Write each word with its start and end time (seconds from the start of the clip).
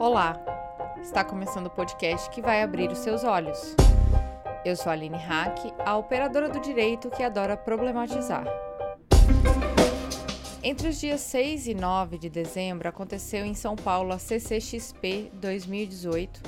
Olá! 0.00 0.42
Está 1.02 1.22
começando 1.22 1.66
o 1.66 1.70
podcast 1.70 2.30
que 2.30 2.40
vai 2.40 2.62
abrir 2.62 2.90
os 2.90 3.00
seus 3.00 3.22
olhos. 3.22 3.76
Eu 4.64 4.74
sou 4.74 4.88
a 4.88 4.94
Aline 4.94 5.18
Hack, 5.18 5.58
a 5.84 5.94
operadora 5.98 6.48
do 6.48 6.58
direito 6.58 7.10
que 7.10 7.22
adora 7.22 7.54
problematizar. 7.54 8.46
Entre 10.62 10.88
os 10.88 10.98
dias 10.98 11.20
6 11.20 11.66
e 11.66 11.74
9 11.74 12.16
de 12.16 12.30
dezembro 12.30 12.88
aconteceu 12.88 13.44
em 13.44 13.52
São 13.52 13.76
Paulo 13.76 14.14
a 14.14 14.18
CCXP 14.18 15.32
2018, 15.34 16.44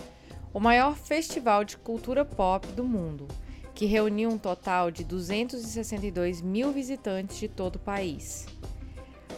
o 0.55 0.59
maior 0.59 0.97
festival 0.97 1.63
de 1.63 1.77
cultura 1.77 2.25
pop 2.25 2.67
do 2.69 2.85
mundo, 2.85 3.29
que 3.75 3.85
reuniu 3.85 4.31
um 4.31 4.39
total 4.39 4.91
de 4.91 5.05
262 5.05 6.41
mil 6.41 6.73
visitantes 6.73 7.37
de 7.37 7.49
todo 7.49 7.77
o 7.77 7.81
país 7.81 8.47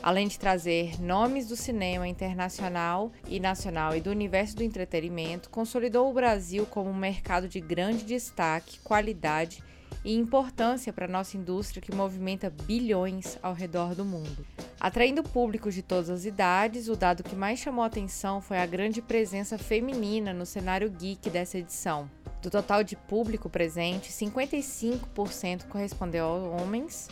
além 0.05 0.29
de 0.29 0.39
trazer 0.39 1.01
nomes 1.01 1.49
do 1.49 1.57
cinema 1.57 2.07
internacional 2.07 3.11
e 3.27 3.41
nacional 3.41 3.97
e 3.97 4.03
do 4.03 4.11
universo 4.11 4.55
do 4.55 4.63
entretenimento, 4.63 5.49
consolidou 5.49 6.11
o 6.11 6.13
Brasil 6.13 6.67
como 6.67 6.91
um 6.91 6.95
mercado 6.95 7.49
de 7.49 7.59
grande 7.59 8.05
destaque, 8.05 8.79
qualidade 8.81 9.65
e 10.05 10.15
importância 10.15 10.93
para 10.93 11.07
a 11.07 11.09
nossa 11.09 11.39
indústria 11.39 11.81
que 11.81 11.95
movimenta 11.95 12.51
bilhões 12.51 13.39
ao 13.43 13.55
redor 13.55 13.95
do 13.95 14.05
mundo. 14.05 14.45
Atraindo 14.79 15.23
públicos 15.23 15.73
de 15.73 15.81
todas 15.81 16.11
as 16.11 16.27
idades, 16.27 16.87
o 16.89 16.97
dado 16.97 17.23
que 17.23 17.35
mais 17.35 17.59
chamou 17.59 17.83
atenção 17.83 18.43
foi 18.43 18.59
a 18.59 18.67
grande 18.67 19.01
presença 19.01 19.57
feminina 19.57 20.35
no 20.35 20.45
cenário 20.45 20.91
geek 20.91 21.31
dessa 21.31 21.57
edição. 21.57 22.11
Do 22.43 22.51
total 22.51 22.85
de 22.85 22.95
público 22.95 23.49
presente, 23.49 24.13
55% 24.13 25.67
correspondeu 25.67 26.27
a 26.27 26.61
homens 26.61 27.09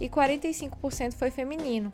e 0.00 0.08
45% 0.08 1.14
foi 1.14 1.32
feminino 1.32 1.92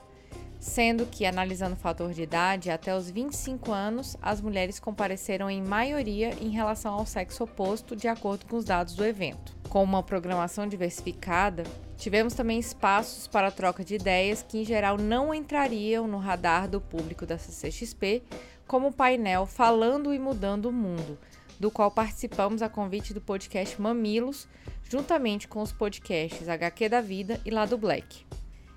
sendo 0.64 1.04
que, 1.04 1.26
analisando 1.26 1.74
o 1.74 1.78
fator 1.78 2.14
de 2.14 2.22
idade, 2.22 2.70
até 2.70 2.96
os 2.96 3.10
25 3.10 3.70
anos, 3.70 4.16
as 4.22 4.40
mulheres 4.40 4.80
compareceram 4.80 5.50
em 5.50 5.62
maioria 5.62 6.30
em 6.40 6.48
relação 6.48 6.94
ao 6.94 7.04
sexo 7.04 7.44
oposto, 7.44 7.94
de 7.94 8.08
acordo 8.08 8.46
com 8.46 8.56
os 8.56 8.64
dados 8.64 8.94
do 8.94 9.04
evento. 9.04 9.54
Com 9.68 9.84
uma 9.84 10.02
programação 10.02 10.66
diversificada, 10.66 11.64
tivemos 11.98 12.32
também 12.32 12.58
espaços 12.58 13.26
para 13.28 13.50
troca 13.50 13.84
de 13.84 13.96
ideias 13.96 14.42
que, 14.42 14.56
em 14.56 14.64
geral, 14.64 14.96
não 14.96 15.34
entrariam 15.34 16.08
no 16.08 16.16
radar 16.16 16.66
do 16.66 16.80
público 16.80 17.26
da 17.26 17.36
CCXP, 17.36 18.22
como 18.66 18.88
o 18.88 18.92
painel 18.92 19.44
Falando 19.44 20.14
e 20.14 20.18
Mudando 20.18 20.70
o 20.70 20.72
Mundo, 20.72 21.18
do 21.60 21.70
qual 21.70 21.90
participamos 21.90 22.62
a 22.62 22.70
convite 22.70 23.12
do 23.12 23.20
podcast 23.20 23.78
Mamilos, 23.78 24.48
juntamente 24.82 25.46
com 25.46 25.60
os 25.60 25.72
podcasts 25.72 26.48
HQ 26.48 26.88
da 26.88 27.02
Vida 27.02 27.38
e 27.44 27.50
Lado 27.50 27.76
Black. 27.76 28.24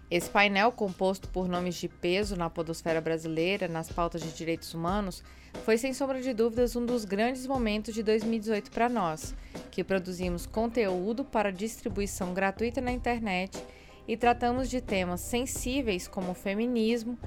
Esse 0.10 0.30
painel, 0.30 0.72
composto 0.72 1.28
por 1.28 1.50
nomes 1.50 1.76
de 1.76 1.90
peso 1.90 2.38
na 2.38 2.50
podosfera 2.50 3.02
brasileira 3.02 3.68
nas 3.68 3.92
pautas 3.92 4.22
de 4.22 4.32
direitos 4.32 4.74
humanos, 4.74 5.22
foi 5.66 5.78
sem 5.78 5.94
sombra 5.94 6.22
de 6.22 6.34
dúvidas 6.34 6.78
um 6.78 6.86
dos 6.86 7.04
grandes 7.04 7.46
momentos 7.46 7.94
de 7.94 8.02
2018 8.02 8.72
para 8.72 8.88
nós, 8.88 9.36
que 9.70 9.84
produzimos 9.84 10.46
conteúdo 10.46 11.26
para 11.26 11.52
distribuição 11.52 12.34
gratuita 12.34 12.80
na 12.80 12.92
internet 12.92 13.62
e 14.08 14.16
tratamos 14.16 14.70
de 14.70 14.80
temas 14.80 15.20
sensíveis 15.20 16.08
como 16.08 16.34
feminismo, 16.34 17.20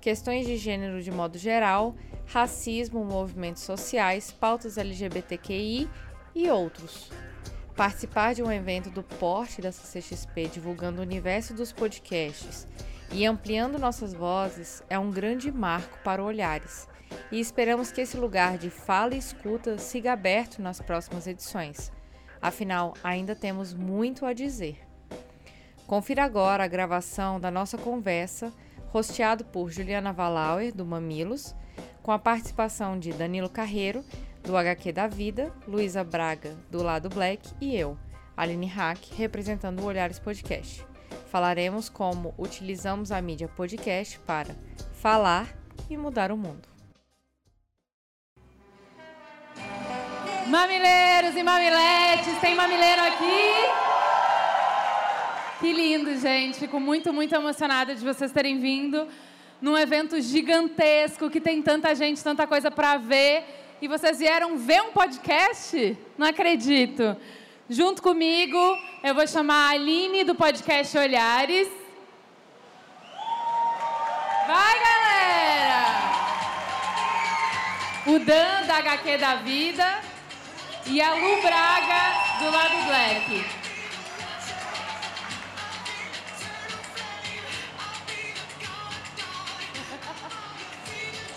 questões 0.00 0.46
de 0.46 0.56
gênero 0.56 1.02
de 1.02 1.10
modo 1.10 1.36
geral, 1.36 1.96
racismo, 2.26 3.04
movimentos 3.04 3.62
sociais, 3.62 4.30
pautas 4.30 4.78
LGBTQI 4.78 5.88
e 6.32 6.48
outros. 6.48 7.10
Participar 7.80 8.34
de 8.34 8.42
um 8.42 8.52
evento 8.52 8.90
do 8.90 9.02
porte 9.02 9.62
da 9.62 9.72
CCXP 9.72 10.48
divulgando 10.48 11.00
o 11.00 11.02
universo 11.02 11.54
dos 11.54 11.72
podcasts 11.72 12.68
e 13.10 13.24
ampliando 13.24 13.78
nossas 13.78 14.12
vozes 14.12 14.82
é 14.90 14.98
um 14.98 15.10
grande 15.10 15.50
marco 15.50 15.98
para 16.04 16.22
Olhares. 16.22 16.86
E 17.32 17.40
esperamos 17.40 17.90
que 17.90 18.02
esse 18.02 18.18
lugar 18.18 18.58
de 18.58 18.68
fala 18.68 19.14
e 19.14 19.18
escuta 19.18 19.78
siga 19.78 20.12
aberto 20.12 20.60
nas 20.60 20.78
próximas 20.78 21.26
edições. 21.26 21.90
Afinal, 22.42 22.92
ainda 23.02 23.34
temos 23.34 23.72
muito 23.72 24.26
a 24.26 24.34
dizer. 24.34 24.78
Confira 25.86 26.22
agora 26.22 26.64
a 26.64 26.68
gravação 26.68 27.40
da 27.40 27.50
nossa 27.50 27.78
conversa, 27.78 28.52
rosteado 28.88 29.42
por 29.42 29.70
Juliana 29.70 30.12
Valauer, 30.12 30.70
do 30.70 30.84
Mamilos, 30.84 31.56
com 32.02 32.12
a 32.12 32.18
participação 32.18 32.98
de 32.98 33.10
Danilo 33.14 33.48
Carreiro 33.48 34.04
do 34.42 34.56
HQ 34.56 34.92
da 34.92 35.06
Vida, 35.06 35.52
Luísa 35.66 36.02
Braga, 36.02 36.56
do 36.70 36.82
Lado 36.82 37.08
Black 37.08 37.48
e 37.60 37.76
eu, 37.76 37.96
Aline 38.36 38.66
Hack, 38.66 38.98
representando 39.16 39.80
o 39.80 39.86
Olhares 39.86 40.18
Podcast. 40.18 40.84
Falaremos 41.30 41.88
como 41.88 42.34
utilizamos 42.38 43.12
a 43.12 43.20
mídia 43.20 43.48
podcast 43.48 44.18
para 44.20 44.56
falar 44.94 45.48
e 45.88 45.96
mudar 45.96 46.32
o 46.32 46.36
mundo. 46.36 46.68
Mamileiros 50.46 51.36
e 51.36 51.42
mamiletes, 51.42 52.38
tem 52.40 52.54
mamileiro 52.56 53.02
aqui? 53.02 53.90
Que 55.60 55.72
lindo, 55.72 56.16
gente. 56.16 56.58
Fico 56.58 56.80
muito, 56.80 57.12
muito 57.12 57.34
emocionada 57.34 57.94
de 57.94 58.02
vocês 58.02 58.32
terem 58.32 58.58
vindo 58.58 59.06
num 59.60 59.76
evento 59.76 60.20
gigantesco 60.20 61.28
que 61.28 61.40
tem 61.40 61.62
tanta 61.62 61.94
gente, 61.94 62.24
tanta 62.24 62.46
coisa 62.46 62.70
para 62.70 62.96
ver 62.96 63.44
e 63.80 63.88
vocês 63.88 64.18
vieram 64.18 64.58
ver 64.58 64.82
um 64.82 64.92
podcast? 64.92 65.96
Não 66.18 66.26
acredito. 66.26 67.16
Junto 67.68 68.02
comigo, 68.02 68.58
eu 69.02 69.14
vou 69.14 69.26
chamar 69.26 69.68
a 69.68 69.70
Aline 69.70 70.22
do 70.24 70.34
podcast 70.34 70.96
Olhares. 70.98 71.68
Vai, 74.46 74.80
galera! 74.80 75.84
O 78.06 78.18
Dan 78.18 78.66
da 78.66 78.78
HQ 78.78 79.18
da 79.18 79.36
Vida 79.36 80.00
e 80.86 81.00
a 81.00 81.14
Lu 81.14 81.40
Braga 81.40 82.40
do 82.40 82.50
lado 82.50 82.84
Black. 82.86 83.59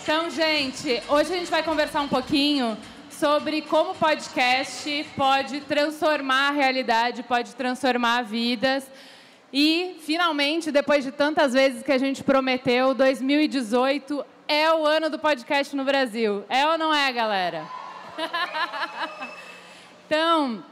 Então, 0.04 0.28
gente, 0.28 1.02
hoje 1.08 1.32
a 1.32 1.36
gente 1.38 1.50
vai 1.50 1.62
conversar 1.62 2.02
um 2.02 2.08
pouquinho 2.08 2.76
sobre 3.08 3.62
como 3.62 3.92
o 3.92 3.94
podcast 3.94 5.02
pode 5.16 5.62
transformar 5.62 6.48
a 6.48 6.50
realidade, 6.50 7.22
pode 7.22 7.54
transformar 7.54 8.20
vidas. 8.20 8.86
E, 9.50 9.96
finalmente, 10.02 10.70
depois 10.70 11.04
de 11.04 11.10
tantas 11.10 11.54
vezes 11.54 11.82
que 11.82 11.90
a 11.90 11.96
gente 11.96 12.22
prometeu, 12.22 12.92
2018 12.92 14.22
é 14.46 14.70
o 14.74 14.84
ano 14.84 15.08
do 15.08 15.18
podcast 15.18 15.74
no 15.74 15.86
Brasil. 15.86 16.44
É 16.50 16.66
ou 16.66 16.76
não 16.76 16.94
é, 16.94 17.10
galera? 17.10 17.64
então, 20.04 20.62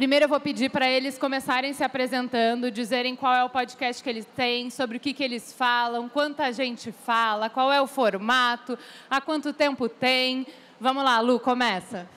Primeiro 0.00 0.24
eu 0.24 0.28
vou 0.30 0.40
pedir 0.40 0.70
para 0.70 0.88
eles 0.88 1.18
começarem 1.18 1.74
se 1.74 1.84
apresentando, 1.84 2.70
dizerem 2.70 3.14
qual 3.14 3.34
é 3.34 3.44
o 3.44 3.50
podcast 3.50 4.02
que 4.02 4.08
eles 4.08 4.26
têm, 4.34 4.70
sobre 4.70 4.96
o 4.96 5.00
que, 5.00 5.12
que 5.12 5.22
eles 5.22 5.52
falam, 5.52 6.08
quanta 6.08 6.50
gente 6.54 6.90
fala, 6.90 7.50
qual 7.50 7.70
é 7.70 7.82
o 7.82 7.86
formato, 7.86 8.78
há 9.10 9.20
quanto 9.20 9.52
tempo 9.52 9.90
tem. 9.90 10.46
Vamos 10.80 11.04
lá, 11.04 11.20
Lu, 11.20 11.38
começa. 11.38 12.08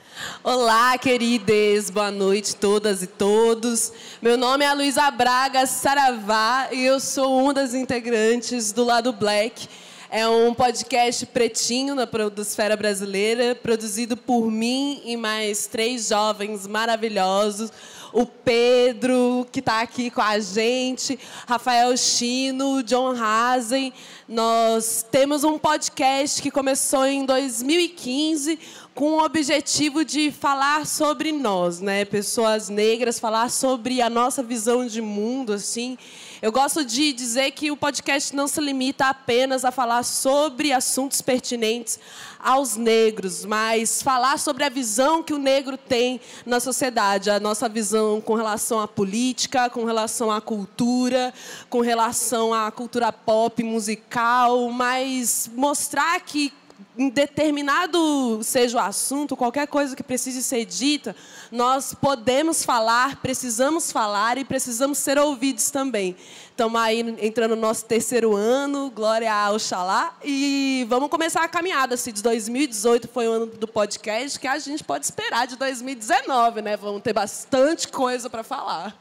Olá, 0.42 0.96
queridas, 0.96 1.90
boa 1.90 2.10
noite 2.10 2.56
todas 2.56 3.02
e 3.02 3.06
todos. 3.06 3.92
Meu 4.22 4.38
nome 4.38 4.64
é 4.64 4.72
Luísa 4.72 5.10
Braga 5.10 5.66
Saravá 5.66 6.68
e 6.72 6.86
eu 6.86 6.98
sou 6.98 7.38
uma 7.38 7.52
das 7.52 7.74
integrantes 7.74 8.72
do 8.72 8.82
Lado 8.82 9.12
Black 9.12 9.68
é 10.16 10.28
um 10.28 10.54
podcast 10.54 11.26
pretinho 11.26 11.92
na 11.96 12.06
Produsfera 12.06 12.76
Brasileira, 12.76 13.52
produzido 13.52 14.16
por 14.16 14.48
mim 14.48 15.02
e 15.04 15.16
mais 15.16 15.66
três 15.66 16.06
jovens 16.06 16.68
maravilhosos. 16.68 17.72
O 18.12 18.24
Pedro, 18.24 19.44
que 19.50 19.58
está 19.58 19.80
aqui 19.80 20.12
com 20.12 20.20
a 20.20 20.38
gente, 20.38 21.18
Rafael 21.48 21.96
Chino, 21.96 22.80
John 22.84 23.12
Hazen. 23.20 23.92
Nós 24.28 25.04
temos 25.10 25.42
um 25.42 25.58
podcast 25.58 26.40
que 26.40 26.48
começou 26.48 27.04
em 27.04 27.24
2015 27.24 28.56
com 28.94 29.14
o 29.14 29.24
objetivo 29.24 30.04
de 30.04 30.30
falar 30.30 30.86
sobre 30.86 31.32
nós, 31.32 31.80
né, 31.80 32.04
pessoas 32.04 32.68
negras, 32.68 33.18
falar 33.18 33.50
sobre 33.50 34.00
a 34.00 34.08
nossa 34.08 34.44
visão 34.44 34.86
de 34.86 35.02
mundo, 35.02 35.54
assim. 35.54 35.98
Eu 36.44 36.52
gosto 36.52 36.84
de 36.84 37.10
dizer 37.14 37.52
que 37.52 37.70
o 37.70 37.76
podcast 37.76 38.36
não 38.36 38.46
se 38.46 38.60
limita 38.60 39.06
apenas 39.06 39.64
a 39.64 39.70
falar 39.70 40.02
sobre 40.02 40.74
assuntos 40.74 41.22
pertinentes 41.22 41.98
aos 42.38 42.76
negros, 42.76 43.46
mas 43.46 44.02
falar 44.02 44.38
sobre 44.38 44.62
a 44.62 44.68
visão 44.68 45.22
que 45.22 45.32
o 45.32 45.38
negro 45.38 45.78
tem 45.78 46.20
na 46.44 46.60
sociedade, 46.60 47.30
a 47.30 47.40
nossa 47.40 47.66
visão 47.66 48.20
com 48.20 48.34
relação 48.34 48.78
à 48.78 48.86
política, 48.86 49.70
com 49.70 49.86
relação 49.86 50.30
à 50.30 50.38
cultura, 50.38 51.32
com 51.70 51.80
relação 51.80 52.52
à 52.52 52.70
cultura 52.70 53.10
pop 53.10 53.64
musical, 53.64 54.68
mas 54.68 55.50
mostrar 55.54 56.20
que 56.20 56.52
em 56.96 57.08
determinado 57.08 58.40
seja 58.42 58.78
o 58.78 58.80
assunto, 58.80 59.36
qualquer 59.36 59.66
coisa 59.66 59.96
que 59.96 60.02
precise 60.02 60.42
ser 60.42 60.64
dita, 60.64 61.14
nós 61.50 61.94
podemos 61.94 62.64
falar, 62.64 63.16
precisamos 63.16 63.90
falar 63.90 64.38
e 64.38 64.44
precisamos 64.44 64.98
ser 64.98 65.18
ouvidos 65.18 65.70
também. 65.70 66.16
Estamos 66.50 66.80
aí 66.80 67.00
entrando 67.20 67.56
no 67.56 67.60
nosso 67.60 67.84
terceiro 67.84 68.36
ano, 68.36 68.90
glória 68.90 69.32
ao 69.32 69.58
Xalá, 69.58 70.16
e 70.24 70.86
vamos 70.88 71.08
começar 71.08 71.42
a 71.42 71.48
caminhada. 71.48 71.96
Se 71.96 72.12
de 72.12 72.22
2018 72.22 73.08
foi 73.08 73.26
o 73.26 73.32
ano 73.32 73.46
do 73.46 73.66
podcast, 73.66 74.38
que 74.38 74.46
a 74.46 74.58
gente 74.58 74.84
pode 74.84 75.04
esperar 75.04 75.48
de 75.48 75.56
2019, 75.56 76.62
né? 76.62 76.76
Vamos 76.76 77.02
ter 77.02 77.12
bastante 77.12 77.88
coisa 77.88 78.30
para 78.30 78.44
falar. 78.44 78.96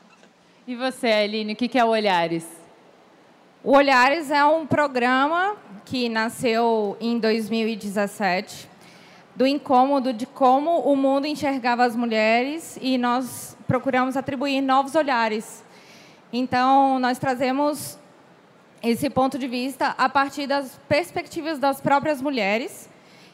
E 0.65 0.75
você, 0.75 1.07
Aline, 1.07 1.53
o 1.53 1.55
que 1.55 1.77
é 1.77 1.85
o 1.85 1.89
Olhares? 1.89 2.45
O 3.63 3.75
Olhares 3.77 4.31
é 4.31 4.43
um 4.43 4.65
programa 4.65 5.55
que 5.85 6.09
nasceu 6.09 6.97
em 6.99 7.19
2017, 7.19 8.69
do 9.35 9.47
incômodo 9.47 10.13
de 10.13 10.25
como 10.25 10.79
o 10.81 10.95
mundo 10.95 11.25
enxergava 11.25 11.83
as 11.83 11.95
mulheres 11.95 12.77
e 12.81 12.97
nós 12.97 13.57
procuramos 13.67 14.15
atribuir 14.15 14.61
novos 14.61 14.95
olhares. 14.95 15.63
Então, 16.31 16.99
nós 16.99 17.17
trazemos 17.19 17.97
esse 18.81 19.09
ponto 19.09 19.39
de 19.39 19.47
vista 19.47 19.95
a 19.97 20.09
partir 20.09 20.45
das 20.45 20.79
perspectivas 20.87 21.57
das 21.57 21.79
próprias 21.79 22.21
mulheres 22.21 22.89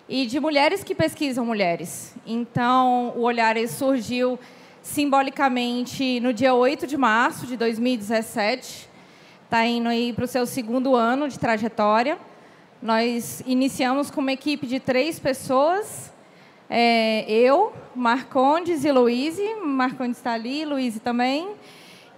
e 0.07 0.25
de 0.25 0.40
mulheres 0.40 0.84
que 0.84 0.95
pesquisam 0.95 1.45
mulheres. 1.45 2.16
Então, 2.25 3.13
o 3.16 3.22
Olhares 3.22 3.72
surgiu 3.72 4.40
simbolicamente 4.81 6.19
no 6.19 6.34
dia 6.34 6.54
8 6.54 6.88
de 6.88 6.98
março 6.98 7.45
de 7.45 7.56
2017, 7.56 8.90
está 9.45 9.66
indo 9.66 9.90
aí 9.90 10.12
para 10.13 10.25
o 10.25 10.28
seu 10.28 10.45
segundo 10.45 10.95
ano 10.95 11.28
de 11.28 11.38
trajetória. 11.38 12.18
Nós 12.81 13.44
iniciamos 13.46 14.10
com 14.10 14.22
uma 14.22 14.31
equipe 14.31 14.66
de 14.66 14.80
três 14.80 15.20
pessoas, 15.20 16.14
é, 16.70 17.30
eu, 17.30 17.74
Marcondes 17.94 18.86
e 18.86 18.92
Luíse, 18.92 19.44
Marcondes 19.56 20.18
está 20.18 20.31
ali, 20.31 20.64
Luíse 20.64 21.02
também. 21.02 21.50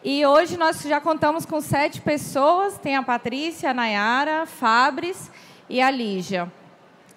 E 0.03 0.23
hoje 0.23 0.57
nós 0.57 0.79
já 0.83 1.01
contamos 1.01 1.47
com 1.47 1.59
sete 1.61 1.99
pessoas, 1.99 2.77
tem 2.77 2.95
a 2.95 3.01
Patrícia, 3.01 3.71
a 3.71 3.73
Nayara, 3.73 4.45
Fabris 4.45 5.31
e 5.67 5.81
a 5.81 5.89
Lígia. 5.89 6.51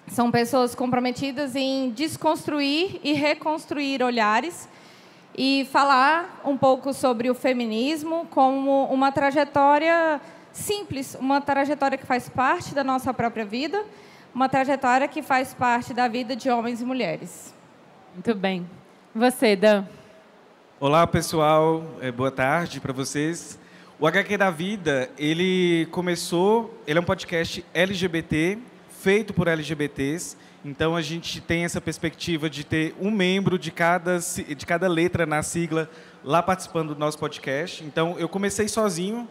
São 0.07 0.31
pessoas 0.31 0.73
comprometidas 0.73 1.55
em 1.55 1.91
desconstruir 1.91 2.99
e 3.03 3.13
reconstruir 3.13 4.01
olhares 4.01 4.67
e 5.37 5.67
falar 5.71 6.41
um 6.43 6.57
pouco 6.57 6.93
sobre 6.93 7.29
o 7.29 7.35
feminismo 7.35 8.25
como 8.31 8.85
uma 8.85 9.11
trajetória 9.11 10.19
simples, 10.55 11.15
uma 11.19 11.41
trajetória 11.41 11.97
que 11.97 12.05
faz 12.05 12.29
parte 12.29 12.73
da 12.73 12.83
nossa 12.83 13.13
própria 13.13 13.45
vida, 13.45 13.83
uma 14.33 14.49
trajetória 14.49 15.07
que 15.07 15.21
faz 15.21 15.53
parte 15.53 15.93
da 15.93 16.07
vida 16.07 16.35
de 16.35 16.49
homens 16.49 16.81
e 16.81 16.85
mulheres. 16.85 17.53
Muito 18.13 18.33
bem. 18.33 18.67
Você, 19.13 19.55
Dan? 19.55 19.85
Olá, 20.79 21.05
pessoal. 21.05 21.83
É, 22.01 22.11
boa 22.11 22.31
tarde 22.31 22.79
para 22.79 22.93
vocês. 22.93 23.59
O 23.99 24.07
HQ 24.07 24.37
da 24.37 24.49
Vida, 24.49 25.09
ele 25.17 25.87
começou, 25.91 26.73
ele 26.87 26.99
é 26.99 27.01
um 27.01 27.05
podcast 27.05 27.63
LGBT, 27.73 28.57
feito 29.01 29.33
por 29.33 29.47
LGBTs, 29.47 30.35
então 30.65 30.95
a 30.95 31.01
gente 31.01 31.39
tem 31.39 31.63
essa 31.63 31.79
perspectiva 31.79 32.49
de 32.49 32.65
ter 32.65 32.93
um 32.99 33.11
membro 33.11 33.57
de 33.57 33.71
cada, 33.71 34.19
de 34.19 34.65
cada 34.65 34.87
letra 34.87 35.25
na 35.25 35.43
sigla 35.43 35.89
lá 36.23 36.41
participando 36.41 36.93
do 36.93 36.99
nosso 36.99 37.17
podcast. 37.17 37.83
Então 37.83 38.17
eu 38.17 38.27
comecei 38.27 38.67
sozinho 38.67 39.27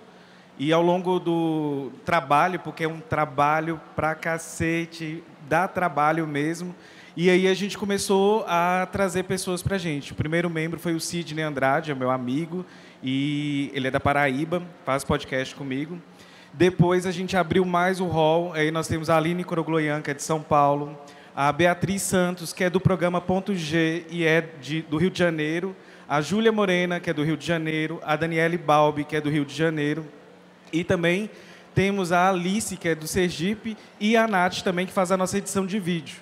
e 0.58 0.72
ao 0.72 0.82
longo 0.82 1.18
do 1.18 1.90
trabalho, 2.04 2.60
porque 2.60 2.84
é 2.84 2.88
um 2.88 3.00
trabalho 3.00 3.80
pra 3.96 4.14
cacete, 4.14 5.22
dá 5.48 5.66
trabalho 5.66 6.26
mesmo. 6.26 6.74
E 7.16 7.30
aí 7.30 7.46
a 7.46 7.54
gente 7.54 7.78
começou 7.78 8.44
a 8.48 8.88
trazer 8.90 9.24
pessoas 9.24 9.62
para 9.62 9.76
a 9.76 9.78
gente. 9.78 10.12
O 10.12 10.14
primeiro 10.14 10.50
membro 10.50 10.80
foi 10.80 10.94
o 10.94 11.00
Sidney 11.00 11.44
Andrade, 11.44 11.90
é 11.90 11.94
meu 11.94 12.10
amigo, 12.10 12.64
e 13.02 13.70
ele 13.72 13.88
é 13.88 13.90
da 13.90 14.00
Paraíba, 14.00 14.62
faz 14.84 15.04
podcast 15.04 15.54
comigo. 15.54 16.00
Depois 16.52 17.06
a 17.06 17.10
gente 17.10 17.36
abriu 17.36 17.64
mais 17.64 18.00
o 18.00 18.06
hall, 18.06 18.52
aí 18.52 18.70
nós 18.70 18.86
temos 18.86 19.10
a 19.10 19.16
Aline 19.16 19.44
Corogloian, 19.44 20.00
que 20.00 20.10
é 20.10 20.14
de 20.14 20.22
São 20.22 20.40
Paulo, 20.40 20.96
a 21.34 21.50
Beatriz 21.52 22.02
Santos, 22.02 22.52
que 22.52 22.62
é 22.62 22.70
do 22.70 22.80
programa 22.80 23.20
Ponto 23.20 23.54
G 23.54 24.04
e 24.08 24.24
é 24.24 24.40
de, 24.60 24.82
do 24.82 24.96
Rio 24.96 25.10
de 25.10 25.18
Janeiro, 25.18 25.74
a 26.08 26.20
Júlia 26.20 26.52
Morena, 26.52 27.00
que 27.00 27.10
é 27.10 27.12
do 27.12 27.24
Rio 27.24 27.36
de 27.36 27.44
Janeiro, 27.44 28.00
a 28.04 28.14
Daniele 28.14 28.56
Balbi, 28.56 29.04
que 29.04 29.16
é 29.16 29.20
do 29.20 29.30
Rio 29.30 29.44
de 29.44 29.54
Janeiro, 29.54 30.06
e 30.74 30.82
também 30.82 31.30
temos 31.74 32.12
a 32.12 32.28
Alice, 32.28 32.76
que 32.76 32.88
é 32.88 32.94
do 32.94 33.06
Sergipe, 33.06 33.76
e 34.00 34.16
a 34.16 34.26
Nath 34.26 34.62
também, 34.62 34.86
que 34.86 34.92
faz 34.92 35.12
a 35.12 35.16
nossa 35.16 35.38
edição 35.38 35.64
de 35.64 35.78
vídeo. 35.78 36.16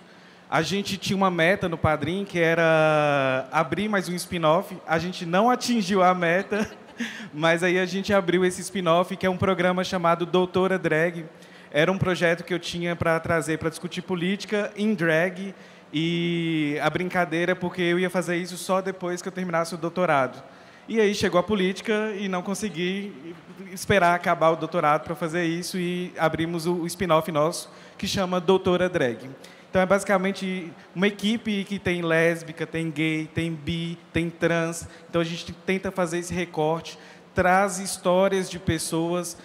A 0.49 0.61
gente 0.61 0.99
tinha 0.99 1.17
uma 1.17 1.31
meta 1.31 1.69
no 1.69 1.79
Padrim, 1.79 2.27
que 2.27 2.39
era 2.39 3.49
abrir 3.51 3.89
mais 3.89 4.09
um 4.09 4.15
spin-off. 4.15 4.77
A 4.87 4.99
gente 4.99 5.25
não 5.25 5.51
atingiu 5.51 6.03
a 6.03 6.15
meta, 6.15 6.71
mas 7.33 7.63
aí 7.63 7.79
a 7.79 7.87
gente 7.87 8.13
abriu 8.13 8.45
esse 8.45 8.61
spin-off, 8.61 9.17
que 9.17 9.25
é 9.25 9.31
um 9.31 9.37
programa 9.39 9.83
chamado 9.83 10.27
Doutora 10.27 10.79
Drag, 10.79 11.25
era 11.71 11.91
um 11.91 11.97
projeto 11.97 12.45
que 12.45 12.53
eu 12.53 12.59
tinha 12.59 12.95
para 12.95 13.19
trazer 13.19 13.59
para 13.59 13.71
discutir 13.71 14.03
política 14.03 14.71
em 14.77 14.93
drag 14.93 15.55
e 15.91 16.79
a 16.83 16.91
brincadeira 16.91 17.57
porque 17.57 17.81
eu 17.81 17.99
ia 17.99 18.11
fazer 18.11 18.37
isso 18.37 18.59
só 18.59 18.83
depois 18.83 19.23
que 19.23 19.29
eu 19.29 19.33
terminasse 19.33 19.75
o 19.75 19.79
doutorado. 19.79 20.43
E 20.88 21.00
aí 21.00 21.14
chegou 21.14 21.38
a 21.38 21.43
política 21.43 22.12
e 22.19 22.29
não 22.29 22.43
consegui 22.43 23.34
esperar 23.73 24.14
acabar 24.14 24.50
o 24.50 24.56
doutorado 24.56 25.05
para 25.05 25.14
fazer 25.14 25.44
isso 25.44 25.79
e 25.79 26.12
abrimos 26.19 26.67
o 26.67 26.84
spin-off 26.87 27.31
nosso 27.31 27.70
que 27.96 28.06
chama 28.06 28.40
Doutora 28.40 28.88
Drag. 28.88 29.31
Então 29.70 29.81
é 29.81 29.87
basicamente 29.87 30.73
uma 30.94 31.06
equipe 31.06 31.64
que 31.64 31.79
tem 31.79 32.02
lésbica, 32.02 32.67
tem 32.67 32.90
gay, 32.90 33.31
tem 33.32 33.52
bi, 33.52 33.96
tem 34.12 34.29
trans. 34.29 34.87
Então 35.08 35.20
a 35.20 35.25
gente 35.25 35.52
tenta 35.52 35.90
fazer 35.90 36.19
esse 36.19 36.34
recorte, 36.34 36.99
traz 37.34 37.79
histórias 37.79 38.50
de 38.50 38.58
pessoas 38.58 39.38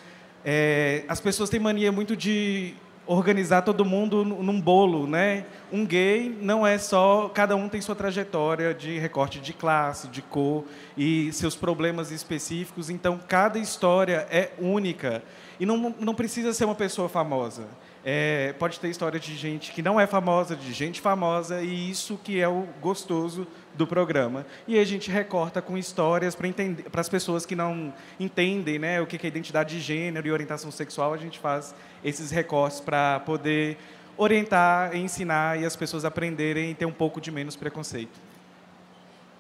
é, 0.50 1.04
as 1.10 1.20
pessoas 1.20 1.50
têm 1.50 1.60
mania 1.60 1.92
muito 1.92 2.16
de 2.16 2.74
organizar 3.08 3.62
todo 3.62 3.86
mundo 3.86 4.24
num 4.24 4.60
bolo, 4.60 5.08
né? 5.08 5.46
Um 5.72 5.86
gay 5.86 6.38
não 6.42 6.68
é 6.68 6.78
só, 6.78 7.30
cada 7.30 7.56
um 7.56 7.68
tem 7.70 7.82
sua 7.82 7.96
trajetória 7.96 8.74
de 8.74 9.00
recorte 9.00 9.40
de 9.40 9.54
classe, 9.54 10.08
de 10.08 10.22
cor 10.22 10.66
e 10.98 11.32
seus 11.34 11.56
problemas 11.56 12.12
específicos, 12.12 12.90
então 12.90 13.20
cada 13.28 13.58
história 13.58 14.28
é 14.30 14.52
única 14.60 15.24
e 15.60 15.66
não, 15.66 15.96
não 16.00 16.14
precisa 16.14 16.54
ser 16.54 16.66
uma 16.66 16.76
pessoa 16.76 17.10
famosa. 17.10 17.68
É, 18.06 18.54
pode 18.54 18.80
ter 18.80 18.88
história 18.88 19.20
de 19.20 19.36
gente 19.36 19.74
que 19.74 19.82
não 19.82 20.00
é 20.00 20.08
famosa, 20.08 20.56
de 20.56 20.72
gente 20.72 21.02
famosa, 21.02 21.62
e 21.62 21.90
isso 21.90 22.18
que 22.24 22.40
é 22.40 22.48
o 22.48 22.66
gostoso 22.80 23.46
do 23.76 23.86
programa. 23.86 24.46
E 24.66 24.80
a 24.80 24.86
gente 24.86 25.12
recorta 25.12 25.62
com 25.62 25.78
histórias 25.78 26.34
para 26.34 27.02
as 27.02 27.10
pessoas 27.10 27.46
que 27.46 27.56
não 27.56 27.94
entendem 28.18 28.80
né, 28.80 29.02
o 29.02 29.06
que 29.06 29.18
é 29.22 29.28
identidade 29.28 29.76
de 29.76 29.82
gênero 29.82 30.26
e 30.26 30.32
orientação 30.32 30.72
sexual, 30.72 31.14
a 31.14 31.18
gente 31.18 31.38
faz 31.38 31.76
esses 32.04 32.32
recortes 32.32 32.80
para 32.80 33.20
poder 33.22 33.78
orientar, 34.18 34.96
ensinar 34.96 35.62
e 35.62 35.66
as 35.66 35.76
pessoas 35.76 36.04
aprenderem 36.04 36.72
e 36.72 36.74
ter 36.74 36.86
um 36.86 36.92
pouco 36.92 37.22
de 37.22 37.32
menos 37.32 37.56
preconceito. 37.56 38.20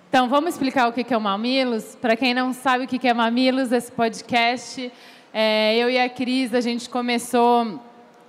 Então, 0.09 0.29
vamos 0.29 0.53
explicar 0.53 0.87
o 0.87 0.93
que 0.93 1.13
é 1.13 1.17
o 1.17 1.21
Mamilos? 1.21 1.97
Para 1.99 2.15
quem 2.15 2.33
não 2.33 2.53
sabe 2.53 2.85
o 2.85 2.87
que 2.87 3.07
é 3.07 3.13
Mamilos, 3.13 3.71
esse 3.71 3.91
podcast, 3.91 4.91
é, 5.33 5.75
eu 5.77 5.89
e 5.89 5.99
a 5.99 6.07
Cris, 6.07 6.53
a 6.53 6.61
gente 6.61 6.89
começou 6.89 7.81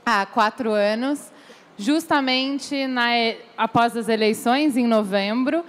há 0.04 0.26
quatro 0.26 0.72
anos, 0.72 1.30
justamente 1.76 2.86
na, 2.86 3.10
após 3.56 3.96
as 3.96 4.08
eleições, 4.08 4.76
em 4.76 4.86
novembro, 4.86 5.64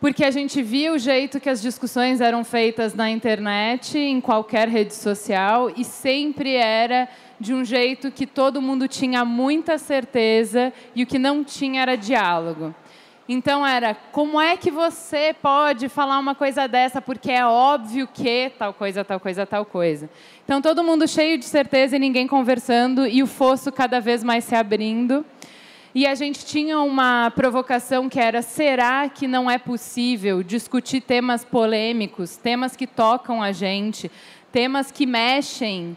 porque 0.00 0.24
a 0.24 0.30
gente 0.30 0.60
via 0.60 0.92
o 0.92 0.98
jeito 0.98 1.40
que 1.40 1.48
as 1.48 1.62
discussões 1.62 2.20
eram 2.20 2.44
feitas 2.44 2.92
na 2.92 3.08
internet, 3.08 3.96
em 3.96 4.20
qualquer 4.20 4.68
rede 4.68 4.92
social, 4.94 5.70
e 5.74 5.84
sempre 5.84 6.56
era 6.56 7.08
de 7.42 7.52
um 7.52 7.64
jeito 7.64 8.12
que 8.12 8.24
todo 8.24 8.62
mundo 8.62 8.86
tinha 8.86 9.24
muita 9.24 9.76
certeza 9.76 10.72
e 10.94 11.02
o 11.02 11.06
que 11.06 11.18
não 11.18 11.42
tinha 11.42 11.82
era 11.82 11.96
diálogo. 11.96 12.72
Então 13.28 13.66
era, 13.66 13.94
como 13.94 14.40
é 14.40 14.56
que 14.56 14.70
você 14.70 15.34
pode 15.40 15.88
falar 15.88 16.18
uma 16.18 16.34
coisa 16.34 16.68
dessa 16.68 17.02
porque 17.02 17.30
é 17.30 17.44
óbvio 17.44 18.06
que 18.06 18.52
tal 18.58 18.72
coisa, 18.72 19.04
tal 19.04 19.18
coisa, 19.18 19.44
tal 19.44 19.64
coisa. 19.64 20.08
Então 20.44 20.62
todo 20.62 20.84
mundo 20.84 21.08
cheio 21.08 21.36
de 21.36 21.44
certeza 21.44 21.96
e 21.96 21.98
ninguém 21.98 22.26
conversando 22.26 23.06
e 23.06 23.22
o 23.22 23.26
fosso 23.26 23.72
cada 23.72 24.00
vez 24.00 24.22
mais 24.22 24.44
se 24.44 24.54
abrindo. 24.54 25.24
E 25.94 26.06
a 26.06 26.14
gente 26.14 26.46
tinha 26.46 26.78
uma 26.80 27.30
provocação 27.30 28.08
que 28.08 28.20
era: 28.20 28.40
será 28.40 29.08
que 29.08 29.26
não 29.26 29.50
é 29.50 29.58
possível 29.58 30.42
discutir 30.42 31.00
temas 31.00 31.44
polêmicos, 31.44 32.36
temas 32.36 32.74
que 32.76 32.86
tocam 32.86 33.42
a 33.42 33.52
gente, 33.52 34.10
temas 34.50 34.90
que 34.90 35.06
mexem 35.06 35.96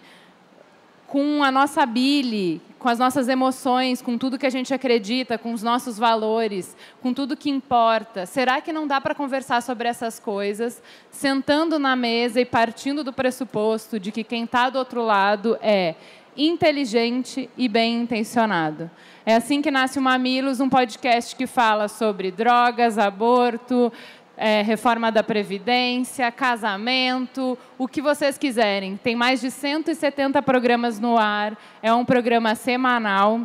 com 1.07 1.43
a 1.43 1.51
nossa 1.51 1.85
bile, 1.85 2.61
com 2.79 2.89
as 2.89 2.99
nossas 2.99 3.27
emoções, 3.27 4.01
com 4.01 4.17
tudo 4.17 4.37
que 4.37 4.45
a 4.45 4.49
gente 4.49 4.73
acredita, 4.73 5.37
com 5.37 5.53
os 5.53 5.63
nossos 5.63 5.97
valores, 5.97 6.75
com 7.01 7.13
tudo 7.13 7.37
que 7.37 7.49
importa. 7.49 8.25
Será 8.25 8.61
que 8.61 8.73
não 8.73 8.85
dá 8.85 8.99
para 8.99 9.15
conversar 9.15 9.61
sobre 9.61 9.87
essas 9.87 10.19
coisas, 10.19 10.81
sentando 11.09 11.79
na 11.79 11.95
mesa 11.95 12.41
e 12.41 12.45
partindo 12.45 13.03
do 13.03 13.13
pressuposto 13.13 13.99
de 13.99 14.11
que 14.11 14.23
quem 14.23 14.43
está 14.43 14.69
do 14.69 14.77
outro 14.77 15.03
lado 15.03 15.57
é 15.61 15.95
inteligente 16.37 17.49
e 17.57 17.67
bem 17.67 18.01
intencionado. 18.01 18.91
É 19.25 19.35
assim 19.35 19.61
que 19.61 19.71
nasce 19.71 19.97
o 19.97 20.01
Mamilos, 20.01 20.59
um 20.59 20.69
podcast 20.69 21.35
que 21.35 21.47
fala 21.47 21.87
sobre 21.87 22.29
drogas, 22.29 22.97
aborto, 22.97 23.91
é, 24.37 24.61
reforma 24.61 25.11
da 25.11 25.23
Previdência, 25.23 26.31
casamento, 26.31 27.57
o 27.77 27.87
que 27.87 28.01
vocês 28.01 28.37
quiserem. 28.37 28.97
Tem 28.97 29.15
mais 29.15 29.41
de 29.41 29.49
170 29.49 30.41
programas 30.41 30.99
no 30.99 31.17
ar, 31.17 31.57
é 31.81 31.93
um 31.93 32.05
programa 32.05 32.55
semanal. 32.55 33.41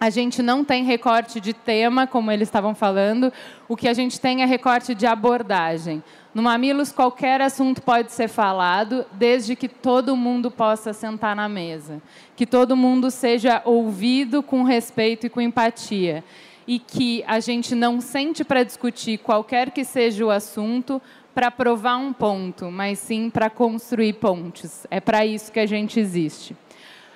A 0.00 0.10
gente 0.10 0.42
não 0.42 0.64
tem 0.64 0.84
recorte 0.84 1.40
de 1.40 1.52
tema, 1.52 2.06
como 2.06 2.30
eles 2.30 2.46
estavam 2.46 2.72
falando, 2.72 3.32
o 3.68 3.76
que 3.76 3.88
a 3.88 3.94
gente 3.94 4.20
tem 4.20 4.42
é 4.42 4.46
recorte 4.46 4.94
de 4.94 5.06
abordagem. 5.06 6.04
No 6.32 6.40
Mamilos, 6.40 6.92
qualquer 6.92 7.40
assunto 7.40 7.82
pode 7.82 8.12
ser 8.12 8.28
falado, 8.28 9.04
desde 9.10 9.56
que 9.56 9.66
todo 9.66 10.14
mundo 10.14 10.52
possa 10.52 10.92
sentar 10.92 11.34
na 11.34 11.48
mesa. 11.48 12.00
Que 12.36 12.46
todo 12.46 12.76
mundo 12.76 13.10
seja 13.10 13.60
ouvido 13.64 14.40
com 14.40 14.62
respeito 14.62 15.26
e 15.26 15.28
com 15.28 15.40
empatia. 15.40 16.22
E 16.68 16.78
que 16.78 17.24
a 17.26 17.40
gente 17.40 17.74
não 17.74 18.00
sente 18.00 18.44
para 18.44 18.62
discutir 18.62 19.18
qualquer 19.18 19.70
que 19.70 19.84
seja 19.84 20.24
o 20.24 20.30
assunto 20.30 21.02
para 21.34 21.50
provar 21.50 21.96
um 21.96 22.12
ponto, 22.12 22.70
mas 22.70 22.98
sim 22.98 23.30
para 23.30 23.48
construir 23.48 24.12
pontes. 24.14 24.86
É 24.90 25.00
para 25.00 25.24
isso 25.24 25.50
que 25.50 25.58
a 25.58 25.66
gente 25.66 25.98
existe. 25.98 26.54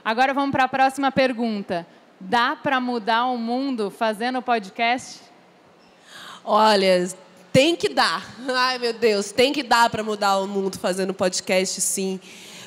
Agora 0.04 0.32
vamos 0.32 0.52
para 0.52 0.64
a 0.64 0.68
próxima 0.68 1.12
pergunta. 1.12 1.86
Dá 2.18 2.56
para 2.56 2.80
mudar 2.80 3.26
o 3.26 3.36
mundo 3.36 3.90
fazendo 3.90 4.40
podcast? 4.40 5.20
Olha, 6.44 7.08
tem 7.52 7.76
que 7.76 7.88
dar. 7.88 8.24
Ai, 8.48 8.78
meu 8.78 8.92
Deus, 8.92 9.32
tem 9.32 9.52
que 9.52 9.62
dar 9.62 9.90
para 9.90 10.02
mudar 10.02 10.38
o 10.38 10.48
mundo 10.48 10.78
fazendo 10.78 11.12
podcast, 11.12 11.80
sim. 11.80 12.18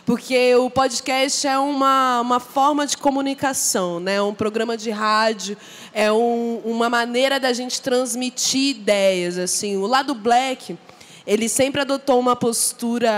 Porque 0.06 0.54
o 0.56 0.70
podcast 0.70 1.48
é 1.48 1.58
uma, 1.58 2.22
uma 2.22 2.40
forma 2.40 2.86
de 2.86 2.96
comunicação, 2.96 4.00
né? 4.00 4.22
um 4.22 4.36
programa 4.36 4.78
de 4.78 4.92
rádio, 4.92 5.58
é 5.92 6.12
um, 6.12 6.62
uma 6.64 6.90
maneira 6.90 7.40
da 7.40 7.52
gente 7.52 7.82
transmitir 7.82 8.76
ideias. 8.76 9.40
assim. 9.40 9.78
O 9.78 9.88
lado 9.88 10.14
black 10.14 10.78
ele 11.26 11.50
sempre 11.50 11.82
adotou 11.82 12.20
uma 12.20 12.36
postura, 12.36 13.12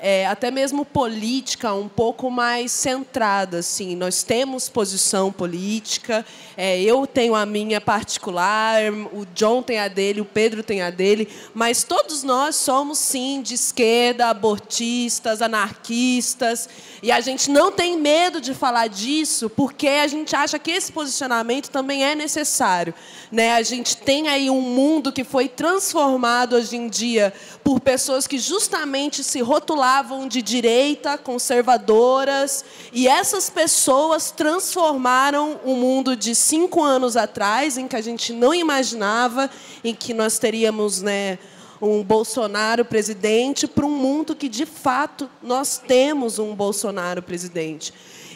é, 0.00 0.26
até 0.26 0.50
mesmo 0.50 0.84
política, 0.84 1.72
um 1.72 1.88
pouco 1.88 2.28
mais 2.28 2.72
centrada. 2.72 3.58
Assim. 3.58 3.94
Nós 3.94 4.24
temos 4.24 4.68
posição 4.68 5.30
política, 5.30 6.26
é, 6.56 6.80
eu 6.80 7.06
tenho 7.06 7.36
a 7.36 7.46
minha 7.46 7.80
particular, 7.80 8.82
o 9.12 9.24
John 9.32 9.62
tem 9.62 9.78
a 9.78 9.86
dele, 9.86 10.20
o 10.20 10.24
Pedro 10.24 10.64
tem 10.64 10.82
a 10.82 10.90
dele, 10.90 11.28
mas 11.54 11.84
todos 11.84 12.24
nós 12.24 12.56
somos, 12.56 12.98
sim, 12.98 13.40
de 13.42 13.54
esquerda, 13.54 14.26
abortistas, 14.26 15.40
anarquistas, 15.40 16.68
e 17.00 17.12
a 17.12 17.20
gente 17.20 17.48
não 17.48 17.70
tem 17.70 17.96
medo 17.96 18.40
de 18.40 18.52
falar 18.54 18.88
disso, 18.88 19.48
porque 19.48 19.86
a 19.86 20.06
gente 20.08 20.34
acha 20.34 20.58
que 20.58 20.70
esse 20.70 20.90
posicionamento 20.90 21.70
também 21.70 22.04
é 22.04 22.14
necessário. 22.14 22.92
Né? 23.30 23.52
A 23.52 23.62
gente 23.62 23.96
tem 23.96 24.28
aí 24.28 24.50
um 24.50 24.60
mundo 24.60 25.12
que 25.12 25.22
foi 25.22 25.48
transformado 25.48 26.56
hoje 26.56 26.76
em 26.76 26.88
dia 26.88 27.19
por 27.62 27.80
pessoas 27.80 28.26
que 28.26 28.38
justamente 28.38 29.22
se 29.22 29.40
rotulavam 29.40 30.26
de 30.28 30.42
direita, 30.42 31.18
conservadoras, 31.18 32.64
e 32.92 33.06
essas 33.08 33.50
pessoas 33.50 34.30
transformaram 34.30 35.60
o 35.64 35.74
mundo 35.76 36.16
de 36.16 36.34
cinco 36.34 36.82
anos 36.82 37.16
atrás, 37.16 37.76
em 37.76 37.86
que 37.86 37.96
a 37.96 38.00
gente 38.00 38.32
não 38.32 38.54
imaginava, 38.54 39.50
em 39.82 39.94
que 39.94 40.14
nós 40.14 40.38
teríamos 40.38 41.02
né, 41.02 41.38
um 41.80 42.02
Bolsonaro 42.02 42.84
presidente, 42.84 43.66
para 43.66 43.86
um 43.86 43.90
mundo 43.90 44.34
que, 44.36 44.48
de 44.48 44.66
fato, 44.66 45.30
nós 45.42 45.78
temos 45.78 46.38
um 46.38 46.54
Bolsonaro 46.54 47.22
presidente. 47.22 47.92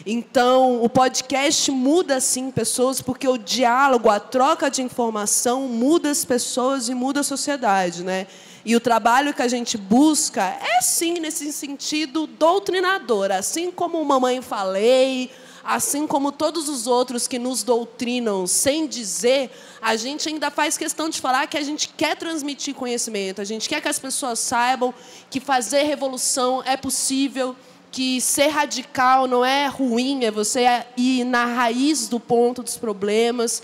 Então, 0.07 0.83
o 0.83 0.89
podcast 0.89 1.71
muda, 1.71 2.19
sim, 2.19 2.51
pessoas, 2.51 3.01
porque 3.01 3.27
o 3.27 3.37
diálogo, 3.37 4.07
a 4.07 4.19
troca 4.19 4.69
de 4.69 4.83
informação 4.83 5.61
muda 5.67 6.11
as 6.11 6.23
pessoas 6.23 6.89
e 6.89 6.93
muda 6.93 7.21
a 7.21 7.23
sociedade. 7.23 8.03
Né? 8.03 8.27
E 8.65 8.75
o 8.75 8.79
trabalho 8.79 9.31
que 9.31 9.43
a 9.43 9.47
gente 9.47 9.77
busca 9.77 10.43
é, 10.43 10.81
sim, 10.81 11.19
nesse 11.19 11.53
sentido 11.53 12.25
doutrinador. 12.25 13.31
Assim 13.31 13.69
como 13.69 14.03
Mamãe 14.03 14.41
Falei, 14.41 15.29
assim 15.63 16.07
como 16.07 16.31
todos 16.31 16.67
os 16.67 16.87
outros 16.87 17.27
que 17.27 17.37
nos 17.37 17.61
doutrinam 17.61 18.47
sem 18.47 18.87
dizer, 18.87 19.51
a 19.79 19.95
gente 19.95 20.27
ainda 20.27 20.49
faz 20.49 20.79
questão 20.79 21.09
de 21.09 21.21
falar 21.21 21.45
que 21.45 21.57
a 21.57 21.61
gente 21.61 21.89
quer 21.89 22.15
transmitir 22.15 22.73
conhecimento, 22.73 23.39
a 23.39 23.45
gente 23.45 23.69
quer 23.69 23.79
que 23.79 23.87
as 23.87 23.99
pessoas 23.99 24.39
saibam 24.39 24.91
que 25.29 25.39
fazer 25.39 25.83
revolução 25.83 26.63
é 26.65 26.75
possível, 26.75 27.55
que 27.91 28.19
ser 28.19 28.47
radical 28.47 29.27
não 29.27 29.45
é 29.45 29.67
ruim, 29.67 30.25
é 30.25 30.31
você 30.31 30.65
ir 30.97 31.23
na 31.23 31.45
raiz 31.45 32.07
do 32.07 32.19
ponto 32.19 32.63
dos 32.63 32.77
problemas 32.77 33.61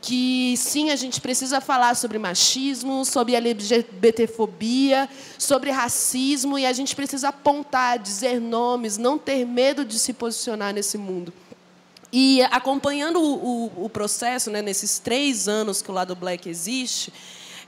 que 0.00 0.54
sim, 0.56 0.90
a 0.90 0.96
gente 0.96 1.20
precisa 1.20 1.60
falar 1.60 1.94
sobre 1.94 2.18
machismo, 2.18 3.04
sobre 3.04 3.34
LGBTfobia, 3.34 5.08
sobre 5.38 5.70
racismo, 5.70 6.58
e 6.58 6.64
a 6.64 6.72
gente 6.72 6.96
precisa 6.96 7.28
apontar, 7.28 7.98
dizer 7.98 8.40
nomes, 8.40 8.96
não 8.96 9.18
ter 9.18 9.44
medo 9.44 9.84
de 9.84 9.98
se 9.98 10.12
posicionar 10.12 10.72
nesse 10.72 10.96
mundo. 10.96 11.32
E 12.12 12.42
acompanhando 12.44 13.20
o, 13.20 13.66
o, 13.66 13.84
o 13.84 13.90
processo, 13.90 14.50
né, 14.50 14.62
nesses 14.62 14.98
três 14.98 15.46
anos 15.46 15.82
que 15.82 15.90
o 15.90 15.94
lado 15.94 16.16
black 16.16 16.48
existe, 16.48 17.12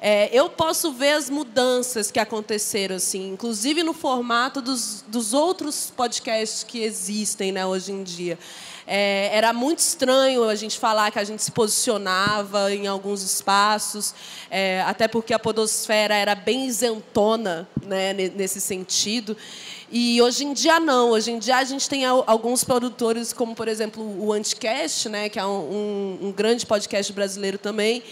é, 0.04 0.28
eu 0.36 0.50
posso 0.50 0.92
ver 0.92 1.12
as 1.12 1.30
mudanças 1.30 2.10
que 2.10 2.18
aconteceram, 2.18 2.96
assim, 2.96 3.30
inclusive 3.30 3.84
no 3.84 3.92
formato 3.92 4.60
dos, 4.60 5.04
dos 5.06 5.32
outros 5.32 5.92
podcasts 5.96 6.64
que 6.64 6.80
existem 6.80 7.52
né, 7.52 7.64
hoje 7.64 7.92
em 7.92 8.02
dia. 8.02 8.36
É, 8.86 9.30
era 9.32 9.52
muito 9.52 9.78
estranho 9.78 10.48
a 10.48 10.54
gente 10.54 10.78
falar 10.78 11.10
que 11.10 11.18
a 11.18 11.24
gente 11.24 11.42
se 11.42 11.50
posicionava 11.50 12.72
em 12.72 12.86
alguns 12.86 13.22
espaços, 13.22 14.14
é, 14.50 14.82
até 14.82 15.06
porque 15.08 15.32
a 15.32 15.38
podosfera 15.38 16.14
era 16.14 16.34
bem 16.34 16.66
isentona 16.66 17.68
né, 17.86 18.12
nesse 18.12 18.60
sentido. 18.60 19.36
E 19.94 20.22
hoje 20.22 20.46
em 20.46 20.54
dia 20.54 20.80
não. 20.80 21.10
Hoje 21.10 21.30
em 21.30 21.38
dia 21.38 21.58
a 21.58 21.64
gente 21.64 21.86
tem 21.86 22.06
alguns 22.06 22.64
produtores, 22.64 23.30
como 23.30 23.54
por 23.54 23.68
exemplo 23.68 24.02
o 24.02 24.32
Anticast, 24.32 25.06
né, 25.10 25.28
que 25.28 25.38
é 25.38 25.44
um, 25.44 26.18
um, 26.22 26.32
grande 26.32 26.64
podcast 26.64 27.12
brasileiro 27.12 27.58
também, 27.58 28.02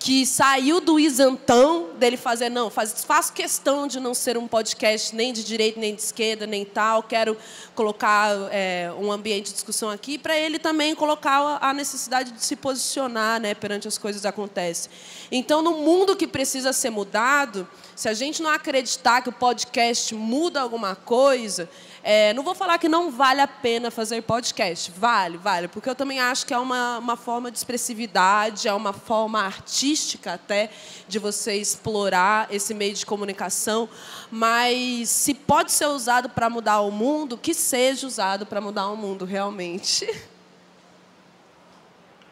que 0.00 0.26
saiu 0.26 0.80
do 0.80 0.98
isentão 0.98 1.90
dele 1.96 2.16
fazer, 2.16 2.48
não, 2.48 2.68
faz, 2.70 3.04
faço 3.04 3.32
questão 3.32 3.86
de 3.86 4.00
não 4.00 4.14
ser 4.14 4.36
um 4.36 4.48
podcast 4.48 5.14
nem 5.14 5.32
de 5.32 5.44
direita, 5.44 5.78
nem 5.78 5.94
de 5.94 6.02
esquerda, 6.02 6.44
nem 6.44 6.64
tal, 6.64 7.04
quero 7.04 7.36
colocar 7.72 8.34
é, 8.50 8.90
um 8.98 9.12
ambiente 9.12 9.46
de 9.46 9.52
discussão 9.52 9.90
aqui, 9.90 10.18
para 10.18 10.36
ele 10.36 10.58
também 10.58 10.92
colocar 10.94 11.58
a 11.60 11.72
necessidade 11.72 12.32
de 12.32 12.44
se 12.44 12.56
posicionar 12.56 13.40
né, 13.40 13.54
perante 13.54 13.86
as 13.86 13.96
coisas 13.96 14.22
que 14.22 14.28
acontecem. 14.28 14.90
Então, 15.30 15.62
no 15.62 15.72
mundo 15.72 16.16
que 16.16 16.26
precisa 16.26 16.72
ser 16.72 16.90
mudado, 16.90 17.68
se 17.94 18.08
a 18.08 18.14
gente 18.14 18.42
não 18.42 18.50
acreditar 18.50 19.17
que 19.22 19.28
o 19.28 19.32
podcast 19.32 20.14
muda 20.14 20.60
alguma 20.60 20.94
coisa, 20.94 21.68
é, 22.02 22.32
não 22.32 22.42
vou 22.42 22.54
falar 22.54 22.78
que 22.78 22.88
não 22.88 23.10
vale 23.10 23.40
a 23.40 23.46
pena 23.46 23.90
fazer 23.90 24.22
podcast. 24.22 24.90
Vale, 24.96 25.36
vale, 25.36 25.68
porque 25.68 25.90
eu 25.90 25.94
também 25.94 26.20
acho 26.20 26.46
que 26.46 26.54
é 26.54 26.58
uma, 26.58 26.98
uma 26.98 27.16
forma 27.16 27.50
de 27.50 27.58
expressividade, 27.58 28.68
é 28.68 28.72
uma 28.72 28.92
forma 28.92 29.40
artística 29.40 30.32
até 30.34 30.70
de 31.06 31.18
você 31.18 31.54
explorar 31.56 32.46
esse 32.50 32.72
meio 32.72 32.94
de 32.94 33.04
comunicação. 33.04 33.88
Mas 34.30 35.10
se 35.10 35.34
pode 35.34 35.72
ser 35.72 35.86
usado 35.86 36.28
para 36.28 36.48
mudar 36.48 36.80
o 36.80 36.90
mundo, 36.90 37.36
que 37.36 37.52
seja 37.52 38.06
usado 38.06 38.46
para 38.46 38.60
mudar 38.60 38.88
o 38.88 38.96
mundo 38.96 39.24
realmente. 39.24 40.08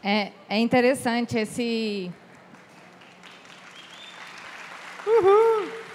É, 0.02 0.30
é 0.48 0.58
interessante 0.58 1.36
esse. 1.36 2.12
Uhul. 5.04 5.85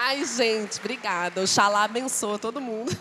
Ai, 0.00 0.24
gente, 0.24 0.78
obrigada. 0.78 1.42
Oxalá 1.42 1.82
abençoa 1.82 2.38
todo 2.38 2.60
mundo. 2.60 2.96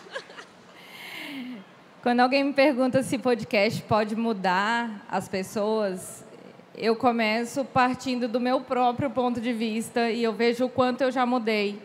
Quando 2.01 2.21
alguém 2.21 2.43
me 2.43 2.53
pergunta 2.53 3.03
se 3.03 3.19
podcast 3.19 3.83
pode 3.83 4.15
mudar 4.15 5.05
as 5.07 5.29
pessoas, 5.29 6.25
eu 6.75 6.95
começo 6.95 7.63
partindo 7.63 8.27
do 8.27 8.39
meu 8.39 8.61
próprio 8.61 9.11
ponto 9.11 9.39
de 9.39 9.53
vista 9.53 10.09
e 10.09 10.23
eu 10.23 10.33
vejo 10.33 10.65
o 10.65 10.69
quanto 10.69 11.01
eu 11.01 11.11
já 11.11 11.23
mudei 11.23 11.79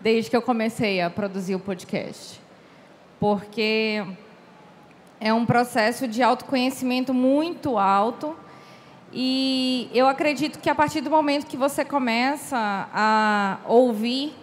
desde 0.00 0.28
que 0.28 0.36
eu 0.36 0.42
comecei 0.42 1.00
a 1.00 1.08
produzir 1.08 1.54
o 1.54 1.60
podcast. 1.60 2.40
Porque 3.20 4.04
é 5.20 5.32
um 5.32 5.46
processo 5.46 6.08
de 6.08 6.20
autoconhecimento 6.20 7.14
muito 7.14 7.78
alto 7.78 8.36
e 9.12 9.90
eu 9.92 10.08
acredito 10.08 10.58
que 10.58 10.70
a 10.70 10.74
partir 10.74 11.02
do 11.02 11.10
momento 11.10 11.46
que 11.46 11.56
você 11.56 11.84
começa 11.84 12.56
a 12.94 13.58
ouvir, 13.66 14.34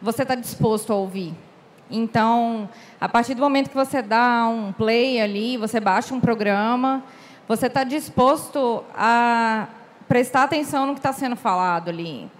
você 0.00 0.22
está 0.22 0.34
disposto 0.34 0.92
a 0.92 0.96
ouvir. 0.96 1.34
Então, 1.90 2.68
a 3.00 3.08
partir 3.08 3.34
do 3.34 3.40
momento 3.40 3.68
que 3.68 3.76
você 3.76 4.00
dá 4.00 4.48
um 4.48 4.72
play 4.72 5.20
ali, 5.20 5.56
você 5.56 5.78
baixa 5.78 6.14
um 6.14 6.20
programa, 6.20 7.04
você 7.46 7.66
está 7.66 7.84
disposto 7.84 8.82
a 8.94 9.68
prestar 10.08 10.44
atenção 10.44 10.86
no 10.86 10.94
que 10.94 10.98
está 10.98 11.12
sendo 11.12 11.36
falado 11.36 11.88
ali. 11.90 12.30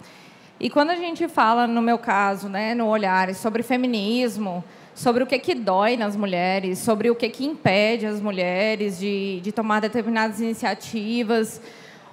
E 0.59 0.69
quando 0.69 0.89
a 0.89 0.95
gente 0.95 1.27
fala, 1.27 1.67
no 1.67 1.81
meu 1.81 1.99
caso, 1.99 2.49
né, 2.49 2.73
no 2.73 2.87
Olhares, 2.87 3.37
sobre 3.37 3.61
feminismo, 3.61 4.63
sobre 4.97 5.21
o 5.21 5.27
que, 5.27 5.37
que 5.37 5.53
dói 5.53 5.95
nas 5.95 6.15
mulheres, 6.15 6.79
sobre 6.79 7.11
o 7.11 7.15
que, 7.15 7.29
que 7.29 7.45
impede 7.45 8.07
as 8.07 8.19
mulheres 8.19 8.97
de, 8.97 9.39
de 9.41 9.51
tomar 9.51 9.79
determinadas 9.79 10.41
iniciativas 10.41 11.61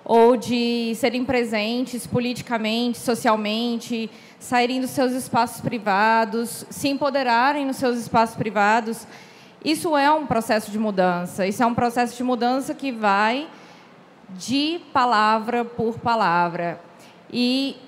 ou 0.04 0.36
de 0.36 0.94
serem 0.96 1.24
presentes 1.24 2.06
politicamente, 2.06 2.98
socialmente, 2.98 4.10
saírem 4.38 4.82
dos 4.82 4.90
seus 4.90 5.12
espaços 5.12 5.62
privados, 5.62 6.66
se 6.68 6.88
empoderarem 6.88 7.64
nos 7.64 7.76
seus 7.76 7.96
espaços 7.96 8.36
privados. 8.36 9.06
Isso 9.64 9.96
é 9.96 10.12
um 10.12 10.26
processo 10.26 10.70
de 10.70 10.78
mudança. 10.78 11.46
Isso 11.46 11.62
é 11.62 11.66
um 11.66 11.74
processo 11.74 12.14
de 12.14 12.22
mudança 12.22 12.74
que 12.74 12.92
vai 12.92 13.48
de 14.36 14.78
palavra 14.92 15.64
por 15.64 15.98
palavra. 15.98 16.78
E, 17.32 17.78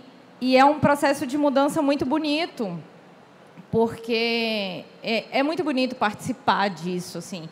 e 0.41 0.57
é 0.57 0.65
um 0.65 0.81
processo 0.81 1.27
de 1.27 1.37
mudança 1.37 1.83
muito 1.83 2.07
bonito, 2.07 2.79
porque 3.71 4.85
é, 5.03 5.25
é 5.31 5.43
muito 5.43 5.63
bonito 5.65 5.95
participar 5.95 6.69
disso, 6.69 7.19
assim. 7.19 7.49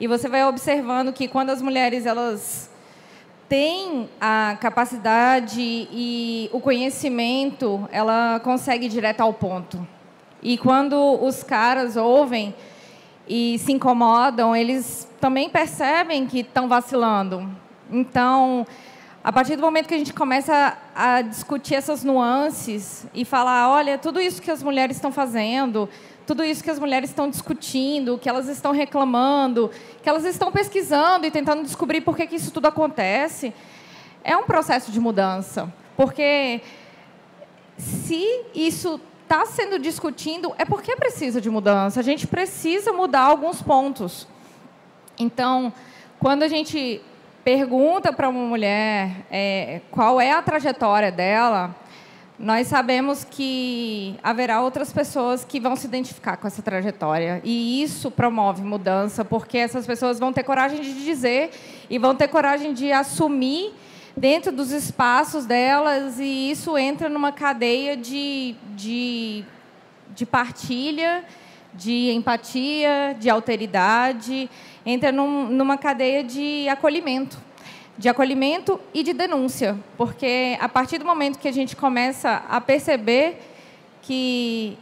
E 0.00 0.06
você 0.06 0.28
vai 0.28 0.44
observando 0.44 1.12
que 1.12 1.26
quando 1.28 1.50
as 1.50 1.60
mulheres 1.60 2.06
elas 2.06 2.70
têm 3.48 4.08
a 4.20 4.56
capacidade 4.60 5.60
e 5.60 6.50
o 6.52 6.60
conhecimento, 6.60 7.88
ela 7.90 8.40
consegue 8.44 8.86
ir 8.86 8.88
direto 8.90 9.22
ao 9.22 9.32
ponto. 9.32 9.86
E 10.42 10.56
quando 10.56 10.96
os 11.20 11.42
caras 11.42 11.96
ouvem 11.96 12.54
e 13.26 13.58
se 13.58 13.72
incomodam, 13.72 14.54
eles 14.54 15.08
também 15.20 15.48
percebem 15.48 16.26
que 16.26 16.40
estão 16.40 16.68
vacilando. 16.68 17.48
Então, 17.90 18.66
a 19.28 19.32
partir 19.32 19.56
do 19.56 19.60
momento 19.60 19.86
que 19.86 19.94
a 19.94 19.98
gente 19.98 20.14
começa 20.14 20.78
a 20.94 21.20
discutir 21.20 21.74
essas 21.74 22.02
nuances 22.02 23.06
e 23.12 23.26
falar, 23.26 23.68
olha, 23.68 23.98
tudo 23.98 24.18
isso 24.18 24.40
que 24.40 24.50
as 24.50 24.62
mulheres 24.62 24.96
estão 24.96 25.12
fazendo, 25.12 25.86
tudo 26.26 26.42
isso 26.42 26.64
que 26.64 26.70
as 26.70 26.78
mulheres 26.78 27.10
estão 27.10 27.28
discutindo, 27.28 28.16
que 28.16 28.26
elas 28.26 28.48
estão 28.48 28.72
reclamando, 28.72 29.70
que 30.02 30.08
elas 30.08 30.24
estão 30.24 30.50
pesquisando 30.50 31.26
e 31.26 31.30
tentando 31.30 31.62
descobrir 31.62 32.00
por 32.00 32.16
que, 32.16 32.26
que 32.26 32.36
isso 32.36 32.50
tudo 32.50 32.68
acontece, 32.68 33.52
é 34.24 34.34
um 34.34 34.44
processo 34.44 34.90
de 34.90 34.98
mudança. 34.98 35.70
Porque 35.94 36.62
se 37.76 38.24
isso 38.54 38.98
está 39.24 39.44
sendo 39.44 39.78
discutido, 39.78 40.54
é 40.56 40.64
porque 40.64 40.96
precisa 40.96 41.38
de 41.38 41.50
mudança. 41.50 42.00
A 42.00 42.02
gente 42.02 42.26
precisa 42.26 42.94
mudar 42.94 43.24
alguns 43.24 43.60
pontos. 43.60 44.26
Então, 45.18 45.70
quando 46.18 46.44
a 46.44 46.48
gente 46.48 47.02
pergunta 47.44 48.12
para 48.12 48.28
uma 48.28 48.46
mulher 48.46 49.10
é, 49.30 49.80
qual 49.90 50.20
é 50.20 50.32
a 50.32 50.42
trajetória 50.42 51.10
dela, 51.10 51.74
nós 52.38 52.68
sabemos 52.68 53.24
que 53.24 54.16
haverá 54.22 54.60
outras 54.62 54.92
pessoas 54.92 55.44
que 55.44 55.58
vão 55.58 55.74
se 55.74 55.86
identificar 55.86 56.36
com 56.36 56.46
essa 56.46 56.62
trajetória. 56.62 57.40
E 57.42 57.82
isso 57.82 58.10
promove 58.10 58.62
mudança, 58.62 59.24
porque 59.24 59.58
essas 59.58 59.86
pessoas 59.86 60.20
vão 60.20 60.32
ter 60.32 60.44
coragem 60.44 60.80
de 60.80 61.04
dizer 61.04 61.50
e 61.90 61.98
vão 61.98 62.14
ter 62.14 62.28
coragem 62.28 62.72
de 62.72 62.92
assumir 62.92 63.74
dentro 64.16 64.52
dos 64.52 64.70
espaços 64.72 65.46
delas, 65.46 66.18
e 66.18 66.50
isso 66.50 66.76
entra 66.76 67.08
numa 67.08 67.32
cadeia 67.32 67.96
de, 67.96 68.56
de, 68.74 69.44
de 70.14 70.26
partilha, 70.26 71.24
de 71.74 72.10
empatia, 72.10 73.16
de 73.18 73.28
alteridade 73.30 74.48
entra 74.84 75.12
num, 75.12 75.48
numa 75.48 75.76
cadeia 75.76 76.24
de 76.24 76.66
acolhimento. 76.68 77.36
De 77.96 78.08
acolhimento 78.08 78.80
e 78.94 79.02
de 79.02 79.12
denúncia. 79.12 79.78
Porque 79.96 80.56
a 80.60 80.68
partir 80.68 80.98
do 80.98 81.04
momento 81.04 81.38
que 81.38 81.48
a 81.48 81.52
gente 81.52 81.76
começa 81.76 82.42
a 82.48 82.60
perceber 82.60 83.38
que 84.00 84.78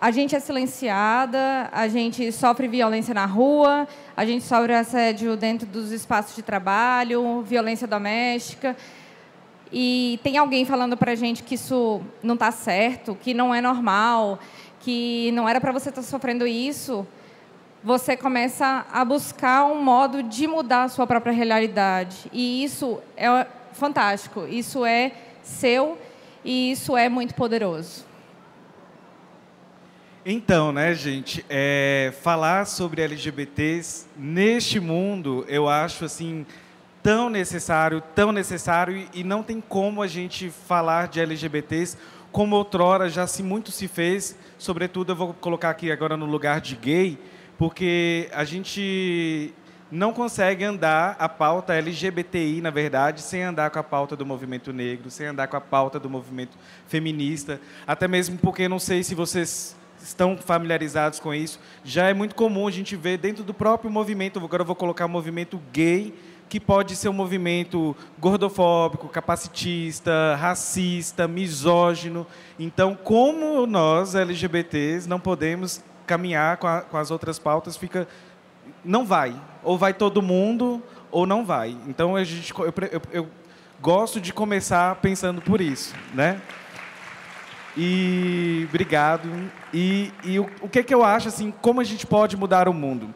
a 0.00 0.10
gente 0.10 0.34
é 0.34 0.40
silenciada, 0.40 1.68
a 1.70 1.86
gente 1.86 2.32
sofre 2.32 2.66
violência 2.66 3.12
na 3.12 3.26
rua, 3.26 3.86
a 4.16 4.24
gente 4.24 4.42
sofre 4.42 4.72
assédio 4.72 5.36
dentro 5.36 5.66
dos 5.66 5.92
espaços 5.92 6.34
de 6.34 6.42
trabalho, 6.42 7.42
violência 7.42 7.86
doméstica. 7.86 8.76
E 9.70 10.18
tem 10.22 10.38
alguém 10.38 10.64
falando 10.64 10.96
para 10.96 11.12
a 11.12 11.14
gente 11.14 11.42
que 11.42 11.54
isso 11.54 12.00
não 12.22 12.34
está 12.34 12.50
certo, 12.50 13.16
que 13.20 13.32
não 13.32 13.54
é 13.54 13.60
normal, 13.60 14.38
que 14.82 15.32
não 15.32 15.48
era 15.48 15.60
para 15.60 15.72
você 15.72 15.88
estar 15.88 16.02
tá 16.02 16.06
sofrendo 16.06 16.46
isso 16.46 17.06
você 17.84 18.16
começa 18.16 18.86
a 18.92 19.04
buscar 19.04 19.64
um 19.64 19.82
modo 19.82 20.22
de 20.22 20.46
mudar 20.46 20.84
a 20.84 20.88
sua 20.88 21.06
própria 21.06 21.32
realidade. 21.32 22.30
E 22.32 22.62
isso 22.62 23.00
é 23.16 23.46
fantástico, 23.72 24.46
isso 24.48 24.84
é 24.84 25.12
seu 25.42 25.98
e 26.44 26.70
isso 26.70 26.96
é 26.96 27.08
muito 27.08 27.34
poderoso. 27.34 28.06
Então, 30.24 30.70
né, 30.70 30.94
gente, 30.94 31.44
é, 31.50 32.14
falar 32.22 32.66
sobre 32.66 33.02
LGBTs 33.02 34.06
neste 34.16 34.78
mundo, 34.78 35.44
eu 35.48 35.68
acho 35.68 36.04
assim 36.04 36.46
tão 37.02 37.28
necessário, 37.28 38.00
tão 38.14 38.30
necessário 38.30 39.08
e 39.12 39.24
não 39.24 39.42
tem 39.42 39.60
como 39.60 40.00
a 40.00 40.06
gente 40.06 40.48
falar 40.48 41.08
de 41.08 41.18
LGBTs 41.18 41.98
como 42.32 42.56
outrora 42.56 43.10
já 43.10 43.26
se 43.26 43.42
muito 43.42 43.70
se 43.70 43.86
fez, 43.86 44.36
sobretudo 44.58 45.12
eu 45.12 45.16
vou 45.16 45.34
colocar 45.34 45.68
aqui 45.68 45.92
agora 45.92 46.16
no 46.16 46.24
lugar 46.24 46.60
de 46.60 46.74
gay, 46.74 47.18
porque 47.58 48.28
a 48.32 48.42
gente 48.42 49.52
não 49.90 50.14
consegue 50.14 50.64
andar 50.64 51.14
a 51.18 51.28
pauta 51.28 51.74
LGBTI, 51.74 52.62
na 52.62 52.70
verdade, 52.70 53.20
sem 53.20 53.42
andar 53.42 53.68
com 53.68 53.78
a 53.78 53.82
pauta 53.82 54.16
do 54.16 54.24
movimento 54.24 54.72
negro, 54.72 55.10
sem 55.10 55.26
andar 55.26 55.46
com 55.46 55.56
a 55.58 55.60
pauta 55.60 56.00
do 56.00 56.08
movimento 56.08 56.56
feminista, 56.88 57.60
até 57.86 58.08
mesmo 58.08 58.38
porque 58.38 58.66
não 58.66 58.78
sei 58.78 59.02
se 59.02 59.14
vocês 59.14 59.76
estão 60.02 60.36
familiarizados 60.36 61.20
com 61.20 61.34
isso, 61.34 61.60
já 61.84 62.08
é 62.08 62.14
muito 62.14 62.34
comum 62.34 62.66
a 62.66 62.70
gente 62.70 62.96
ver 62.96 63.18
dentro 63.18 63.44
do 63.44 63.52
próprio 63.52 63.90
movimento, 63.90 64.38
agora 64.38 64.62
eu 64.62 64.66
vou 64.66 64.74
colocar 64.74 65.04
o 65.04 65.08
movimento 65.08 65.60
gay, 65.70 66.14
que 66.52 66.60
pode 66.60 66.96
ser 66.96 67.08
um 67.08 67.14
movimento 67.14 67.96
gordofóbico, 68.18 69.08
capacitista, 69.08 70.36
racista, 70.38 71.26
misógino. 71.26 72.26
Então, 72.58 72.94
como 72.94 73.66
nós, 73.66 74.14
LGBTs, 74.14 75.08
não 75.08 75.18
podemos 75.18 75.82
caminhar 76.06 76.58
com, 76.58 76.66
a, 76.66 76.82
com 76.82 76.98
as 76.98 77.10
outras 77.10 77.38
pautas, 77.38 77.74
fica. 77.74 78.06
Não 78.84 79.06
vai. 79.06 79.34
Ou 79.62 79.78
vai 79.78 79.94
todo 79.94 80.20
mundo, 80.20 80.82
ou 81.10 81.24
não 81.24 81.42
vai. 81.42 81.74
Então, 81.88 82.16
a 82.16 82.22
gente, 82.22 82.52
eu, 82.52 82.66
eu, 82.66 83.02
eu 83.10 83.28
gosto 83.80 84.20
de 84.20 84.30
começar 84.30 84.96
pensando 84.96 85.40
por 85.40 85.58
isso. 85.58 85.94
Né? 86.12 86.38
E 87.74 88.66
obrigado. 88.68 89.26
E, 89.72 90.12
e 90.22 90.38
o, 90.38 90.50
o 90.60 90.68
que, 90.68 90.82
que 90.82 90.92
eu 90.92 91.02
acho, 91.02 91.28
assim, 91.28 91.50
como 91.62 91.80
a 91.80 91.84
gente 91.84 92.06
pode 92.06 92.36
mudar 92.36 92.68
o 92.68 92.74
mundo? 92.74 93.08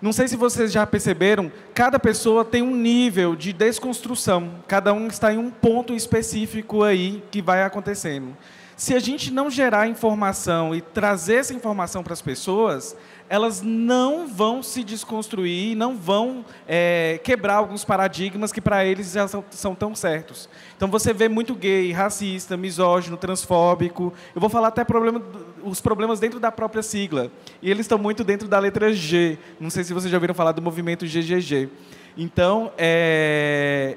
Não 0.00 0.12
sei 0.14 0.26
se 0.26 0.36
vocês 0.36 0.72
já 0.72 0.86
perceberam, 0.86 1.52
cada 1.74 1.98
pessoa 1.98 2.42
tem 2.42 2.62
um 2.62 2.74
nível 2.74 3.36
de 3.36 3.52
desconstrução. 3.52 4.54
Cada 4.66 4.94
um 4.94 5.06
está 5.08 5.32
em 5.32 5.36
um 5.36 5.50
ponto 5.50 5.94
específico 5.94 6.82
aí 6.82 7.22
que 7.30 7.42
vai 7.42 7.62
acontecendo. 7.62 8.34
Se 8.80 8.94
a 8.94 8.98
gente 8.98 9.30
não 9.30 9.50
gerar 9.50 9.88
informação 9.88 10.74
e 10.74 10.80
trazer 10.80 11.34
essa 11.34 11.52
informação 11.52 12.02
para 12.02 12.14
as 12.14 12.22
pessoas, 12.22 12.96
elas 13.28 13.60
não 13.60 14.26
vão 14.26 14.62
se 14.62 14.82
desconstruir, 14.82 15.76
não 15.76 15.94
vão 15.94 16.42
é, 16.66 17.20
quebrar 17.22 17.56
alguns 17.56 17.84
paradigmas 17.84 18.50
que 18.50 18.60
para 18.60 18.82
eles 18.84 19.12
já 19.12 19.28
são, 19.28 19.44
são, 19.50 19.74
tão 19.74 19.94
certos. 19.94 20.48
Então 20.76 20.88
você 20.88 21.12
vê 21.12 21.28
muito 21.28 21.54
gay, 21.54 21.92
racista, 21.92 22.56
misógino, 22.56 23.18
transfóbico. 23.18 24.14
Eu 24.34 24.40
vou 24.40 24.48
falar 24.48 24.68
até 24.68 24.82
problema, 24.82 25.22
os 25.62 25.80
problemas 25.80 26.20
dentro 26.20 26.38
da 26.40 26.50
própria 26.50 26.82
sigla. 26.82 27.30
E 27.62 27.70
eles 27.70 27.84
estão 27.84 27.98
muito 27.98 28.24
dentro 28.24 28.48
da 28.48 28.58
letra 28.58 28.92
G. 28.92 29.38
Não 29.58 29.70
sei 29.70 29.84
se 29.84 29.92
vocês 29.92 30.10
já 30.10 30.16
ouviram 30.16 30.34
falar 30.34 30.52
do 30.52 30.62
movimento 30.62 31.06
GGG. 31.06 31.68
Então, 32.16 32.72
é, 32.76 33.96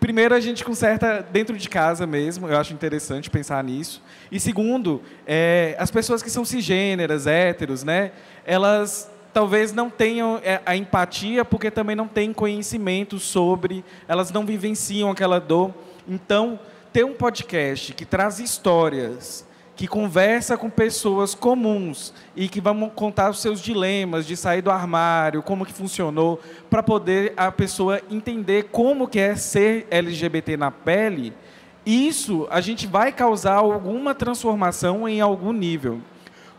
primeiro 0.00 0.34
a 0.34 0.40
gente 0.40 0.64
conserta 0.64 1.24
dentro 1.32 1.56
de 1.56 1.68
casa 1.68 2.06
mesmo, 2.06 2.48
eu 2.48 2.58
acho 2.58 2.74
interessante 2.74 3.30
pensar 3.30 3.62
nisso. 3.62 4.02
E 4.30 4.40
segundo, 4.40 5.00
é, 5.26 5.76
as 5.78 5.90
pessoas 5.90 6.22
que 6.22 6.30
são 6.30 6.44
cisgêneras, 6.44 7.26
héteros, 7.26 7.84
né, 7.84 8.12
elas 8.44 9.10
talvez 9.32 9.72
não 9.72 9.88
tenham 9.88 10.40
é, 10.44 10.60
a 10.66 10.76
empatia 10.76 11.44
porque 11.44 11.70
também 11.70 11.96
não 11.96 12.06
têm 12.06 12.32
conhecimento 12.32 13.18
sobre, 13.18 13.84
elas 14.06 14.30
não 14.30 14.44
vivenciam 14.44 15.10
aquela 15.10 15.38
dor. 15.38 15.72
Então, 16.06 16.58
ter 16.92 17.04
um 17.04 17.14
podcast 17.14 17.94
que 17.94 18.04
traz 18.04 18.38
histórias 18.38 19.46
que 19.74 19.86
conversa 19.86 20.56
com 20.56 20.68
pessoas 20.68 21.34
comuns 21.34 22.12
e 22.36 22.48
que 22.48 22.60
vão 22.60 22.88
contar 22.90 23.30
os 23.30 23.40
seus 23.40 23.60
dilemas 23.60 24.26
de 24.26 24.36
sair 24.36 24.60
do 24.60 24.70
armário, 24.70 25.42
como 25.42 25.64
que 25.64 25.72
funcionou, 25.72 26.40
para 26.68 26.82
poder 26.82 27.32
a 27.36 27.50
pessoa 27.50 28.00
entender 28.10 28.64
como 28.64 29.08
que 29.08 29.18
é 29.18 29.34
ser 29.34 29.86
LGBT 29.90 30.56
na 30.56 30.70
pele, 30.70 31.32
isso 31.84 32.46
a 32.50 32.60
gente 32.60 32.86
vai 32.86 33.10
causar 33.10 33.54
alguma 33.54 34.14
transformação 34.14 35.08
em 35.08 35.20
algum 35.20 35.52
nível. 35.52 36.00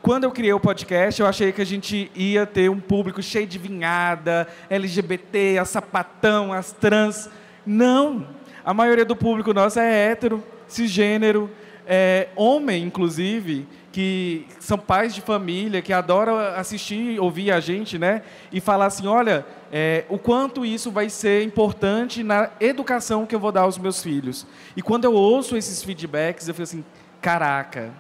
Quando 0.02 0.26
eu 0.26 0.32
criei 0.32 0.52
o 0.52 0.60
podcast, 0.60 1.22
eu 1.22 1.28
achei 1.28 1.54
que 1.54 1.62
a 1.62 1.66
gente 1.66 2.12
ia 2.14 2.46
ter 2.46 2.70
um 2.70 2.80
público 2.80 3.22
cheio 3.22 3.48
de 3.48 3.58
vinhada, 3.58 4.46
LGBT, 4.70 5.60
a 5.60 5.66
sapatão, 5.66 6.52
as 6.52 6.74
trans. 6.74 7.30
Não! 7.66 8.28
A 8.66 8.74
maioria 8.74 9.06
do 9.06 9.16
público 9.16 9.54
nosso 9.54 9.80
é 9.80 10.10
hétero, 10.10 10.44
cisgênero, 10.68 11.50
é, 11.88 12.30
homem, 12.36 12.84
inclusive, 12.84 13.68
que 13.92 14.46
são 14.60 14.78
pais 14.78 15.14
de 15.14 15.22
família, 15.22 15.82
que 15.82 15.94
adoram 15.94 16.38
assistir, 16.38 17.20
ouvir 17.20 17.52
a 17.52 17.60
gente, 17.60 18.00
né? 18.00 18.24
E 18.52 18.60
falar 18.60 18.88
assim, 18.88 19.06
olha, 19.06 19.46
é, 19.72 20.06
o 20.10 20.18
quanto 20.18 20.66
isso 20.66 20.92
vai 20.92 21.10
ser 21.10 21.44
importante 21.44 22.24
na 22.24 22.50
educação 22.60 23.26
que 23.26 23.36
eu 23.36 23.40
vou 23.40 23.52
dar 23.52 23.62
aos 23.62 23.78
meus 23.78 24.02
filhos. 24.02 24.48
E 24.76 24.82
quando 24.82 25.06
eu 25.06 25.14
ouço 25.14 25.56
esses 25.56 25.84
feedbacks, 25.84 26.48
eu 26.48 26.54
fico 26.54 26.64
assim, 26.64 26.84
caraca, 27.22 27.92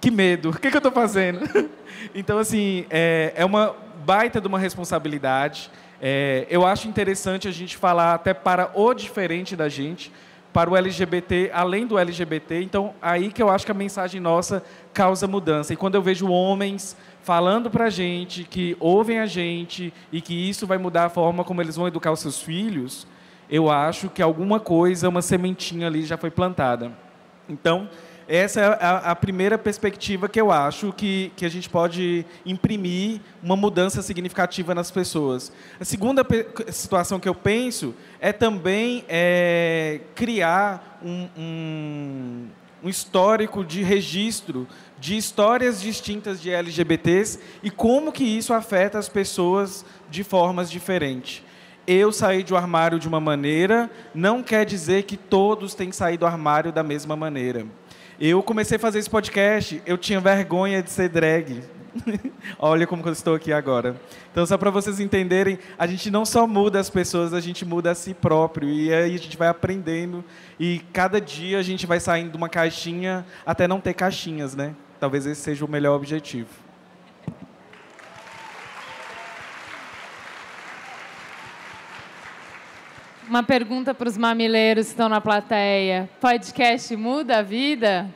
que 0.00 0.10
medo, 0.10 0.50
o 0.50 0.52
que, 0.52 0.68
que 0.68 0.76
eu 0.76 0.78
estou 0.78 0.92
fazendo? 0.92 1.40
então, 2.14 2.38
assim, 2.38 2.84
é, 2.90 3.32
é 3.36 3.44
uma 3.44 3.74
baita 4.04 4.40
de 4.40 4.46
uma 4.48 4.58
responsabilidade. 4.58 5.70
É, 6.00 6.46
eu 6.50 6.66
acho 6.66 6.88
interessante 6.88 7.46
a 7.46 7.52
gente 7.52 7.76
falar 7.76 8.14
até 8.14 8.34
para 8.34 8.72
o 8.74 8.92
diferente 8.92 9.54
da 9.54 9.68
gente, 9.68 10.12
para 10.52 10.70
o 10.70 10.76
LGBT, 10.76 11.50
além 11.52 11.86
do 11.86 11.98
LGBT. 11.98 12.62
Então, 12.62 12.94
aí 13.00 13.32
que 13.32 13.42
eu 13.42 13.48
acho 13.48 13.64
que 13.64 13.72
a 13.72 13.74
mensagem 13.74 14.20
nossa 14.20 14.62
causa 14.92 15.26
mudança. 15.26 15.72
E 15.72 15.76
quando 15.76 15.94
eu 15.94 16.02
vejo 16.02 16.28
homens 16.28 16.96
falando 17.22 17.70
para 17.70 17.86
a 17.86 17.90
gente 17.90 18.44
que 18.44 18.76
ouvem 18.78 19.18
a 19.18 19.26
gente 19.26 19.92
e 20.12 20.20
que 20.20 20.34
isso 20.34 20.66
vai 20.66 20.76
mudar 20.76 21.06
a 21.06 21.08
forma 21.08 21.44
como 21.44 21.62
eles 21.62 21.76
vão 21.76 21.88
educar 21.88 22.12
os 22.12 22.20
seus 22.20 22.40
filhos, 22.40 23.06
eu 23.48 23.70
acho 23.70 24.08
que 24.10 24.22
alguma 24.22 24.60
coisa, 24.60 25.08
uma 25.08 25.22
sementinha 25.22 25.86
ali 25.86 26.04
já 26.04 26.16
foi 26.16 26.30
plantada. 26.30 26.92
Então, 27.48 27.88
essa 28.28 28.60
é 28.60 28.64
a, 28.64 28.96
a, 29.10 29.16
primeira 29.16 29.58
perspectiva 29.58 30.28
que 30.28 30.40
eu 30.40 30.50
acho 30.50 30.92
que, 30.92 31.32
que 31.36 31.44
a 31.44 31.48
gente 31.48 31.68
pode 31.68 32.24
imprimir 32.46 33.20
uma 33.42 33.56
mudança 33.56 34.02
significativa 34.02 34.74
nas 34.74 34.90
pessoas. 34.90 35.52
A 35.80 35.84
segunda 35.84 36.24
situação 36.70 37.18
que 37.18 37.28
eu 37.28 37.34
penso 37.34 37.94
é 38.20 38.32
também 38.32 39.04
é, 39.08 40.00
criar 40.14 41.00
um, 41.04 41.28
um, 41.36 42.46
um 42.84 42.88
histórico 42.88 43.64
de 43.64 43.82
registro 43.82 44.66
de 44.98 45.16
histórias 45.16 45.80
distintas 45.80 46.40
de 46.40 46.50
LGBTs 46.50 47.40
e 47.62 47.70
como 47.70 48.12
que 48.12 48.22
isso 48.22 48.54
afeta 48.54 48.98
as 48.98 49.08
pessoas 49.08 49.84
de 50.08 50.22
formas 50.22 50.70
diferentes. 50.70 51.42
Eu 51.84 52.12
saí 52.12 52.44
do 52.44 52.56
armário 52.56 53.00
de 53.00 53.08
uma 53.08 53.18
maneira, 53.18 53.90
não 54.14 54.44
quer 54.44 54.64
dizer 54.64 55.02
que 55.02 55.16
todos 55.16 55.74
têm 55.74 55.90
sair 55.90 56.16
do 56.16 56.24
armário 56.24 56.70
da 56.70 56.84
mesma 56.84 57.16
maneira. 57.16 57.66
Eu 58.24 58.40
comecei 58.40 58.76
a 58.76 58.78
fazer 58.78 59.00
esse 59.00 59.10
podcast, 59.10 59.82
eu 59.84 59.98
tinha 59.98 60.20
vergonha 60.20 60.80
de 60.80 60.88
ser 60.92 61.08
drag. 61.08 61.60
Olha 62.56 62.86
como 62.86 63.04
eu 63.04 63.12
estou 63.12 63.34
aqui 63.34 63.52
agora. 63.52 63.96
Então, 64.30 64.46
só 64.46 64.56
para 64.56 64.70
vocês 64.70 65.00
entenderem, 65.00 65.58
a 65.76 65.88
gente 65.88 66.08
não 66.08 66.24
só 66.24 66.46
muda 66.46 66.78
as 66.78 66.88
pessoas, 66.88 67.34
a 67.34 67.40
gente 67.40 67.64
muda 67.64 67.90
a 67.90 67.96
si 67.96 68.14
próprio. 68.14 68.68
E 68.68 68.94
aí 68.94 69.12
a 69.12 69.18
gente 69.18 69.36
vai 69.36 69.48
aprendendo. 69.48 70.24
E 70.56 70.80
cada 70.92 71.20
dia 71.20 71.58
a 71.58 71.62
gente 71.62 71.84
vai 71.84 71.98
saindo 71.98 72.30
de 72.30 72.36
uma 72.36 72.48
caixinha 72.48 73.26
até 73.44 73.66
não 73.66 73.80
ter 73.80 73.92
caixinhas, 73.92 74.54
né? 74.54 74.72
Talvez 75.00 75.26
esse 75.26 75.40
seja 75.40 75.64
o 75.64 75.68
melhor 75.68 75.96
objetivo. 75.96 76.61
Uma 83.32 83.42
pergunta 83.42 83.94
para 83.94 84.10
os 84.10 84.18
mamileiros 84.18 84.88
que 84.88 84.92
estão 84.92 85.08
na 85.08 85.18
plateia: 85.18 86.06
podcast 86.20 86.94
muda 86.94 87.38
a 87.38 87.42
vida? 87.42 88.06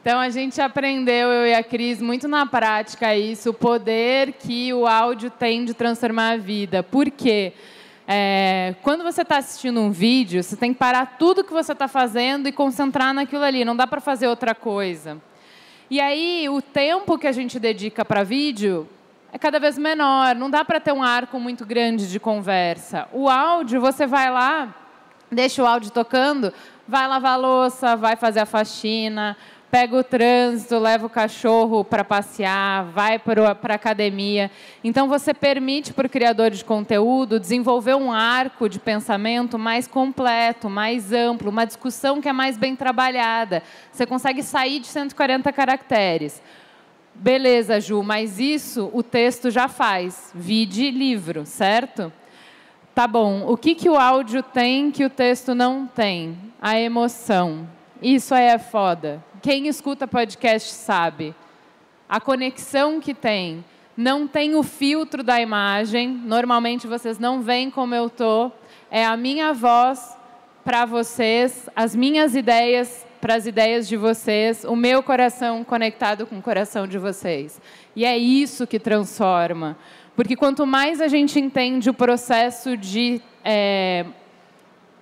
Então 0.00 0.20
a 0.20 0.28
gente 0.28 0.60
aprendeu, 0.60 1.30
eu 1.30 1.48
e 1.48 1.52
a 1.52 1.64
Cris, 1.64 2.00
muito 2.00 2.28
na 2.28 2.46
prática 2.46 3.12
isso, 3.16 3.50
o 3.50 3.54
poder 3.54 4.34
que 4.34 4.72
o 4.72 4.86
áudio 4.86 5.30
tem 5.30 5.64
de 5.64 5.74
transformar 5.74 6.34
a 6.34 6.36
vida. 6.36 6.80
Por 6.80 7.10
quê? 7.10 7.54
É, 8.06 8.76
quando 8.84 9.02
você 9.02 9.22
está 9.22 9.38
assistindo 9.38 9.80
um 9.80 9.90
vídeo, 9.90 10.40
você 10.40 10.54
tem 10.54 10.72
que 10.72 10.78
parar 10.78 11.16
tudo 11.18 11.42
que 11.42 11.52
você 11.52 11.72
está 11.72 11.88
fazendo 11.88 12.46
e 12.48 12.52
concentrar 12.52 13.12
naquilo 13.12 13.42
ali. 13.42 13.64
Não 13.64 13.74
dá 13.74 13.84
para 13.84 14.00
fazer 14.00 14.28
outra 14.28 14.54
coisa. 14.54 15.20
E 15.90 16.00
aí, 16.00 16.48
o 16.48 16.62
tempo 16.62 17.18
que 17.18 17.26
a 17.26 17.32
gente 17.32 17.58
dedica 17.58 18.04
para 18.04 18.22
vídeo 18.22 18.88
é 19.32 19.38
cada 19.38 19.58
vez 19.60 19.78
menor. 19.78 20.34
Não 20.34 20.50
dá 20.50 20.64
para 20.64 20.80
ter 20.80 20.92
um 20.92 21.02
arco 21.02 21.38
muito 21.38 21.64
grande 21.64 22.10
de 22.10 22.18
conversa. 22.18 23.08
O 23.12 23.28
áudio, 23.28 23.80
você 23.80 24.06
vai 24.06 24.30
lá, 24.30 24.74
deixa 25.30 25.62
o 25.62 25.66
áudio 25.66 25.90
tocando, 25.90 26.52
vai 26.86 27.06
lavar 27.06 27.34
a 27.34 27.36
louça, 27.36 27.96
vai 27.96 28.16
fazer 28.16 28.40
a 28.40 28.46
faxina, 28.46 29.36
pega 29.70 29.96
o 29.96 30.02
trânsito, 30.02 30.76
leva 30.80 31.06
o 31.06 31.10
cachorro 31.10 31.84
para 31.84 32.02
passear, 32.02 32.86
vai 32.86 33.20
para 33.20 33.50
a 33.50 33.74
academia. 33.74 34.50
Então, 34.82 35.08
você 35.08 35.32
permite 35.32 35.92
para 35.92 36.08
o 36.08 36.10
criador 36.10 36.50
de 36.50 36.64
conteúdo 36.64 37.38
desenvolver 37.38 37.94
um 37.94 38.10
arco 38.12 38.68
de 38.68 38.80
pensamento 38.80 39.56
mais 39.56 39.86
completo, 39.86 40.68
mais 40.68 41.12
amplo, 41.12 41.50
uma 41.50 41.64
discussão 41.64 42.20
que 42.20 42.28
é 42.28 42.32
mais 42.32 42.58
bem 42.58 42.74
trabalhada. 42.74 43.62
Você 43.92 44.04
consegue 44.04 44.42
sair 44.42 44.80
de 44.80 44.88
140 44.88 45.52
caracteres. 45.52 46.42
Beleza, 47.14 47.80
Ju, 47.80 48.02
mas 48.02 48.38
isso 48.38 48.90
o 48.92 49.02
texto 49.02 49.50
já 49.50 49.68
faz. 49.68 50.30
Vide 50.34 50.90
livro, 50.90 51.44
certo? 51.44 52.12
Tá 52.94 53.06
bom. 53.06 53.46
O 53.46 53.56
que, 53.56 53.74
que 53.74 53.88
o 53.88 53.96
áudio 53.96 54.42
tem 54.42 54.90
que 54.90 55.04
o 55.04 55.10
texto 55.10 55.54
não 55.54 55.86
tem? 55.86 56.36
A 56.60 56.78
emoção. 56.78 57.68
Isso 58.02 58.34
aí 58.34 58.46
é 58.46 58.58
foda. 58.58 59.22
Quem 59.42 59.68
escuta 59.68 60.06
podcast 60.06 60.72
sabe. 60.72 61.34
A 62.08 62.20
conexão 62.20 63.00
que 63.00 63.14
tem. 63.14 63.64
Não 63.96 64.26
tem 64.26 64.54
o 64.54 64.62
filtro 64.62 65.22
da 65.22 65.40
imagem. 65.40 66.08
Normalmente 66.08 66.86
vocês 66.86 67.18
não 67.18 67.42
veem 67.42 67.70
como 67.70 67.94
eu 67.94 68.08
tô. 68.08 68.50
É 68.90 69.04
a 69.04 69.16
minha 69.16 69.52
voz 69.52 70.16
para 70.64 70.84
vocês, 70.84 71.68
as 71.74 71.96
minhas 71.96 72.34
ideias 72.34 73.06
para 73.20 73.34
as 73.34 73.46
ideias 73.46 73.86
de 73.86 73.96
vocês, 73.96 74.64
o 74.64 74.74
meu 74.74 75.02
coração 75.02 75.62
conectado 75.62 76.26
com 76.26 76.38
o 76.38 76.42
coração 76.42 76.86
de 76.86 76.98
vocês. 76.98 77.60
E 77.94 78.04
é 78.04 78.16
isso 78.16 78.66
que 78.66 78.78
transforma. 78.78 79.76
Porque 80.16 80.36
quanto 80.36 80.66
mais 80.66 81.00
a 81.00 81.08
gente 81.08 81.38
entende 81.38 81.90
o 81.90 81.94
processo 81.94 82.76
de 82.76 83.20
é, 83.44 84.06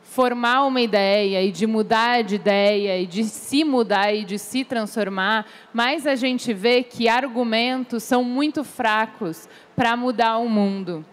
formar 0.03 0.65
uma 0.65 0.81
ideia 0.81 1.43
e 1.43 1.53
de 1.53 1.67
mudar 1.67 2.23
de 2.23 2.35
ideia 2.35 3.01
e 3.01 3.07
de 3.07 3.25
se 3.25 3.63
mudar 3.63 4.13
e 4.13 4.25
de 4.25 4.39
se 4.39 4.65
transformar, 4.65 5.47
mais 5.73 6.07
a 6.07 6.15
gente 6.15 6.53
vê 6.53 6.83
que 6.83 7.09
argumentos 7.09 8.03
são 8.03 8.25
muito 8.25 8.65
fracos 8.65 9.49
para 9.77 9.97
mudar 9.97 10.39
o 10.39 10.49
mundo. 10.49 11.05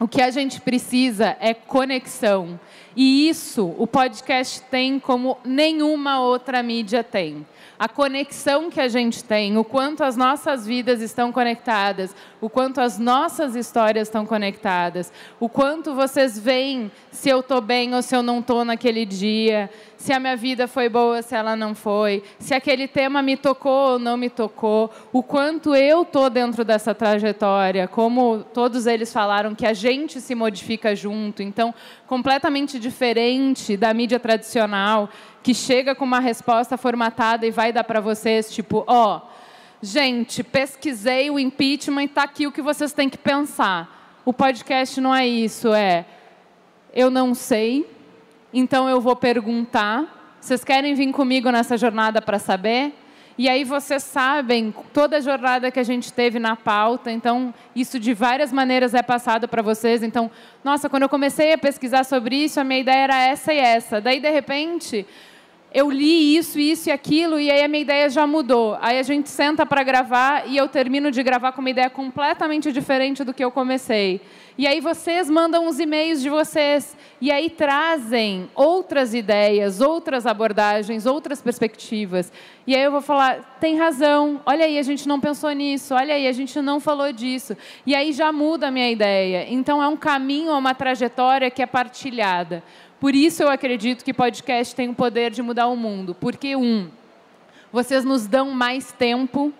O 0.00 0.08
que 0.08 0.22
a 0.22 0.30
gente 0.30 0.60
precisa 0.60 1.36
é 1.40 1.52
conexão. 1.52 2.58
E 2.96 3.28
isso 3.28 3.74
o 3.78 3.86
podcast 3.86 4.62
tem 4.62 4.98
como 4.98 5.38
nenhuma 5.44 6.20
outra 6.20 6.62
mídia 6.62 7.04
tem. 7.04 7.46
A 7.78 7.88
conexão 7.88 8.68
que 8.70 8.80
a 8.80 8.88
gente 8.88 9.24
tem, 9.24 9.56
o 9.56 9.64
quanto 9.64 10.04
as 10.04 10.16
nossas 10.16 10.66
vidas 10.66 11.00
estão 11.00 11.32
conectadas, 11.32 12.14
o 12.40 12.50
quanto 12.50 12.80
as 12.80 12.98
nossas 12.98 13.54
histórias 13.54 14.08
estão 14.08 14.26
conectadas, 14.26 15.10
o 15.38 15.48
quanto 15.48 15.94
vocês 15.94 16.38
veem 16.38 16.90
se 17.10 17.30
eu 17.30 17.40
estou 17.40 17.60
bem 17.60 17.94
ou 17.94 18.02
se 18.02 18.14
eu 18.14 18.22
não 18.22 18.40
estou 18.40 18.64
naquele 18.64 19.06
dia, 19.06 19.70
se 20.00 20.14
a 20.14 20.18
minha 20.18 20.34
vida 20.34 20.66
foi 20.66 20.88
boa, 20.88 21.20
se 21.20 21.34
ela 21.34 21.54
não 21.54 21.74
foi, 21.74 22.22
se 22.38 22.54
aquele 22.54 22.88
tema 22.88 23.20
me 23.20 23.36
tocou 23.36 23.92
ou 23.92 23.98
não 23.98 24.16
me 24.16 24.30
tocou, 24.30 24.90
o 25.12 25.22
quanto 25.22 25.74
eu 25.74 26.00
estou 26.00 26.30
dentro 26.30 26.64
dessa 26.64 26.94
trajetória, 26.94 27.86
como 27.86 28.42
todos 28.54 28.86
eles 28.86 29.12
falaram 29.12 29.54
que 29.54 29.66
a 29.66 29.74
gente 29.74 30.18
se 30.18 30.34
modifica 30.34 30.96
junto, 30.96 31.42
então 31.42 31.74
completamente 32.06 32.78
diferente 32.78 33.76
da 33.76 33.92
mídia 33.92 34.18
tradicional 34.18 35.10
que 35.42 35.52
chega 35.52 35.94
com 35.94 36.06
uma 36.06 36.18
resposta 36.18 36.78
formatada 36.78 37.46
e 37.46 37.50
vai 37.50 37.70
dar 37.70 37.84
para 37.84 38.00
vocês, 38.00 38.50
tipo, 38.50 38.82
ó, 38.86 39.18
oh, 39.18 39.28
gente, 39.82 40.42
pesquisei 40.42 41.30
o 41.30 41.38
impeachment 41.38 42.04
e 42.04 42.06
está 42.06 42.22
aqui 42.22 42.46
o 42.46 42.52
que 42.52 42.62
vocês 42.62 42.94
têm 42.94 43.10
que 43.10 43.18
pensar. 43.18 44.16
O 44.24 44.32
podcast 44.32 44.98
não 44.98 45.14
é 45.14 45.26
isso, 45.28 45.74
é 45.74 46.06
eu 46.90 47.10
não 47.10 47.34
sei, 47.34 47.86
então 48.52 48.88
eu 48.88 49.00
vou 49.00 49.14
perguntar. 49.14 50.38
Vocês 50.40 50.64
querem 50.64 50.94
vir 50.94 51.12
comigo 51.12 51.50
nessa 51.50 51.76
jornada 51.76 52.20
para 52.22 52.38
saber? 52.38 52.94
E 53.38 53.48
aí 53.48 53.64
vocês 53.64 54.02
sabem 54.02 54.74
toda 54.92 55.16
a 55.16 55.20
jornada 55.20 55.70
que 55.70 55.80
a 55.80 55.82
gente 55.82 56.12
teve 56.12 56.38
na 56.38 56.56
pauta, 56.56 57.10
então 57.10 57.54
isso 57.74 57.98
de 57.98 58.12
várias 58.12 58.52
maneiras 58.52 58.92
é 58.92 59.02
passado 59.02 59.48
para 59.48 59.62
vocês. 59.62 60.02
Então, 60.02 60.30
nossa, 60.62 60.90
quando 60.90 61.04
eu 61.04 61.08
comecei 61.08 61.52
a 61.52 61.56
pesquisar 61.56 62.04
sobre 62.04 62.36
isso, 62.36 62.60
a 62.60 62.64
minha 62.64 62.80
ideia 62.80 63.04
era 63.04 63.18
essa 63.18 63.52
e 63.54 63.58
essa. 63.58 63.98
Daí, 63.98 64.20
de 64.20 64.30
repente, 64.30 65.06
eu 65.72 65.90
li 65.90 66.36
isso, 66.36 66.58
isso 66.58 66.88
e 66.88 66.92
aquilo, 66.92 67.38
e 67.38 67.50
aí 67.50 67.62
a 67.62 67.68
minha 67.68 67.80
ideia 67.80 68.10
já 68.10 68.26
mudou. 68.26 68.76
Aí 68.80 68.98
a 68.98 69.02
gente 69.02 69.30
senta 69.30 69.64
para 69.64 69.82
gravar 69.84 70.46
e 70.46 70.56
eu 70.56 70.68
termino 70.68 71.10
de 71.10 71.22
gravar 71.22 71.52
com 71.52 71.60
uma 71.60 71.70
ideia 71.70 71.88
completamente 71.88 72.72
diferente 72.72 73.24
do 73.24 73.32
que 73.32 73.42
eu 73.42 73.50
comecei. 73.50 74.20
E 74.60 74.66
aí 74.66 74.78
vocês 74.78 75.30
mandam 75.30 75.66
os 75.66 75.80
e-mails 75.80 76.20
de 76.20 76.28
vocês 76.28 76.94
e 77.18 77.32
aí 77.32 77.48
trazem 77.48 78.46
outras 78.54 79.14
ideias, 79.14 79.80
outras 79.80 80.26
abordagens, 80.26 81.06
outras 81.06 81.40
perspectivas. 81.40 82.30
E 82.66 82.76
aí 82.76 82.82
eu 82.82 82.90
vou 82.90 83.00
falar, 83.00 83.56
tem 83.58 83.78
razão, 83.78 84.38
olha 84.44 84.66
aí, 84.66 84.78
a 84.78 84.82
gente 84.82 85.08
não 85.08 85.18
pensou 85.18 85.50
nisso, 85.52 85.94
olha 85.94 86.12
aí, 86.12 86.28
a 86.28 86.32
gente 86.32 86.60
não 86.60 86.78
falou 86.78 87.10
disso. 87.10 87.56
E 87.86 87.94
aí 87.94 88.12
já 88.12 88.30
muda 88.30 88.68
a 88.68 88.70
minha 88.70 88.90
ideia. 88.90 89.46
Então 89.48 89.82
é 89.82 89.88
um 89.88 89.96
caminho, 89.96 90.50
é 90.50 90.58
uma 90.58 90.74
trajetória 90.74 91.50
que 91.50 91.62
é 91.62 91.66
partilhada. 91.66 92.62
Por 93.00 93.14
isso 93.14 93.42
eu 93.42 93.48
acredito 93.48 94.04
que 94.04 94.12
podcast 94.12 94.76
tem 94.76 94.90
o 94.90 94.94
poder 94.94 95.30
de 95.30 95.40
mudar 95.40 95.68
o 95.68 95.74
mundo. 95.74 96.14
Porque, 96.14 96.54
um, 96.54 96.90
vocês 97.72 98.04
nos 98.04 98.26
dão 98.26 98.50
mais 98.50 98.92
tempo. 98.92 99.54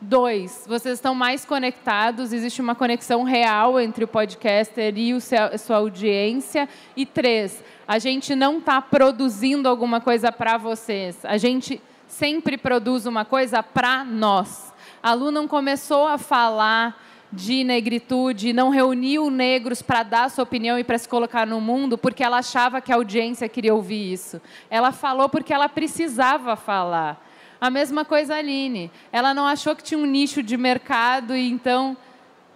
Dois, 0.00 0.64
vocês 0.64 0.94
estão 0.94 1.12
mais 1.12 1.44
conectados, 1.44 2.32
existe 2.32 2.62
uma 2.62 2.76
conexão 2.76 3.24
real 3.24 3.80
entre 3.80 4.04
o 4.04 4.08
podcaster 4.08 4.96
e 4.96 5.12
o 5.12 5.20
seu, 5.20 5.46
a 5.46 5.58
sua 5.58 5.78
audiência. 5.78 6.68
E 6.96 7.04
três, 7.04 7.64
a 7.86 7.98
gente 7.98 8.36
não 8.36 8.58
está 8.58 8.80
produzindo 8.80 9.68
alguma 9.68 10.00
coisa 10.00 10.30
para 10.30 10.56
vocês, 10.56 11.18
a 11.24 11.36
gente 11.36 11.82
sempre 12.06 12.56
produz 12.56 13.06
uma 13.06 13.24
coisa 13.24 13.60
para 13.60 14.04
nós. 14.04 14.72
A 15.02 15.14
Lu 15.14 15.32
não 15.32 15.48
começou 15.48 16.06
a 16.06 16.16
falar 16.16 17.02
de 17.32 17.64
negritude, 17.64 18.52
não 18.52 18.70
reuniu 18.70 19.28
negros 19.30 19.82
para 19.82 20.04
dar 20.04 20.30
sua 20.30 20.44
opinião 20.44 20.78
e 20.78 20.84
para 20.84 20.96
se 20.96 21.08
colocar 21.08 21.44
no 21.44 21.60
mundo 21.60 21.98
porque 21.98 22.22
ela 22.22 22.38
achava 22.38 22.80
que 22.80 22.92
a 22.92 22.94
audiência 22.94 23.48
queria 23.48 23.74
ouvir 23.74 24.12
isso. 24.12 24.40
Ela 24.70 24.92
falou 24.92 25.28
porque 25.28 25.52
ela 25.52 25.68
precisava 25.68 26.54
falar. 26.54 27.27
A 27.60 27.70
mesma 27.70 28.04
coisa 28.04 28.34
a 28.34 28.38
Aline. 28.38 28.90
Ela 29.12 29.34
não 29.34 29.46
achou 29.46 29.74
que 29.74 29.82
tinha 29.82 29.98
um 29.98 30.06
nicho 30.06 30.42
de 30.42 30.56
mercado 30.56 31.36
e 31.36 31.50
então 31.50 31.96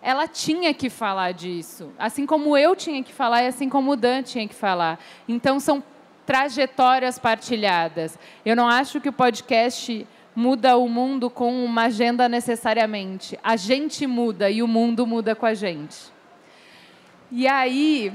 ela 0.00 0.26
tinha 0.26 0.74
que 0.74 0.90
falar 0.90 1.32
disso. 1.32 1.92
Assim 1.98 2.26
como 2.26 2.56
eu 2.56 2.74
tinha 2.74 3.02
que 3.02 3.12
falar 3.12 3.42
e 3.42 3.46
assim 3.46 3.68
como 3.68 3.92
o 3.92 3.96
Dan 3.96 4.22
tinha 4.22 4.46
que 4.46 4.54
falar. 4.54 4.98
Então 5.28 5.60
são 5.60 5.82
trajetórias 6.26 7.18
partilhadas. 7.18 8.18
Eu 8.44 8.56
não 8.56 8.68
acho 8.68 9.00
que 9.00 9.08
o 9.08 9.12
podcast 9.12 10.06
muda 10.34 10.76
o 10.76 10.88
mundo 10.88 11.28
com 11.28 11.64
uma 11.64 11.84
agenda 11.84 12.28
necessariamente. 12.28 13.38
A 13.42 13.56
gente 13.56 14.06
muda 14.06 14.50
e 14.50 14.62
o 14.62 14.68
mundo 14.68 15.06
muda 15.06 15.34
com 15.34 15.46
a 15.46 15.54
gente. 15.54 15.96
E 17.30 17.46
aí. 17.46 18.12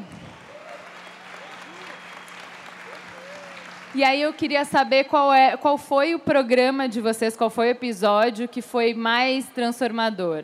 E 3.97 4.03
aí 4.03 4.21
eu 4.21 4.31
queria 4.31 4.63
saber 4.63 5.05
qual, 5.05 5.33
é, 5.33 5.57
qual 5.57 5.75
foi 5.75 6.13
o 6.13 6.19
programa 6.19 6.87
de 6.87 7.01
vocês, 7.01 7.35
qual 7.35 7.49
foi 7.49 7.69
o 7.69 7.71
episódio 7.71 8.47
que 8.47 8.61
foi 8.61 8.93
mais 8.93 9.47
transformador. 9.47 10.43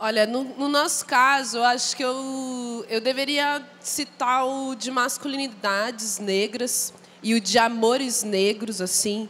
Olha, 0.00 0.24
no, 0.24 0.42
no, 0.42 0.66
nosso 0.66 1.04
caso, 1.04 1.58
eu 1.58 1.64
acho 1.64 1.94
que 1.94 2.02
eu, 2.02 2.86
eu 2.88 3.02
deveria 3.02 3.62
citar 3.80 4.46
o 4.46 4.74
de 4.74 4.90
masculinidades 4.90 6.18
negras 6.18 6.90
e 7.22 7.34
o 7.34 7.40
de 7.40 7.58
amores 7.58 8.22
negros, 8.22 8.80
assim, 8.80 9.28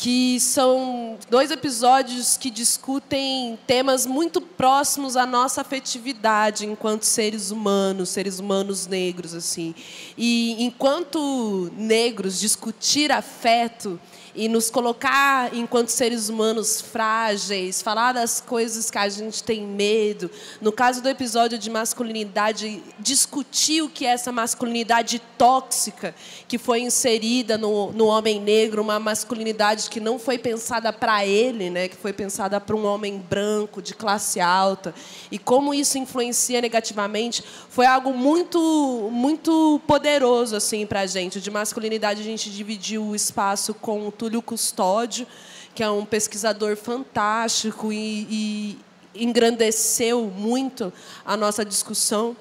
que 0.00 0.40
são 0.40 1.18
dois 1.28 1.50
episódios 1.50 2.38
que 2.38 2.50
discutem 2.50 3.58
temas 3.66 4.06
muito 4.06 4.40
próximos 4.40 5.14
à 5.14 5.26
nossa 5.26 5.60
afetividade 5.60 6.64
enquanto 6.64 7.02
seres 7.02 7.50
humanos, 7.50 8.08
seres 8.08 8.38
humanos 8.38 8.86
negros 8.86 9.34
assim. 9.34 9.74
E 10.16 10.64
enquanto 10.64 11.70
negros 11.76 12.40
discutir 12.40 13.12
afeto 13.12 14.00
e 14.40 14.48
nos 14.48 14.70
colocar 14.70 15.54
enquanto 15.54 15.90
seres 15.90 16.30
humanos 16.30 16.80
frágeis, 16.80 17.82
falar 17.82 18.14
das 18.14 18.40
coisas 18.40 18.90
que 18.90 18.96
a 18.96 19.06
gente 19.06 19.44
tem 19.44 19.60
medo. 19.66 20.30
No 20.62 20.72
caso 20.72 21.02
do 21.02 21.10
episódio 21.10 21.58
de 21.58 21.68
masculinidade, 21.68 22.82
discutir 22.98 23.82
o 23.82 23.90
que 23.90 24.06
é 24.06 24.12
essa 24.12 24.32
masculinidade 24.32 25.20
tóxica 25.36 26.14
que 26.48 26.56
foi 26.56 26.80
inserida 26.80 27.58
no, 27.58 27.92
no 27.92 28.06
homem 28.06 28.40
negro, 28.40 28.80
uma 28.80 28.98
masculinidade 28.98 29.90
que 29.90 30.00
não 30.00 30.18
foi 30.18 30.38
pensada 30.38 30.90
para 30.90 31.26
ele, 31.26 31.68
né, 31.68 31.88
que 31.88 31.96
foi 31.96 32.14
pensada 32.14 32.58
para 32.58 32.74
um 32.74 32.86
homem 32.86 33.18
branco 33.18 33.82
de 33.82 33.92
classe 33.92 34.40
alta, 34.40 34.94
e 35.30 35.38
como 35.38 35.74
isso 35.74 35.98
influencia 35.98 36.62
negativamente, 36.62 37.44
foi 37.68 37.84
algo 37.84 38.14
muito 38.14 39.10
muito 39.12 39.78
poderoso 39.86 40.56
assim 40.56 40.86
para 40.86 41.00
a 41.00 41.06
gente. 41.06 41.42
De 41.42 41.50
masculinidade 41.50 42.22
a 42.22 42.24
gente 42.24 42.50
dividiu 42.50 43.04
o 43.04 43.14
espaço 43.14 43.74
com 43.74 44.08
o 44.08 44.10
Túlio 44.30 44.40
Custódio, 44.40 45.26
que 45.74 45.82
é 45.82 45.90
um 45.90 46.04
pesquisador 46.04 46.76
fantástico 46.76 47.92
e, 47.92 48.78
e 49.14 49.22
engrandeceu 49.24 50.26
muito 50.26 50.92
a 51.26 51.36
nossa 51.36 51.64
discussão. 51.64 52.36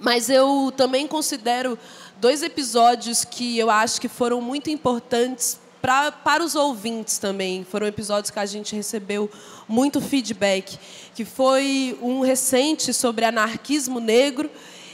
Mas 0.00 0.30
eu 0.30 0.72
também 0.74 1.06
considero 1.06 1.78
dois 2.18 2.42
episódios 2.42 3.26
que 3.26 3.58
eu 3.58 3.68
acho 3.68 4.00
que 4.00 4.08
foram 4.08 4.40
muito 4.40 4.70
importantes 4.70 5.60
pra, 5.82 6.10
para 6.10 6.42
os 6.42 6.54
ouvintes 6.54 7.18
também. 7.18 7.62
Foram 7.62 7.86
episódios 7.86 8.30
que 8.30 8.38
a 8.38 8.46
gente 8.46 8.74
recebeu 8.74 9.30
muito 9.68 10.00
feedback, 10.00 10.78
que 11.14 11.26
foi 11.26 11.98
um 12.00 12.20
recente 12.20 12.94
sobre 12.94 13.26
anarquismo 13.26 14.00
negro 14.00 14.50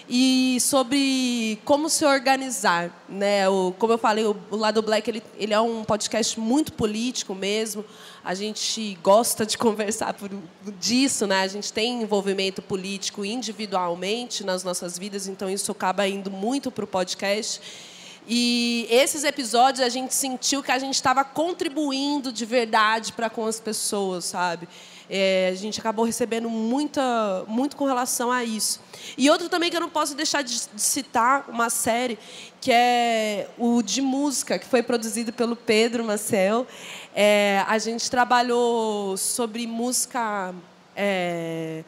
e 0.08 0.58
sobre 0.60 1.58
como 1.66 1.90
se 1.90 2.02
organizar, 2.04 2.90
né? 3.06 3.46
O, 3.48 3.74
como 3.78 3.92
eu 3.92 3.98
falei, 3.98 4.24
o, 4.24 4.34
o 4.50 4.56
lado 4.56 4.80
Black 4.80 5.10
ele, 5.10 5.22
ele 5.36 5.52
é 5.52 5.60
um 5.60 5.84
podcast 5.84 6.40
muito 6.40 6.72
político 6.72 7.34
mesmo. 7.34 7.84
A 8.24 8.34
gente 8.34 8.98
gosta 9.02 9.44
de 9.44 9.56
conversar 9.58 10.14
por 10.14 10.30
disso, 10.78 11.26
né? 11.26 11.42
A 11.42 11.46
gente 11.46 11.70
tem 11.70 12.02
envolvimento 12.02 12.62
político 12.62 13.22
individualmente 13.22 14.44
nas 14.44 14.64
nossas 14.64 14.98
vidas, 14.98 15.28
então 15.28 15.50
isso 15.50 15.70
acaba 15.70 16.08
indo 16.08 16.30
muito 16.30 16.70
para 16.70 16.84
o 16.84 16.88
podcast. 16.88 17.60
E 18.26 18.86
esses 18.90 19.24
episódios 19.24 19.84
a 19.84 19.88
gente 19.90 20.14
sentiu 20.14 20.62
que 20.62 20.70
a 20.70 20.78
gente 20.78 20.94
estava 20.94 21.22
contribuindo 21.24 22.32
de 22.32 22.44
verdade 22.46 23.12
para 23.12 23.28
com 23.28 23.46
as 23.46 23.60
pessoas, 23.60 24.26
sabe? 24.26 24.68
É, 25.10 25.48
a 25.50 25.54
gente 25.54 25.80
acabou 25.80 26.04
recebendo 26.04 26.50
muita, 26.50 27.44
muito 27.46 27.76
com 27.76 27.86
relação 27.86 28.30
a 28.30 28.44
isso. 28.44 28.80
E 29.16 29.30
outro 29.30 29.48
também 29.48 29.70
que 29.70 29.76
eu 29.76 29.80
não 29.80 29.88
posso 29.88 30.14
deixar 30.14 30.42
de, 30.42 30.60
citar, 30.76 31.46
uma 31.48 31.70
série, 31.70 32.18
que 32.60 32.70
é 32.70 33.48
o 33.56 33.82
de 33.82 34.02
música, 34.02 34.58
que 34.58 34.66
foi 34.66 34.82
produzido 34.82 35.32
pelo 35.32 35.56
Pedro 35.56 36.04
Marcel. 36.04 36.66
É, 37.14 37.64
a 37.66 37.78
gente 37.78 38.10
trabalhou 38.10 39.16
sobre 39.16 39.66
música 39.66 40.54
é, 40.94 41.84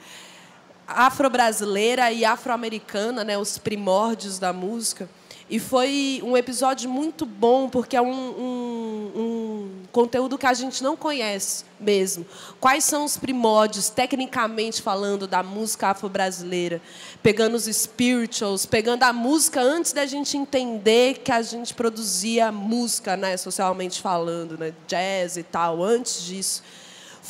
afro-brasileira 0.86 2.10
e 2.10 2.24
afro-americana, 2.24 3.22
né, 3.22 3.36
os 3.36 3.58
primórdios 3.58 4.38
da 4.38 4.52
música. 4.52 5.08
E 5.50 5.58
foi 5.58 6.22
um 6.22 6.36
episódio 6.36 6.88
muito 6.88 7.26
bom, 7.26 7.68
porque 7.68 7.96
é 7.96 8.00
um, 8.00 8.08
um, 8.08 9.10
um, 9.16 9.70
conteúdo 9.90 10.38
que 10.38 10.46
a 10.46 10.54
gente 10.54 10.80
não 10.80 10.96
conhece 10.96 11.64
mesmo. 11.80 12.24
Quais 12.60 12.84
são 12.84 13.04
os 13.04 13.16
primórdios, 13.16 13.90
tecnicamente 13.90 14.80
falando, 14.80 15.26
da 15.26 15.42
música 15.42 15.88
afro-brasileira? 15.88 16.80
Pegando 17.20 17.56
os 17.56 17.64
spirituals, 17.64 18.64
pegando 18.64 19.02
a 19.02 19.12
música 19.12 19.60
antes 19.60 19.92
da 19.92 20.06
gente 20.06 20.36
entender 20.36 21.18
que 21.18 21.32
a 21.32 21.42
gente 21.42 21.74
produzia 21.74 22.52
música, 22.52 23.16
né, 23.16 23.36
socialmente 23.36 24.00
falando, 24.00 24.56
né, 24.56 24.72
jazz 24.86 25.36
e 25.36 25.42
tal, 25.42 25.82
antes 25.82 26.22
disso. 26.22 26.62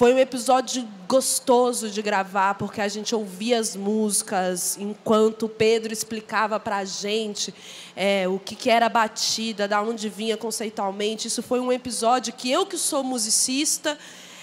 Foi 0.00 0.14
um 0.14 0.18
episódio 0.18 0.88
gostoso 1.06 1.90
de 1.90 2.00
gravar, 2.00 2.54
porque 2.54 2.80
a 2.80 2.88
gente 2.88 3.14
ouvia 3.14 3.60
as 3.60 3.76
músicas 3.76 4.78
enquanto 4.78 5.42
o 5.42 5.48
Pedro 5.50 5.92
explicava 5.92 6.58
para 6.58 6.78
a 6.78 6.86
gente 6.86 7.54
é, 7.94 8.26
o 8.26 8.38
que, 8.38 8.56
que 8.56 8.70
era 8.70 8.88
batida, 8.88 9.68
da 9.68 9.82
onde 9.82 10.08
vinha 10.08 10.38
conceitualmente. 10.38 11.28
Isso 11.28 11.42
foi 11.42 11.60
um 11.60 11.70
episódio 11.70 12.32
que 12.32 12.50
eu, 12.50 12.64
que 12.64 12.78
sou 12.78 13.04
musicista, 13.04 13.98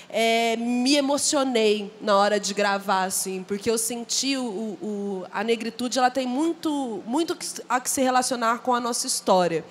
é, 0.09 0.55
me 0.57 0.95
emocionei 0.95 1.91
na 1.99 2.15
hora 2.15 2.39
de 2.39 2.53
gravar, 2.53 3.05
assim, 3.05 3.41
porque 3.41 3.67
eu 3.67 3.79
senti 3.79 4.37
o, 4.37 4.43
o, 4.43 5.25
a 5.31 5.43
negritude 5.43 5.97
ela 5.97 6.11
tem 6.11 6.27
muito, 6.27 7.01
muito 7.03 7.35
a 7.67 7.81
que 7.81 7.89
se 7.89 8.03
relacionar 8.03 8.59
com 8.59 8.75
a 8.75 8.79
nossa 8.79 9.07
história 9.07 9.65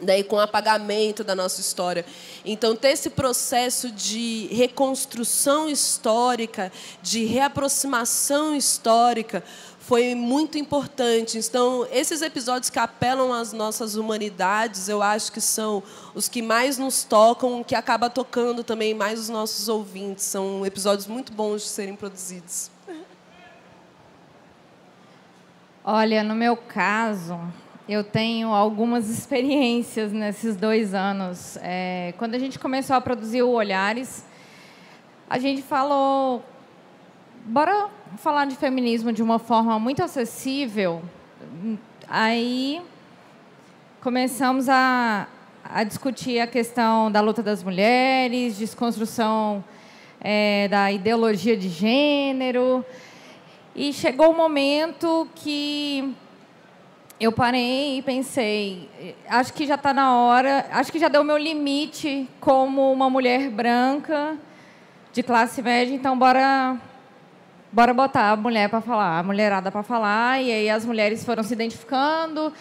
daí 0.00 0.24
com 0.24 0.36
o 0.36 0.40
apagamento 0.40 1.22
da 1.22 1.34
nossa 1.34 1.60
história. 1.60 2.04
Então, 2.44 2.74
ter 2.74 2.88
esse 2.88 3.10
processo 3.10 3.90
de 3.90 4.48
reconstrução 4.50 5.68
histórica, 5.68 6.72
de 7.02 7.24
reaproximação 7.24 8.54
histórica, 8.54 9.42
foi 9.78 10.14
muito 10.14 10.56
importante. 10.56 11.36
Então, 11.38 11.86
esses 11.90 12.22
episódios 12.22 12.70
que 12.70 12.78
apelam 12.78 13.32
às 13.32 13.52
nossas 13.52 13.96
humanidades, 13.96 14.88
eu 14.88 15.02
acho 15.02 15.32
que 15.32 15.40
são 15.40 15.82
os 16.14 16.28
que 16.28 16.40
mais 16.40 16.78
nos 16.78 17.04
tocam, 17.04 17.64
que 17.64 17.74
acaba 17.74 18.08
tocando 18.08 18.62
também 18.62 18.94
mais 18.94 19.18
os 19.18 19.28
nossos 19.28 19.68
ouvintes. 19.68 20.24
São 20.24 20.64
episódios 20.64 21.06
muito 21.06 21.32
bons 21.32 21.62
de 21.62 21.68
serem 21.68 21.96
produzidos. 21.96 22.70
Olha, 25.84 26.22
no 26.22 26.36
meu 26.36 26.56
caso, 26.56 27.36
eu 27.88 28.04
tenho 28.04 28.48
algumas 28.48 29.08
experiências 29.10 30.12
nesses 30.12 30.56
dois 30.56 30.94
anos. 30.94 31.58
É, 31.60 32.14
quando 32.18 32.34
a 32.34 32.38
gente 32.38 32.58
começou 32.58 32.96
a 32.96 33.00
produzir 33.00 33.42
o 33.42 33.50
Olhares, 33.50 34.24
a 35.28 35.38
gente 35.38 35.62
falou, 35.62 36.44
bora 37.44 37.88
falar 38.18 38.44
de 38.44 38.56
feminismo 38.56 39.12
de 39.12 39.22
uma 39.22 39.38
forma 39.38 39.78
muito 39.78 40.02
acessível. 40.02 41.02
Aí 42.08 42.82
começamos 44.00 44.68
a, 44.68 45.26
a 45.64 45.84
discutir 45.84 46.38
a 46.40 46.46
questão 46.46 47.10
da 47.10 47.20
luta 47.20 47.42
das 47.42 47.62
mulheres, 47.62 48.58
desconstrução 48.58 49.64
é, 50.20 50.68
da 50.68 50.92
ideologia 50.92 51.56
de 51.56 51.68
gênero. 51.68 52.84
E 53.74 53.92
chegou 53.92 54.28
o 54.28 54.30
um 54.32 54.36
momento 54.36 55.26
que 55.34 56.14
eu 57.22 57.30
parei 57.30 57.98
e 57.98 58.02
pensei, 58.02 58.88
acho 59.28 59.52
que 59.52 59.64
já 59.64 59.76
está 59.76 59.94
na 59.94 60.16
hora, 60.16 60.66
acho 60.72 60.90
que 60.90 60.98
já 60.98 61.06
deu 61.06 61.20
o 61.20 61.24
meu 61.24 61.38
limite 61.38 62.28
como 62.40 62.92
uma 62.92 63.08
mulher 63.08 63.48
branca 63.48 64.36
de 65.12 65.22
classe 65.22 65.62
média, 65.62 65.94
então 65.94 66.18
bora 66.18 66.76
bora 67.70 67.94
botar 67.94 68.32
a 68.32 68.36
mulher 68.36 68.68
para 68.68 68.80
falar, 68.80 69.20
a 69.20 69.22
mulherada 69.22 69.70
para 69.70 69.84
falar, 69.84 70.42
e 70.42 70.50
aí 70.50 70.68
as 70.68 70.84
mulheres 70.84 71.24
foram 71.24 71.44
se 71.44 71.54
identificando, 71.54 72.52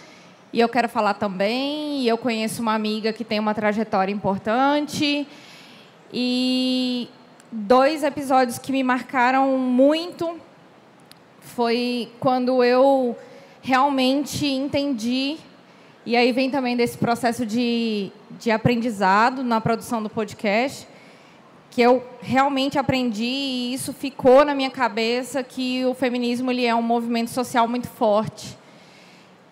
e 0.53 0.59
eu 0.59 0.69
quero 0.69 0.87
falar 0.87 1.15
também, 1.15 2.01
e 2.01 2.07
eu 2.07 2.15
conheço 2.15 2.61
uma 2.61 2.75
amiga 2.75 3.11
que 3.11 3.25
tem 3.25 3.39
uma 3.39 3.55
trajetória 3.55 4.13
importante, 4.13 5.27
e 6.13 7.09
dois 7.51 8.03
episódios 8.03 8.59
que 8.59 8.71
me 8.71 8.83
marcaram 8.83 9.57
muito 9.57 10.39
foi 11.39 12.11
quando 12.19 12.63
eu 12.63 13.17
realmente 13.61 14.45
entendi. 14.45 15.37
E 16.05 16.15
aí 16.15 16.31
vem 16.31 16.49
também 16.49 16.75
desse 16.75 16.97
processo 16.97 17.45
de, 17.45 18.11
de 18.39 18.49
aprendizado 18.49 19.43
na 19.43 19.61
produção 19.61 20.01
do 20.01 20.09
podcast, 20.09 20.87
que 21.69 21.81
eu 21.81 22.03
realmente 22.21 22.79
aprendi 22.79 23.23
e 23.23 23.73
isso 23.73 23.93
ficou 23.93 24.43
na 24.43 24.55
minha 24.55 24.71
cabeça 24.71 25.43
que 25.43 25.85
o 25.85 25.93
feminismo 25.93 26.49
ele 26.51 26.65
é 26.65 26.73
um 26.73 26.81
movimento 26.81 27.29
social 27.29 27.67
muito 27.67 27.87
forte. 27.87 28.57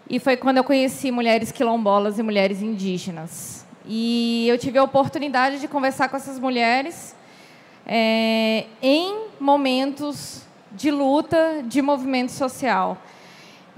E 0.10 0.20
foi 0.20 0.36
quando 0.36 0.58
eu 0.58 0.64
conheci 0.64 1.12
mulheres 1.12 1.52
quilombolas 1.52 2.18
e 2.18 2.24
mulheres 2.24 2.64
indígenas. 2.64 3.64
E 3.86 4.48
eu 4.50 4.58
tive 4.58 4.80
a 4.80 4.84
oportunidade 4.84 5.60
de 5.60 5.68
conversar 5.68 6.10
com 6.10 6.18
essas 6.18 6.40
mulheres 6.40 7.16
é, 7.86 8.66
em 8.82 9.28
momentos 9.40 10.44
de 10.72 10.90
luta 10.90 11.64
de 11.66 11.82
movimento 11.82 12.32
social. 12.32 12.98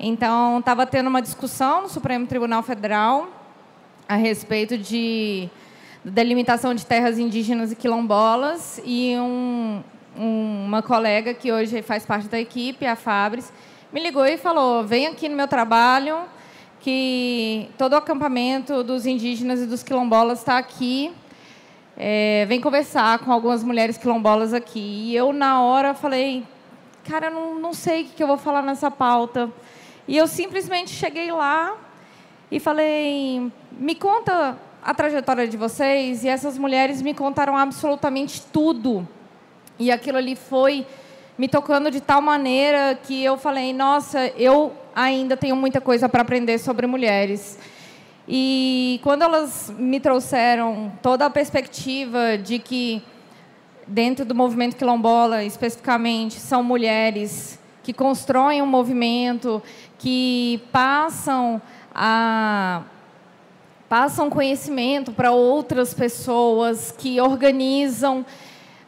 Então, 0.04 0.58
estava 0.58 0.88
tendo 0.88 1.06
uma 1.06 1.22
discussão 1.22 1.84
no 1.84 1.88
Supremo 1.88 2.26
Tribunal 2.26 2.64
Federal 2.64 3.28
a 4.10 4.16
respeito 4.16 4.76
de 4.76 5.48
delimitação 6.04 6.74
de 6.74 6.84
terras 6.84 7.20
indígenas 7.20 7.72
e 7.72 7.76
quilombolas 7.76 8.82
e 8.84 9.14
um, 9.18 9.84
um, 10.18 10.66
uma 10.66 10.82
colega 10.82 11.36
que 11.36 11.52
hoje 11.52 11.84
faz 11.84 12.04
parte 12.04 12.28
da 12.28 12.40
equipe, 12.40 12.84
a 12.84 12.96
Fabris, 12.96 13.54
me 13.94 14.02
ligou 14.02 14.26
e 14.26 14.40
falou: 14.40 14.84
"Vem 14.84 15.06
aqui 15.06 15.30
no 15.30 15.36
meu 15.36 15.48
trabalho, 15.48 16.24
que 16.80 17.70
todo 17.78 17.94
o 17.94 17.98
acampamento 17.98 18.84
dos 18.84 19.06
indígenas 19.06 19.62
e 19.62 19.68
dos 19.68 19.84
quilombolas 19.84 20.40
está 20.40 20.58
aqui. 20.58 21.14
É, 21.96 22.44
vem 22.48 22.60
conversar 22.60 23.20
com 23.20 23.32
algumas 23.32 23.64
mulheres 23.64 24.00
quilombolas 24.00 24.52
aqui." 24.52 24.80
E 24.80 25.16
eu 25.16 25.32
na 25.32 25.62
hora 25.62 25.94
falei: 25.94 26.44
"Cara, 27.08 27.30
não, 27.30 27.60
não 27.60 27.72
sei 27.72 28.02
o 28.02 28.06
que 28.06 28.24
eu 28.24 28.26
vou 28.26 28.38
falar 28.38 28.64
nessa 28.64 28.90
pauta." 28.90 29.48
E 30.08 30.18
eu 30.18 30.28
simplesmente 30.28 30.92
cheguei 30.92 31.32
lá 31.32 31.76
e 32.52 32.60
falei: 32.60 33.52
me 33.72 33.96
conta 33.96 34.58
a 34.84 34.94
trajetória 34.94 35.48
de 35.48 35.58
vocês. 35.58 36.24
E 36.24 36.30
essas 36.30 36.58
mulheres 36.58 37.02
me 37.02 37.14
contaram 37.14 37.56
absolutamente 37.56 38.42
tudo. 38.54 39.08
E 39.80 39.92
aquilo 39.92 40.18
ali 40.18 40.36
foi 40.36 40.86
me 41.38 41.48
tocando 41.48 41.90
de 41.90 42.02
tal 42.02 42.22
maneira 42.22 42.96
que 42.96 43.24
eu 43.24 43.38
falei: 43.38 43.74
nossa, 43.74 44.28
eu 44.38 44.74
ainda 44.96 45.38
tenho 45.38 45.56
muita 45.56 45.80
coisa 45.80 46.10
para 46.10 46.22
aprender 46.22 46.58
sobre 46.58 46.86
mulheres. 46.88 47.58
E 48.28 49.00
quando 49.04 49.24
elas 49.24 49.74
me 49.78 50.00
trouxeram 50.00 50.92
toda 51.02 51.26
a 51.26 51.30
perspectiva 51.30 52.38
de 52.38 52.60
que, 52.60 53.02
dentro 53.88 54.24
do 54.24 54.36
movimento 54.36 54.76
quilombola, 54.76 55.44
especificamente, 55.44 56.36
são 56.36 56.64
mulheres 56.64 57.60
que 57.84 57.92
constroem 57.92 58.62
um 58.62 58.68
movimento, 58.68 59.62
que 60.02 60.60
passam 60.72 61.62
a 61.94 62.82
passam 63.88 64.30
conhecimento 64.30 65.12
para 65.12 65.32
outras 65.32 65.94
pessoas, 65.94 66.96
que 66.98 67.20
organizam, 67.20 68.26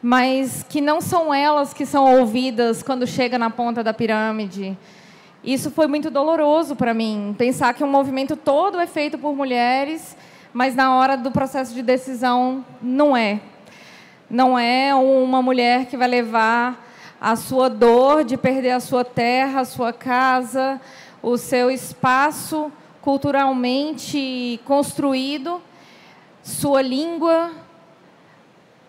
mas 0.01 0.65
que 0.67 0.79
não 0.79 1.01
são 1.01 1.33
elas 1.33 1.73
que 1.73 1.85
são 1.85 2.19
ouvidas 2.19 2.81
quando 2.81 3.05
chega 3.05 3.37
na 3.37 3.49
ponta 3.49 3.83
da 3.83 3.93
pirâmide. 3.93 4.77
Isso 5.43 5.69
foi 5.69 5.87
muito 5.87 6.09
doloroso 6.09 6.73
para 6.73 6.93
mim, 6.93 7.35
pensar 7.37 7.73
que 7.73 7.83
um 7.83 7.91
movimento 7.91 8.37
todo 8.37 8.79
é 8.79 8.87
feito 8.87 9.17
por 9.17 9.35
mulheres, 9.35 10.15
mas 10.53 10.73
na 10.73 10.95
hora 10.95 11.17
do 11.17 11.31
processo 11.31 11.73
de 11.73 11.83
decisão 11.83 12.65
não 12.81 13.15
é. 13.15 13.41
Não 14.29 14.57
é 14.57 14.95
uma 14.95 15.41
mulher 15.41 15.85
que 15.85 15.97
vai 15.97 16.07
levar 16.07 16.81
a 17.19 17.35
sua 17.35 17.69
dor 17.69 18.23
de 18.23 18.35
perder 18.35 18.71
a 18.71 18.79
sua 18.79 19.05
terra, 19.05 19.61
a 19.61 19.65
sua 19.65 19.93
casa, 19.93 20.81
o 21.23 21.37
seu 21.37 21.71
espaço 21.71 22.69
culturalmente 23.01 24.59
construído, 24.65 25.61
sua 26.43 26.81
língua, 26.81 27.51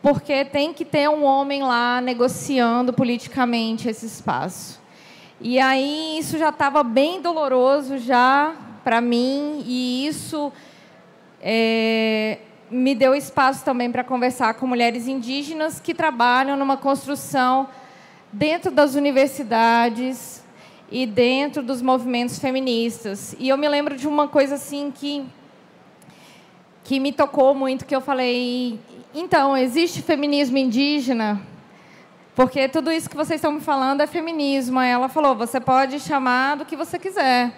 porque 0.02 0.44
tem 0.44 0.72
que 0.72 0.84
ter 0.84 1.08
um 1.08 1.24
homem 1.24 1.62
lá 1.62 2.00
negociando 2.00 2.92
politicamente 2.92 3.88
esse 3.88 4.04
espaço. 4.04 4.80
E 5.40 5.58
aí 5.60 6.18
isso 6.18 6.36
já 6.36 6.48
estava 6.48 6.82
bem 6.82 7.22
doloroso 7.22 7.98
já 7.98 8.54
para 8.82 9.00
mim 9.00 9.62
e 9.66 10.06
isso 10.06 10.52
é, 11.40 12.38
me 12.70 12.94
deu 12.94 13.14
espaço 13.14 13.64
também 13.64 13.90
para 13.90 14.02
conversar 14.04 14.54
com 14.54 14.66
mulheres 14.66 15.06
indígenas 15.06 15.80
que 15.80 15.94
trabalham 15.94 16.56
numa 16.56 16.76
construção 16.76 17.68
dentro 18.32 18.70
das 18.70 18.94
universidades 18.94 20.43
e 20.94 21.06
dentro 21.06 21.60
dos 21.60 21.82
movimentos 21.82 22.38
feministas. 22.38 23.34
E 23.40 23.48
eu 23.48 23.58
me 23.58 23.68
lembro 23.68 23.96
de 23.96 24.06
uma 24.06 24.28
coisa 24.28 24.54
assim 24.54 24.92
que 24.94 25.26
que 26.84 27.00
me 27.00 27.10
tocou 27.12 27.52
muito, 27.52 27.84
que 27.84 27.96
eu 27.96 28.00
falei, 28.00 28.78
então, 29.12 29.56
existe 29.56 30.02
feminismo 30.02 30.56
indígena? 30.56 31.40
Porque 32.36 32.68
tudo 32.68 32.92
isso 32.92 33.10
que 33.10 33.16
vocês 33.16 33.38
estão 33.38 33.52
me 33.52 33.60
falando 33.60 34.02
é 34.02 34.06
feminismo. 34.06 34.78
Ela 34.78 35.08
falou, 35.08 35.34
você 35.34 35.58
pode 35.58 35.98
chamar 35.98 36.58
do 36.58 36.64
que 36.64 36.76
você 36.76 36.96
quiser, 36.96 37.52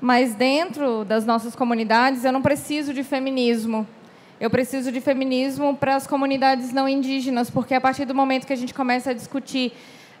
mas 0.00 0.34
dentro 0.34 1.04
das 1.06 1.24
nossas 1.24 1.56
comunidades 1.56 2.24
eu 2.24 2.30
não 2.30 2.42
preciso 2.42 2.94
de 2.94 3.02
feminismo. 3.02 3.84
Eu 4.38 4.50
preciso 4.50 4.92
de 4.92 5.00
feminismo 5.00 5.74
para 5.74 5.96
as 5.96 6.06
comunidades 6.06 6.70
não 6.70 6.88
indígenas, 6.88 7.50
porque 7.50 7.74
a 7.74 7.80
partir 7.80 8.04
do 8.04 8.14
momento 8.14 8.46
que 8.46 8.52
a 8.52 8.56
gente 8.56 8.74
começa 8.74 9.10
a 9.10 9.14
discutir 9.14 9.72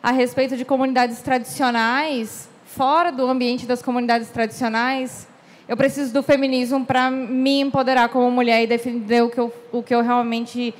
a 0.02 0.10
respeito 0.10 0.56
de 0.56 0.64
comunidades 0.64 1.20
tradicionais, 1.20 2.48
fora 2.76 3.10
do 3.10 3.26
ambiente 3.26 3.64
das 3.64 3.80
comunidades 3.80 4.28
tradicionais, 4.28 5.26
eu 5.66 5.78
preciso 5.78 6.12
do 6.12 6.22
feminismo 6.22 6.84
para 6.84 7.10
me 7.10 7.60
empoderar 7.60 8.10
como 8.10 8.30
mulher 8.30 8.62
e 8.62 8.66
defender 8.66 9.22
o 9.22 9.30
que 9.30 9.40
eu, 9.40 9.50
o 9.72 9.82
que 9.82 9.94
eu 9.94 10.02
realmente 10.02 10.74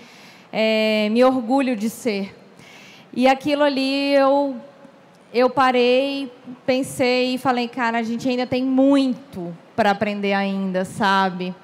é, 0.53 1.09
me 1.11 1.25
orgulho 1.25 1.75
de 1.75 1.89
ser. 1.89 2.37
E 3.15 3.27
aquilo 3.27 3.63
ali 3.63 4.13
eu 4.13 4.57
eu 5.33 5.49
parei, 5.49 6.31
pensei 6.65 7.35
e 7.35 7.39
falei, 7.39 7.67
cara, 7.67 7.99
a 7.99 8.03
gente 8.03 8.29
ainda 8.29 8.47
tem 8.47 8.63
muito 8.63 9.57
para 9.75 9.91
aprender 9.91 10.35
ainda, 10.35 10.85
sabe? 10.85 11.55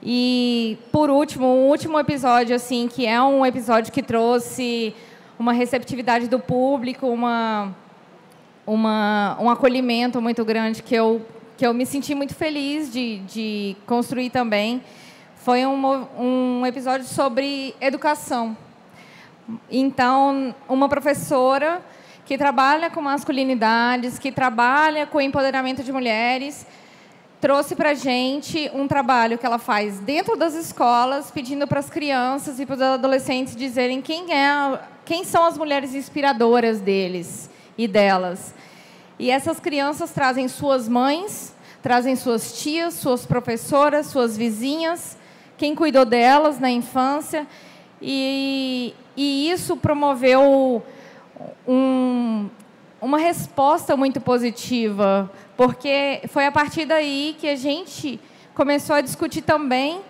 E 0.00 0.78
por 0.92 1.10
último, 1.10 1.46
um 1.46 1.68
último 1.68 1.98
episódio 1.98 2.54
assim, 2.54 2.86
que 2.86 3.04
é 3.04 3.20
um 3.20 3.44
episódio 3.44 3.92
que 3.92 4.02
trouxe 4.02 4.94
uma 5.38 5.52
receptividade 5.52 6.28
do 6.28 6.38
público, 6.38 7.08
uma, 7.08 7.74
uma, 8.66 9.36
um 9.40 9.50
acolhimento 9.50 10.20
muito 10.20 10.44
grande 10.44 10.82
que 10.82 10.94
eu, 10.94 11.24
que 11.56 11.66
eu 11.66 11.74
me 11.74 11.84
senti 11.84 12.14
muito 12.14 12.34
feliz 12.34 12.92
de, 12.92 13.18
de 13.20 13.76
construir 13.86 14.30
também. 14.30 14.82
Foi 15.36 15.64
um, 15.66 16.06
um 16.18 16.66
episódio 16.66 17.06
sobre 17.06 17.74
educação. 17.80 18.56
Então, 19.70 20.54
uma 20.68 20.88
professora 20.88 21.82
que 22.24 22.38
trabalha 22.38 22.90
com 22.90 23.00
masculinidades, 23.00 24.18
que 24.18 24.30
trabalha 24.30 25.06
com 25.06 25.20
empoderamento 25.20 25.82
de 25.82 25.90
mulheres, 25.90 26.64
trouxe 27.40 27.74
para 27.74 27.90
a 27.90 27.94
gente 27.94 28.70
um 28.72 28.86
trabalho 28.86 29.36
que 29.38 29.44
ela 29.44 29.58
faz 29.58 29.98
dentro 29.98 30.36
das 30.36 30.54
escolas, 30.54 31.30
pedindo 31.30 31.66
para 31.66 31.80
as 31.80 31.90
crianças 31.90 32.60
e 32.60 32.66
para 32.66 32.76
os 32.76 32.82
adolescentes 32.82 33.56
dizerem 33.56 34.00
quem, 34.00 34.32
é, 34.32 34.78
quem 35.04 35.24
são 35.24 35.44
as 35.44 35.58
mulheres 35.58 35.94
inspiradoras 35.94 36.80
deles 36.80 37.49
e 37.84 37.88
delas. 37.88 38.54
E 39.18 39.30
essas 39.30 39.58
crianças 39.58 40.10
trazem 40.10 40.48
suas 40.48 40.86
mães, 40.86 41.54
trazem 41.82 42.14
suas 42.14 42.62
tias, 42.62 42.94
suas 42.94 43.24
professoras, 43.24 44.06
suas 44.06 44.36
vizinhas, 44.36 45.16
quem 45.56 45.74
cuidou 45.74 46.04
delas 46.04 46.60
na 46.60 46.70
infância. 46.70 47.46
E, 48.02 48.94
e 49.16 49.50
isso 49.50 49.78
promoveu 49.78 50.82
um, 51.66 52.50
uma 53.00 53.18
resposta 53.18 53.96
muito 53.96 54.20
positiva 54.20 55.30
porque 55.56 56.22
foi 56.28 56.46
a 56.46 56.52
partir 56.52 56.84
daí 56.84 57.36
que 57.38 57.48
a 57.48 57.56
gente 57.56 58.20
começou 58.54 58.96
a 58.96 59.00
discutir 59.00 59.42
também 59.42 60.00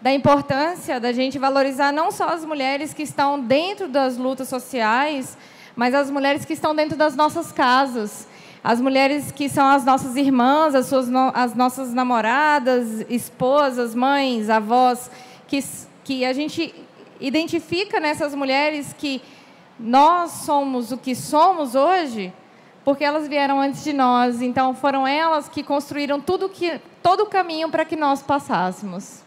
da 0.00 0.12
importância 0.12 0.98
da 0.98 1.12
gente 1.12 1.38
valorizar 1.38 1.92
não 1.92 2.10
só 2.10 2.28
as 2.28 2.44
mulheres 2.44 2.94
que 2.94 3.02
estão 3.02 3.38
dentro 3.38 3.88
das 3.88 4.16
lutas 4.16 4.48
sociais, 4.48 5.36
mas 5.76 5.94
as 5.94 6.10
mulheres 6.10 6.44
que 6.44 6.52
estão 6.52 6.74
dentro 6.74 6.96
das 6.96 7.14
nossas 7.16 7.52
casas. 7.52 8.28
as 8.62 8.78
mulheres 8.78 9.32
que 9.32 9.48
são 9.48 9.66
as 9.66 9.84
nossas 9.86 10.16
irmãs, 10.16 10.74
as, 10.74 10.86
suas, 10.86 11.08
as 11.32 11.54
nossas 11.54 11.94
namoradas, 11.94 13.06
esposas, 13.08 13.94
mães, 13.94 14.50
avós, 14.50 15.10
que, 15.48 15.64
que 16.04 16.24
a 16.26 16.32
gente 16.34 16.74
identifica 17.18 17.98
nessas 17.98 18.34
mulheres 18.34 18.92
que 18.92 19.22
nós 19.78 20.30
somos 20.44 20.92
o 20.92 20.98
que 20.98 21.14
somos 21.14 21.74
hoje, 21.74 22.32
porque 22.84 23.02
elas 23.02 23.26
vieram 23.26 23.58
antes 23.58 23.82
de 23.82 23.92
nós. 23.92 24.42
Então 24.42 24.74
foram 24.74 25.06
elas 25.06 25.48
que 25.48 25.62
construíram 25.62 26.20
tudo 26.20 26.48
que, 26.48 26.80
todo 27.02 27.22
o 27.22 27.26
caminho 27.26 27.70
para 27.70 27.84
que 27.84 27.96
nós 27.96 28.22
passássemos. 28.22 29.22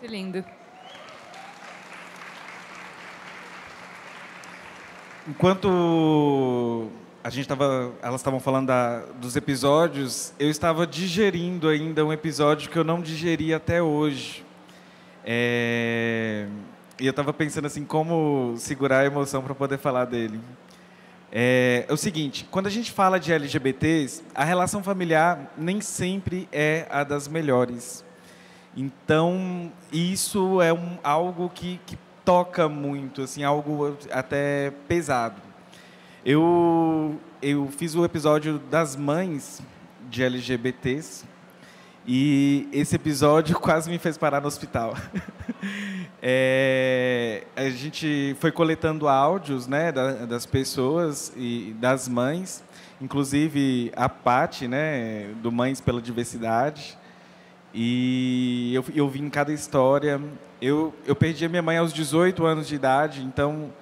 Que 0.00 0.06
lindo. 0.06 0.44
Enquanto 5.28 6.88
a 7.22 7.28
gente 7.28 7.42
estava, 7.42 7.92
elas 8.02 8.20
estavam 8.20 8.40
falando 8.40 8.68
da, 8.68 9.00
dos 9.20 9.36
episódios, 9.36 10.32
eu 10.38 10.48
estava 10.48 10.86
digerindo 10.86 11.68
ainda 11.68 12.04
um 12.04 12.12
episódio 12.12 12.70
que 12.70 12.78
eu 12.78 12.84
não 12.84 13.00
digeri 13.00 13.52
até 13.52 13.82
hoje. 13.82 14.44
É, 15.24 16.46
e 16.98 17.06
eu 17.06 17.10
estava 17.10 17.32
pensando 17.32 17.66
assim 17.66 17.84
como 17.84 18.54
segurar 18.56 19.00
a 19.00 19.04
emoção 19.04 19.42
para 19.42 19.54
poder 19.54 19.78
falar 19.78 20.06
dele. 20.06 20.40
É, 21.30 21.84
é, 21.86 21.92
o 21.92 21.96
seguinte, 21.96 22.46
quando 22.50 22.66
a 22.66 22.70
gente 22.70 22.90
fala 22.90 23.20
de 23.20 23.32
LGBTs, 23.32 24.22
a 24.34 24.42
relação 24.42 24.82
familiar 24.82 25.52
nem 25.56 25.80
sempre 25.80 26.48
é 26.50 26.86
a 26.90 27.04
das 27.04 27.28
melhores. 27.28 28.04
Então, 28.76 29.70
isso 29.92 30.62
é 30.62 30.72
um, 30.72 30.98
algo 31.02 31.50
que, 31.50 31.78
que 31.84 31.98
toca 32.30 32.68
muito, 32.68 33.22
assim, 33.22 33.42
algo 33.42 33.98
até 34.12 34.72
pesado. 34.86 35.42
Eu, 36.24 37.18
eu 37.42 37.68
fiz 37.76 37.96
o 37.96 38.04
episódio 38.04 38.60
das 38.70 38.94
mães 38.94 39.60
de 40.08 40.22
LGBTs 40.22 41.24
e 42.06 42.68
esse 42.72 42.94
episódio 42.94 43.58
quase 43.58 43.90
me 43.90 43.98
fez 43.98 44.16
parar 44.16 44.40
no 44.40 44.46
hospital. 44.46 44.94
é, 46.22 47.42
a 47.56 47.68
gente 47.68 48.36
foi 48.38 48.52
coletando 48.52 49.08
áudios 49.08 49.66
né, 49.66 49.90
das 49.90 50.46
pessoas 50.46 51.32
e 51.36 51.74
das 51.80 52.06
mães, 52.08 52.62
inclusive 53.00 53.90
a 53.96 54.08
Pati, 54.08 54.68
né, 54.68 55.32
do 55.42 55.50
Mães 55.50 55.80
pela 55.80 56.00
Diversidade. 56.00 56.96
E 57.74 58.72
eu, 58.72 58.84
eu 58.94 59.08
vi 59.08 59.20
em 59.20 59.28
cada 59.28 59.52
história. 59.52 60.20
Eu, 60.60 60.92
eu 61.06 61.16
perdi 61.16 61.46
a 61.46 61.48
minha 61.48 61.62
mãe 61.62 61.78
aos 61.78 61.90
18 61.90 62.44
anos 62.44 62.68
de 62.68 62.74
idade, 62.74 63.22
então 63.22 63.72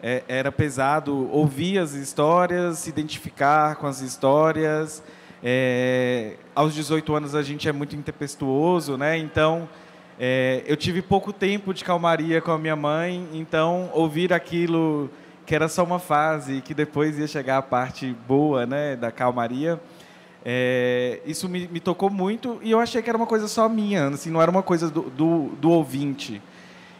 é, 0.00 0.22
era 0.28 0.52
pesado 0.52 1.28
ouvir 1.32 1.78
as 1.78 1.94
histórias, 1.94 2.78
se 2.78 2.90
identificar 2.90 3.74
com 3.74 3.88
as 3.88 4.00
histórias. 4.00 5.02
É, 5.42 6.34
aos 6.54 6.72
18 6.74 7.12
anos 7.12 7.34
a 7.34 7.42
gente 7.42 7.68
é 7.68 7.72
muito 7.72 7.96
intempestuoso, 7.96 8.96
né? 8.96 9.18
Então 9.18 9.68
é, 10.16 10.62
eu 10.64 10.76
tive 10.76 11.02
pouco 11.02 11.32
tempo 11.32 11.74
de 11.74 11.82
calmaria 11.82 12.40
com 12.40 12.52
a 12.52 12.58
minha 12.58 12.76
mãe, 12.76 13.28
então 13.32 13.90
ouvir 13.92 14.32
aquilo 14.32 15.10
que 15.44 15.56
era 15.56 15.66
só 15.66 15.82
uma 15.82 15.98
fase, 15.98 16.60
que 16.60 16.72
depois 16.72 17.18
ia 17.18 17.26
chegar 17.26 17.58
a 17.58 17.62
parte 17.62 18.14
boa, 18.28 18.64
né, 18.64 18.94
da 18.94 19.10
calmaria. 19.10 19.80
É, 20.44 21.20
isso 21.26 21.48
me, 21.48 21.68
me, 21.68 21.80
tocou 21.80 22.08
muito 22.08 22.58
e 22.62 22.70
eu 22.70 22.80
achei 22.80 23.02
que 23.02 23.08
era 23.08 23.16
uma 23.16 23.26
coisa 23.26 23.48
só 23.48 23.68
minha, 23.68 24.08
assim, 24.08 24.30
não 24.30 24.40
era 24.40 24.50
uma 24.50 24.62
coisa 24.62 24.90
do, 24.90 25.02
do, 25.02 25.48
do 25.60 25.70
ouvinte. 25.70 26.40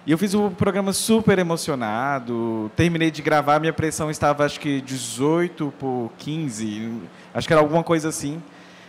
E 0.07 0.11
eu 0.11 0.17
fiz 0.17 0.33
um 0.33 0.51
programa 0.51 0.93
super 0.93 1.39
emocionado. 1.39 2.71
Terminei 2.75 3.11
de 3.11 3.21
gravar, 3.21 3.61
minha 3.61 3.73
pressão 3.75 4.11
estava 4.11 4.45
acho 4.45 4.59
que 4.59 4.81
18 4.81 5.73
por 5.79 6.11
15, 6.17 7.01
acho 7.35 7.47
que 7.47 7.53
era 7.53 7.61
alguma 7.61 7.85
coisa 7.85 8.09
assim. 8.09 8.43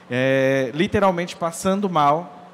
É, 0.10 0.72
literalmente 0.74 1.36
passando 1.36 1.90
mal. 1.90 2.48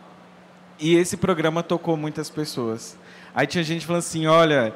E 0.80 0.96
esse 0.96 1.16
programa 1.16 1.62
tocou 1.64 1.96
muitas 1.96 2.30
pessoas. 2.30 2.98
Aí 3.36 3.46
tinha 3.46 3.64
gente 3.64 3.86
falando 3.86 4.00
assim, 4.00 4.28
olha, 4.28 4.74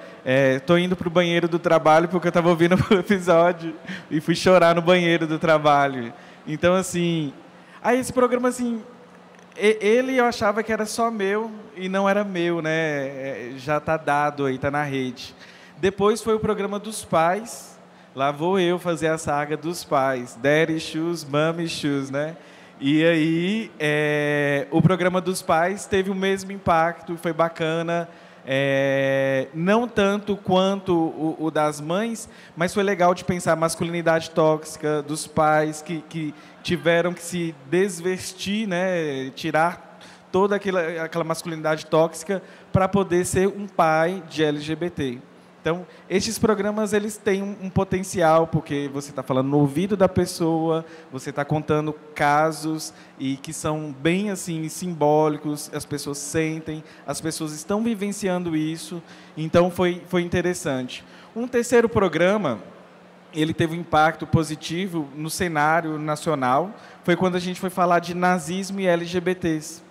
estou 0.58 0.78
é, 0.78 0.82
indo 0.82 0.96
para 0.96 1.08
o 1.08 1.12
banheiro 1.12 1.48
do 1.48 1.58
trabalho 1.58 2.08
porque 2.10 2.28
eu 2.28 2.30
estava 2.30 2.50
ouvindo 2.50 2.76
o 2.76 2.94
episódio 3.00 3.74
e 4.12 4.22
fui 4.22 4.36
chorar 4.36 4.76
no 4.76 4.82
banheiro 4.82 5.26
do 5.26 5.40
trabalho. 5.40 6.14
Então, 6.52 6.74
assim, 6.74 7.32
aí 7.80 8.00
esse 8.00 8.12
programa, 8.12 8.50
assim, 8.50 8.82
ele 9.56 10.18
eu 10.18 10.26
achava 10.26 10.64
que 10.64 10.74
era 10.74 10.84
só 10.84 11.12
meu 11.12 11.52
e 11.76 11.88
não 11.88 12.10
era 12.10 12.24
meu, 12.24 12.60
né? 12.60 12.72
É, 12.72 13.54
já 13.56 13.78
está 13.78 13.96
dado 13.98 14.48
aí, 14.48 14.56
está 14.56 14.72
na 14.72 14.82
rede. 14.82 15.36
Depois 15.78 16.24
foi 16.24 16.34
o 16.34 16.40
programa 16.40 16.80
dos 16.80 17.06
pais. 17.06 17.78
Lá 18.16 18.32
vou 18.32 18.60
eu 18.60 18.80
fazer 18.80 19.10
a 19.10 19.18
saga 19.20 19.56
dos 19.56 19.84
pais. 19.84 20.36
Daddy 20.42 20.80
Shoes, 20.80 21.24
Mommy 21.24 21.68
Shoes, 21.68 22.10
né? 22.10 22.36
E 22.80 23.06
aí, 23.06 23.72
é, 23.78 24.66
o 24.72 24.82
programa 24.82 25.22
dos 25.22 25.44
pais 25.44 25.86
teve 25.86 26.10
o 26.10 26.16
mesmo 26.16 26.52
impacto, 26.52 27.16
foi 27.18 27.32
bacana. 27.32 28.10
É, 28.52 29.48
não 29.54 29.88
tanto 29.88 30.36
quanto 30.36 30.92
o, 30.92 31.38
o, 31.40 31.52
das 31.52 31.80
mães, 31.80 32.28
mas 32.58 32.74
foi 32.74 32.82
legal 32.82 33.14
de 33.14 33.24
pensar 33.24 33.54
a 33.54 33.56
masculinidade 33.56 34.32
tóxica 34.32 35.04
dos 35.04 35.28
pais 35.28 35.84
que, 35.84 36.02
que 36.10 36.34
tiveram 36.64 37.14
que 37.14 37.22
se 37.22 37.54
desvestir, 37.70 38.68
né, 38.68 39.30
tirar 39.36 40.00
toda 40.32 40.56
aquela, 40.56 41.04
aquela 41.04 41.24
masculinidade 41.24 41.86
tóxica 41.86 42.42
para 42.74 42.88
poder 42.88 43.24
ser 43.24 43.48
um 43.48 43.68
pai 43.68 44.24
de 44.28 44.44
LGBT. 44.44 45.20
Então, 45.70 45.86
estes 46.10 46.40
programas 46.40 46.94
eles 46.94 47.16
têm 47.16 47.44
um, 47.44 47.70
potencial, 47.70 48.48
porque 48.48 48.90
você 48.92 49.12
está 49.12 49.22
falando 49.22 49.50
no 49.50 49.60
ouvido 49.60 49.96
da 49.96 50.10
pessoa, 50.10 50.84
você 51.12 51.30
está 51.30 51.46
contando 51.46 51.94
casos 52.16 52.92
e 53.20 53.38
que 53.38 53.54
são 53.54 53.96
bem 54.02 54.32
assim 54.32 54.68
simbólicos, 54.68 55.70
as 55.72 55.86
pessoas 55.86 56.18
sentem, 56.18 56.84
as 57.06 57.22
pessoas 57.22 57.54
estão 57.54 57.84
vivenciando 57.84 58.58
isso, 58.58 59.00
então 59.38 59.70
foi, 59.70 60.02
foi 60.08 60.24
interessante. 60.24 61.06
Um 61.36 61.48
terceiro 61.48 61.88
programa, 61.88 62.58
ele 63.32 63.54
teve 63.54 63.78
um 63.78 63.82
impacto 63.82 64.26
positivo 64.26 65.08
no 65.16 65.30
cenário 65.30 66.00
nacional, 66.00 66.74
foi 67.04 67.16
quando 67.16 67.36
a 67.36 67.40
gente 67.40 67.60
foi 67.60 67.70
falar 67.70 68.00
de 68.00 68.16
nazismo 68.16 68.80
e 68.80 68.88
LGBTs. 68.88 69.84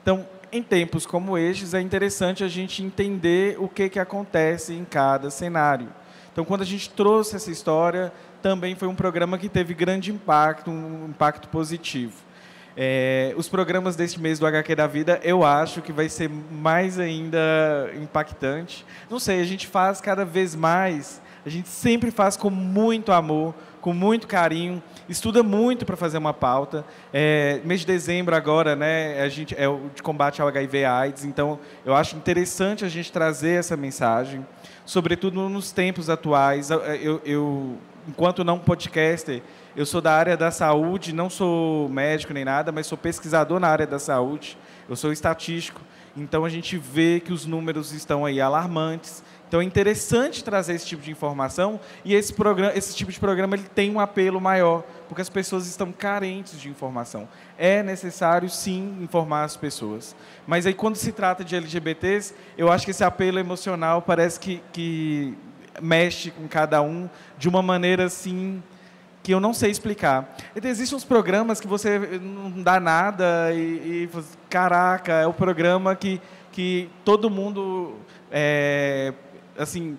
Então, 0.00 0.26
em 0.52 0.62
tempos 0.62 1.06
como 1.06 1.36
estes, 1.36 1.74
é 1.74 1.80
interessante 1.80 2.44
a 2.44 2.48
gente 2.48 2.82
entender 2.82 3.56
o 3.58 3.68
que, 3.68 3.88
que 3.88 3.98
acontece 3.98 4.72
em 4.74 4.84
cada 4.84 5.30
cenário. 5.30 5.88
Então, 6.32 6.44
quando 6.44 6.62
a 6.62 6.66
gente 6.66 6.90
trouxe 6.90 7.36
essa 7.36 7.50
história, 7.50 8.12
também 8.42 8.74
foi 8.74 8.88
um 8.88 8.94
programa 8.94 9.38
que 9.38 9.48
teve 9.48 9.74
grande 9.74 10.12
impacto, 10.12 10.70
um 10.70 11.06
impacto 11.08 11.48
positivo. 11.48 12.12
É, 12.76 13.32
os 13.38 13.48
programas 13.48 13.96
deste 13.96 14.20
mês 14.20 14.38
do 14.38 14.46
HQ 14.46 14.74
da 14.74 14.86
Vida, 14.86 15.18
eu 15.22 15.42
acho 15.42 15.80
que 15.80 15.92
vai 15.92 16.10
ser 16.10 16.28
mais 16.28 16.98
ainda 16.98 17.90
impactante. 17.94 18.84
Não 19.08 19.18
sei, 19.18 19.40
a 19.40 19.44
gente 19.44 19.66
faz 19.66 19.98
cada 19.98 20.26
vez 20.26 20.54
mais, 20.54 21.22
a 21.46 21.48
gente 21.48 21.68
sempre 21.68 22.10
faz 22.10 22.36
com 22.36 22.50
muito 22.50 23.12
amor, 23.12 23.54
com 23.86 23.92
muito 23.92 24.26
carinho, 24.26 24.82
estuda 25.08 25.44
muito 25.44 25.86
para 25.86 25.96
fazer 25.96 26.18
uma 26.18 26.34
pauta. 26.34 26.84
É, 27.12 27.60
mês 27.64 27.82
de 27.82 27.86
dezembro 27.86 28.34
agora, 28.34 28.74
né, 28.74 29.22
a 29.22 29.28
gente 29.28 29.54
é 29.56 29.68
o 29.68 29.88
de 29.94 30.02
combate 30.02 30.42
ao 30.42 30.48
HIV/AIDS, 30.48 31.24
então 31.24 31.56
eu 31.84 31.94
acho 31.94 32.16
interessante 32.16 32.84
a 32.84 32.88
gente 32.88 33.12
trazer 33.12 33.60
essa 33.60 33.76
mensagem, 33.76 34.44
sobretudo 34.84 35.48
nos 35.48 35.70
tempos 35.70 36.10
atuais. 36.10 36.68
Eu, 36.68 37.22
eu 37.24 37.78
enquanto 38.08 38.42
não 38.42 38.58
podcaster, 38.58 39.40
eu 39.76 39.86
sou 39.86 40.00
da 40.00 40.12
área 40.12 40.36
da 40.36 40.50
saúde, 40.50 41.12
não 41.12 41.30
sou 41.30 41.88
médico 41.88 42.34
nem 42.34 42.44
nada, 42.44 42.72
mas 42.72 42.88
sou 42.88 42.98
pesquisador 42.98 43.60
na 43.60 43.68
área 43.68 43.86
da 43.86 44.00
saúde. 44.00 44.58
Eu 44.88 44.96
sou 44.96 45.12
estatístico. 45.12 45.80
Então 46.16 46.44
a 46.44 46.48
gente 46.48 46.76
vê 46.76 47.20
que 47.20 47.32
os 47.32 47.46
números 47.46 47.92
estão 47.92 48.24
aí 48.24 48.40
alarmantes 48.40 49.22
então 49.48 49.60
é 49.60 49.64
interessante 49.64 50.42
trazer 50.42 50.74
esse 50.74 50.86
tipo 50.86 51.02
de 51.02 51.10
informação 51.10 51.78
e 52.04 52.14
esse, 52.14 52.32
programa, 52.32 52.72
esse 52.74 52.94
tipo 52.94 53.12
de 53.12 53.20
programa 53.20 53.54
ele 53.54 53.68
tem 53.74 53.90
um 53.90 54.00
apelo 54.00 54.40
maior, 54.40 54.82
porque 55.08 55.22
as 55.22 55.28
pessoas 55.28 55.66
estão 55.66 55.92
carentes 55.92 56.60
de 56.60 56.68
informação. 56.68 57.28
É 57.56 57.82
necessário, 57.82 58.48
sim, 58.50 58.98
informar 59.00 59.44
as 59.44 59.56
pessoas. 59.56 60.16
Mas 60.46 60.66
aí, 60.66 60.74
quando 60.74 60.96
se 60.96 61.12
trata 61.12 61.44
de 61.44 61.54
LGBTs, 61.54 62.34
eu 62.58 62.70
acho 62.72 62.84
que 62.84 62.90
esse 62.90 63.04
apelo 63.04 63.38
emocional 63.38 64.02
parece 64.02 64.40
que, 64.40 64.62
que 64.72 65.36
mexe 65.80 66.30
com 66.30 66.48
cada 66.48 66.82
um 66.82 67.08
de 67.38 67.48
uma 67.48 67.62
maneira 67.62 68.04
assim 68.04 68.62
que 69.22 69.34
eu 69.34 69.40
não 69.40 69.52
sei 69.52 69.72
explicar. 69.72 70.36
Existem 70.54 70.96
uns 70.96 71.04
programas 71.04 71.60
que 71.60 71.66
você 71.66 71.98
não 71.98 72.62
dá 72.62 72.78
nada 72.78 73.52
e, 73.52 74.08
e 74.08 74.10
caraca, 74.48 75.14
é 75.14 75.26
o 75.26 75.32
programa 75.32 75.96
que, 75.96 76.20
que 76.52 76.88
todo 77.04 77.28
mundo 77.28 77.96
é, 78.30 79.12
assim, 79.58 79.96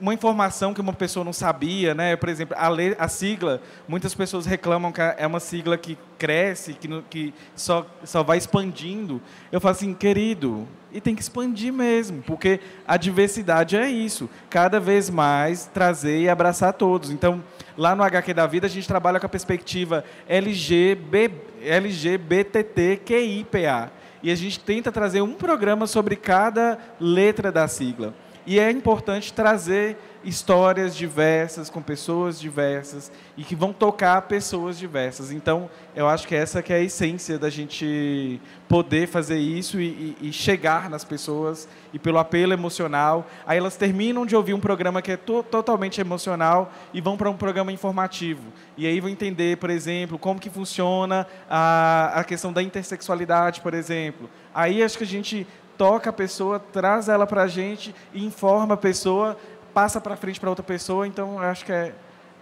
uma 0.00 0.14
informação 0.14 0.74
que 0.74 0.80
uma 0.80 0.92
pessoa 0.92 1.24
não 1.24 1.32
sabia, 1.32 1.94
né? 1.94 2.16
Por 2.16 2.28
exemplo, 2.28 2.54
a, 2.58 2.68
lei, 2.68 2.94
a 2.98 3.08
sigla, 3.08 3.62
muitas 3.88 4.14
pessoas 4.14 4.44
reclamam 4.46 4.92
que 4.92 5.00
é 5.00 5.26
uma 5.26 5.40
sigla 5.40 5.76
que 5.78 5.98
cresce, 6.18 6.74
que, 6.74 6.86
no, 6.86 7.02
que 7.02 7.32
só, 7.54 7.86
só 8.04 8.22
vai 8.22 8.36
expandindo. 8.38 9.20
Eu 9.50 9.60
falo 9.60 9.72
assim, 9.72 9.94
querido, 9.94 10.68
e 10.92 11.00
tem 11.00 11.14
que 11.14 11.22
expandir 11.22 11.72
mesmo, 11.72 12.22
porque 12.22 12.60
a 12.86 12.96
diversidade 12.96 13.76
é 13.76 13.88
isso, 13.88 14.28
cada 14.50 14.78
vez 14.78 15.10
mais 15.10 15.66
trazer 15.66 16.20
e 16.20 16.28
abraçar 16.28 16.72
todos. 16.74 17.10
Então, 17.10 17.42
lá 17.76 17.94
no 17.94 18.02
HQ 18.02 18.34
da 18.34 18.46
Vida, 18.46 18.66
a 18.66 18.70
gente 18.70 18.86
trabalha 18.86 19.18
com 19.20 19.26
a 19.26 19.30
perspectiva 19.30 20.04
LGBT, 20.28 21.34
LGBTQIPA. 21.62 22.86
E 24.22 24.30
a 24.30 24.34
gente 24.34 24.58
tenta 24.58 24.90
trazer 24.90 25.20
um 25.20 25.34
programa 25.34 25.86
sobre 25.86 26.16
cada 26.16 26.78
letra 26.98 27.52
da 27.52 27.68
sigla. 27.68 28.14
E 28.46 28.60
é 28.60 28.70
importante 28.70 29.32
trazer 29.32 29.96
histórias 30.26 30.96
diversas, 30.96 31.70
com 31.70 31.80
pessoas 31.80 32.38
diversas, 32.40 33.12
e 33.36 33.44
que 33.44 33.54
vão 33.54 33.72
tocar 33.72 34.22
pessoas 34.22 34.76
diversas. 34.76 35.30
Então, 35.30 35.70
eu 35.94 36.08
acho 36.08 36.26
que 36.26 36.34
essa 36.34 36.62
que 36.62 36.72
é 36.72 36.76
a 36.76 36.80
essência 36.80 37.38
da 37.38 37.48
gente 37.48 38.40
poder 38.68 39.06
fazer 39.06 39.38
isso 39.38 39.80
e, 39.80 40.16
e, 40.20 40.28
e 40.28 40.32
chegar 40.32 40.90
nas 40.90 41.04
pessoas, 41.04 41.68
e 41.92 41.98
pelo 41.98 42.18
apelo 42.18 42.52
emocional. 42.52 43.26
Aí 43.46 43.58
elas 43.58 43.76
terminam 43.76 44.26
de 44.26 44.34
ouvir 44.34 44.54
um 44.54 44.60
programa 44.60 45.00
que 45.00 45.12
é 45.12 45.16
to 45.16 45.44
totalmente 45.44 46.00
emocional 46.00 46.72
e 46.92 47.00
vão 47.00 47.16
para 47.16 47.30
um 47.30 47.36
programa 47.36 47.70
informativo. 47.70 48.42
E 48.76 48.86
aí 48.86 49.00
vão 49.00 49.10
entender, 49.10 49.58
por 49.58 49.70
exemplo, 49.70 50.18
como 50.18 50.40
que 50.40 50.50
funciona 50.50 51.26
a, 51.48 52.20
a 52.20 52.24
questão 52.24 52.52
da 52.52 52.62
intersexualidade, 52.62 53.60
por 53.60 53.74
exemplo. 53.74 54.28
Aí 54.52 54.82
acho 54.82 54.98
que 54.98 55.04
a 55.04 55.06
gente 55.06 55.46
toca 55.76 56.10
a 56.10 56.12
pessoa, 56.12 56.58
traz 56.58 57.08
ela 57.08 57.26
para 57.26 57.42
a 57.42 57.46
gente, 57.46 57.94
informa 58.14 58.74
a 58.74 58.76
pessoa, 58.76 59.36
passa 59.72 60.00
para 60.00 60.16
frente 60.16 60.40
para 60.40 60.48
outra 60.48 60.64
pessoa. 60.64 61.06
Então, 61.06 61.38
acho 61.38 61.64
que 61.64 61.72
é, 61.72 61.92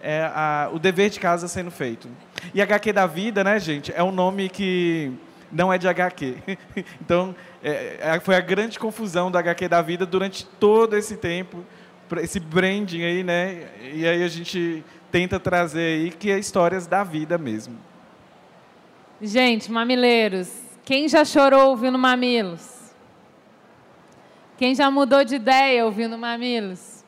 é 0.01 0.31
a, 0.33 0.69
o 0.73 0.79
dever 0.79 1.09
de 1.09 1.19
casa 1.19 1.47
sendo 1.47 1.71
feito. 1.71 2.07
E 2.53 2.61
HQ 2.61 2.93
da 2.93 3.05
vida, 3.05 3.43
né, 3.43 3.59
gente, 3.59 3.91
é 3.95 4.03
um 4.03 4.11
nome 4.11 4.49
que 4.49 5.11
não 5.51 5.71
é 5.71 5.77
de 5.77 5.87
HQ. 5.87 6.35
então, 7.01 7.35
é, 7.63 7.97
é, 7.99 8.19
foi 8.19 8.35
a 8.35 8.41
grande 8.41 8.79
confusão 8.79 9.31
da 9.31 9.39
HQ 9.39 9.67
da 9.67 9.81
vida 9.81 10.05
durante 10.05 10.45
todo 10.45 10.95
esse 10.95 11.17
tempo, 11.17 11.63
esse 12.17 12.39
branding 12.39 13.03
aí, 13.03 13.23
né? 13.23 13.67
E 13.93 14.07
aí 14.07 14.23
a 14.23 14.27
gente 14.27 14.83
tenta 15.11 15.39
trazer 15.39 16.01
aí 16.01 16.11
que 16.11 16.29
é 16.29 16.37
histórias 16.37 16.85
da 16.85 17.03
vida 17.03 17.37
mesmo. 17.37 17.77
Gente, 19.21 19.71
mamileiros, 19.71 20.51
quem 20.83 21.07
já 21.07 21.23
chorou 21.23 21.69
ouvindo 21.69 21.97
Mamilos? 21.97 22.74
Quem 24.57 24.73
já 24.73 24.89
mudou 24.89 25.25
de 25.25 25.35
ideia 25.35 25.83
ouvindo 25.85 26.17
Mamilos? 26.17 27.03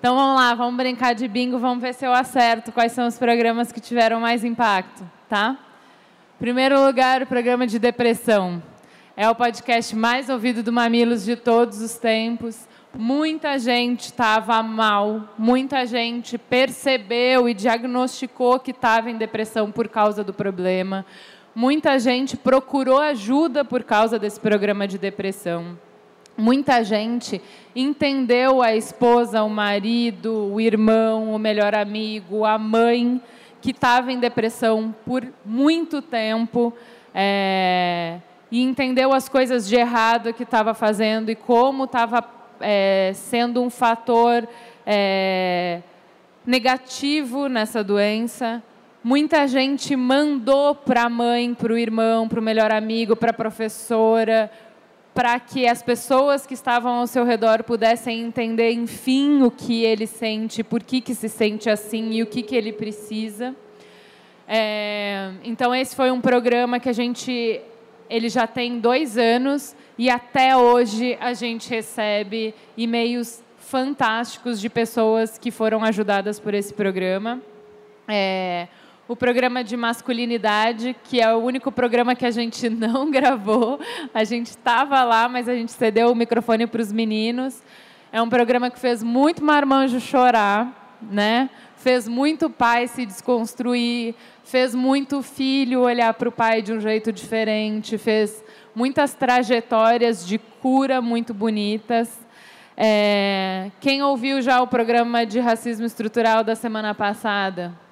Então 0.00 0.16
vamos 0.16 0.34
lá, 0.40 0.54
vamos 0.54 0.76
brincar 0.76 1.14
de 1.14 1.28
bingo, 1.28 1.56
vamos 1.56 1.80
ver 1.80 1.94
se 1.94 2.04
eu 2.04 2.12
acerto 2.12 2.72
quais 2.72 2.90
são 2.90 3.06
os 3.06 3.16
programas 3.16 3.70
que 3.70 3.80
tiveram 3.80 4.18
mais 4.18 4.44
impacto, 4.44 5.08
tá? 5.28 5.56
Primeiro 6.36 6.84
lugar, 6.84 7.22
o 7.22 7.26
programa 7.26 7.64
de 7.64 7.78
depressão. 7.78 8.60
É 9.16 9.30
o 9.30 9.36
podcast 9.36 9.94
mais 9.94 10.28
ouvido 10.28 10.64
do 10.64 10.72
Mamilos 10.72 11.24
de 11.24 11.36
todos 11.36 11.80
os 11.80 11.94
tempos. 11.96 12.66
Muita 12.92 13.56
gente 13.56 14.06
estava 14.06 14.60
mal, 14.64 15.32
muita 15.38 15.86
gente 15.86 16.36
percebeu 16.36 17.48
e 17.48 17.54
diagnosticou 17.54 18.58
que 18.58 18.72
estava 18.72 19.12
em 19.12 19.16
depressão 19.16 19.70
por 19.70 19.88
causa 19.88 20.24
do 20.24 20.34
problema. 20.34 21.06
Muita 21.54 22.00
gente 22.00 22.36
procurou 22.36 22.98
ajuda 22.98 23.64
por 23.64 23.84
causa 23.84 24.18
desse 24.18 24.40
programa 24.40 24.88
de 24.88 24.98
depressão. 24.98 25.78
Muita 26.38 26.84
gente 26.84 27.40
entendeu 27.74 28.60
a 28.60 28.76
esposa, 28.76 29.42
o 29.42 29.48
marido, 29.48 30.52
o 30.52 30.60
irmão, 30.60 31.34
o 31.34 31.38
melhor 31.38 31.74
amigo, 31.74 32.44
a 32.44 32.58
mãe 32.58 33.20
que 33.62 33.70
estava 33.70 34.12
em 34.12 34.18
depressão 34.20 34.94
por 35.04 35.26
muito 35.44 36.02
tempo 36.02 36.74
é, 37.14 38.18
e 38.50 38.62
entendeu 38.62 39.14
as 39.14 39.28
coisas 39.28 39.66
de 39.66 39.76
errado 39.76 40.34
que 40.34 40.42
estava 40.42 40.74
fazendo 40.74 41.30
e 41.30 41.34
como 41.34 41.84
estava 41.84 42.22
é, 42.60 43.12
sendo 43.14 43.62
um 43.62 43.70
fator 43.70 44.46
é, 44.86 45.80
negativo 46.46 47.48
nessa 47.48 47.82
doença. 47.82 48.62
Muita 49.02 49.46
gente 49.46 49.94
mandou 49.96 50.74
para 50.74 51.04
a 51.04 51.08
mãe, 51.08 51.54
para 51.54 51.72
o 51.72 51.78
irmão, 51.78 52.28
para 52.28 52.40
o 52.40 52.42
melhor 52.42 52.70
amigo, 52.72 53.16
para 53.16 53.30
a 53.30 53.34
professora, 53.34 54.50
para 55.16 55.40
que 55.40 55.66
as 55.66 55.82
pessoas 55.82 56.46
que 56.46 56.52
estavam 56.52 56.96
ao 56.96 57.06
seu 57.06 57.24
redor 57.24 57.64
pudessem 57.64 58.20
entender, 58.20 58.72
enfim, 58.72 59.40
o 59.40 59.50
que 59.50 59.82
ele 59.82 60.06
sente, 60.06 60.62
por 60.62 60.82
que, 60.82 61.00
que 61.00 61.14
se 61.14 61.26
sente 61.26 61.70
assim 61.70 62.10
e 62.12 62.22
o 62.22 62.26
que, 62.26 62.42
que 62.42 62.54
ele 62.54 62.70
precisa. 62.70 63.56
É, 64.46 65.32
então, 65.42 65.74
esse 65.74 65.96
foi 65.96 66.10
um 66.10 66.20
programa 66.20 66.78
que 66.78 66.90
a 66.90 66.92
gente. 66.92 67.62
Ele 68.10 68.28
já 68.28 68.46
tem 68.46 68.78
dois 68.78 69.16
anos 69.16 69.74
e 69.96 70.10
até 70.10 70.54
hoje 70.54 71.16
a 71.18 71.32
gente 71.32 71.70
recebe 71.70 72.54
e-mails 72.76 73.42
fantásticos 73.58 74.60
de 74.60 74.68
pessoas 74.68 75.38
que 75.38 75.50
foram 75.50 75.82
ajudadas 75.82 76.38
por 76.38 76.52
esse 76.52 76.74
programa. 76.74 77.40
É, 78.06 78.68
o 79.08 79.14
programa 79.14 79.62
de 79.62 79.76
masculinidade, 79.76 80.96
que 81.04 81.20
é 81.20 81.32
o 81.32 81.38
único 81.38 81.70
programa 81.70 82.14
que 82.16 82.26
a 82.26 82.30
gente 82.30 82.68
não 82.70 83.10
gravou. 83.10 83.78
A 84.12 84.24
gente 84.24 84.48
estava 84.48 85.02
lá, 85.04 85.28
mas 85.28 85.48
a 85.48 85.54
gente 85.54 85.72
cedeu 85.72 86.10
o 86.10 86.14
microfone 86.14 86.66
para 86.66 86.82
os 86.82 86.92
meninos. 86.92 87.62
É 88.12 88.20
um 88.20 88.28
programa 88.28 88.70
que 88.70 88.78
fez 88.78 89.02
muito 89.02 89.44
marmanjo 89.44 90.00
chorar, 90.00 90.98
né? 91.02 91.50
Fez 91.76 92.08
muito 92.08 92.50
pai 92.50 92.88
se 92.88 93.06
desconstruir, 93.06 94.14
fez 94.42 94.74
muito 94.74 95.22
filho 95.22 95.82
olhar 95.82 96.12
para 96.14 96.28
o 96.28 96.32
pai 96.32 96.62
de 96.62 96.72
um 96.72 96.80
jeito 96.80 97.12
diferente, 97.12 97.98
fez 97.98 98.42
muitas 98.74 99.14
trajetórias 99.14 100.26
de 100.26 100.38
cura 100.38 101.00
muito 101.00 101.32
bonitas. 101.32 102.18
É... 102.76 103.70
Quem 103.80 104.02
ouviu 104.02 104.42
já 104.42 104.60
o 104.60 104.66
programa 104.66 105.24
de 105.24 105.38
racismo 105.38 105.86
estrutural 105.86 106.42
da 106.42 106.54
semana 106.54 106.94
passada? 106.94 107.85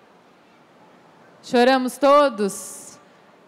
Choramos 1.46 1.98
todos? 1.98 2.98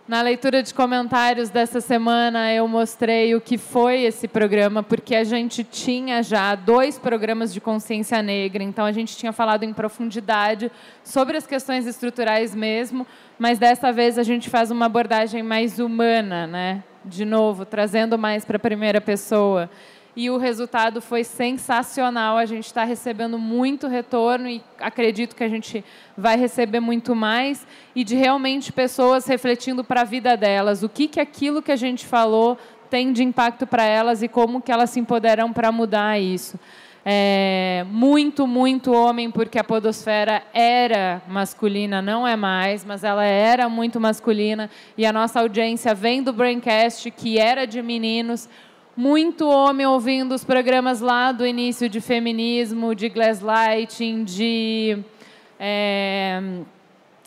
Na 0.07 0.20
leitura 0.20 0.62
de 0.62 0.74
comentários 0.74 1.49
dessa 1.49 1.80
semana, 1.80 2.53
eu 2.53 2.68
mostrei 2.68 3.34
o 3.34 3.40
que 3.40 3.57
foi 3.57 4.03
esse 4.03 4.28
programa, 4.28 4.82
porque 4.82 5.14
a 5.14 5.24
gente 5.24 5.64
tinha 5.64 6.22
já 6.22 6.55
dois 6.55 6.99
programas 6.99 7.55
de 7.55 7.59
consciência 7.59 8.20
negra, 8.20 8.62
então 8.62 8.84
a 8.84 8.92
gente 8.92 9.16
tinha 9.16 9.32
falado 9.32 9.62
em 9.62 9.72
profundidade 9.72 10.70
sobre 11.03 11.38
as 11.38 11.47
questões 11.47 11.86
estruturais 11.86 12.55
mesmo, 12.55 13.07
mas 13.38 13.59
dessa 13.59 13.90
vez 13.90 14.18
a 14.18 14.22
gente 14.22 14.51
faz 14.51 14.70
uma 14.70 14.84
abordagem 14.84 15.42
mais 15.42 15.78
humana, 15.78 16.47
né? 16.47 16.84
De 17.03 17.24
novo, 17.24 17.64
trazendo 17.64 18.18
mais 18.18 18.44
para 18.44 18.59
a 18.59 18.61
primeira 18.61 19.01
pessoa 19.01 19.70
e 20.17 20.31
o 20.31 20.39
resultado 20.39 21.03
foi 21.03 21.23
sensacional. 21.23 22.39
A 22.39 22.47
gente 22.47 22.64
está 22.64 22.85
recebendo 22.85 23.39
muito 23.39 23.87
retorno 23.87 24.49
e 24.49 24.62
acredito 24.81 25.37
que 25.37 25.45
a 25.45 25.49
gente 25.49 25.85
vai 26.17 26.39
receber 26.39 26.81
muito 26.81 27.14
mais 27.14 27.67
e 27.95 28.03
de 28.03 28.17
realmente 28.17 28.73
pessoas 28.73 29.27
refletindo 29.27 29.85
para 29.85 30.01
a 30.01 30.05
vida 30.05 30.35
delas, 30.35 30.83
o 30.83 30.89
que 30.89 31.07
que 31.07 31.21
aquilo 31.21 31.61
que 31.61 31.71
a 31.71 31.77
gente 31.77 32.07
falou 32.07 32.57
tem 32.89 33.12
de 33.12 33.23
impacto 33.23 33.67
para 33.67 33.85
elas 33.85 34.23
e 34.23 34.29
como 34.29 34.62
que 34.62 34.73
elas 34.73 34.91
se 34.91 34.99
empoderam 34.99 35.53
para 35.53 35.71
mudar 35.71 36.19
isso. 36.19 36.59
É, 37.09 37.85
muito, 37.89 38.49
muito 38.49 38.93
homem, 38.93 39.31
porque 39.31 39.61
a 39.61 39.62
podosfera 39.62 40.43
era 40.53 41.23
masculina, 41.29 42.03
não 42.03 42.27
é 42.27 42.35
mais, 42.35 42.85
mas 42.85 43.05
ela 43.05 43.25
era 43.25 43.69
muito 43.69 44.01
masculina, 44.01 44.69
e 44.99 45.07
a 45.07 45.12
nossa 45.12 45.39
audiência 45.39 45.95
vem 45.95 46.21
do 46.21 46.33
Braincast, 46.33 47.09
que 47.12 47.39
era 47.39 47.64
de 47.64 47.81
meninos, 47.81 48.49
muito 48.97 49.47
homem 49.47 49.86
ouvindo 49.86 50.34
os 50.34 50.42
programas 50.42 51.01
lá 51.01 51.30
do 51.30 51.47
início 51.47 51.86
de 51.86 52.01
feminismo, 52.01 52.94
de 52.94 53.11
gaslighting, 53.11 54.24
de. 54.24 54.99
É, 55.61 56.40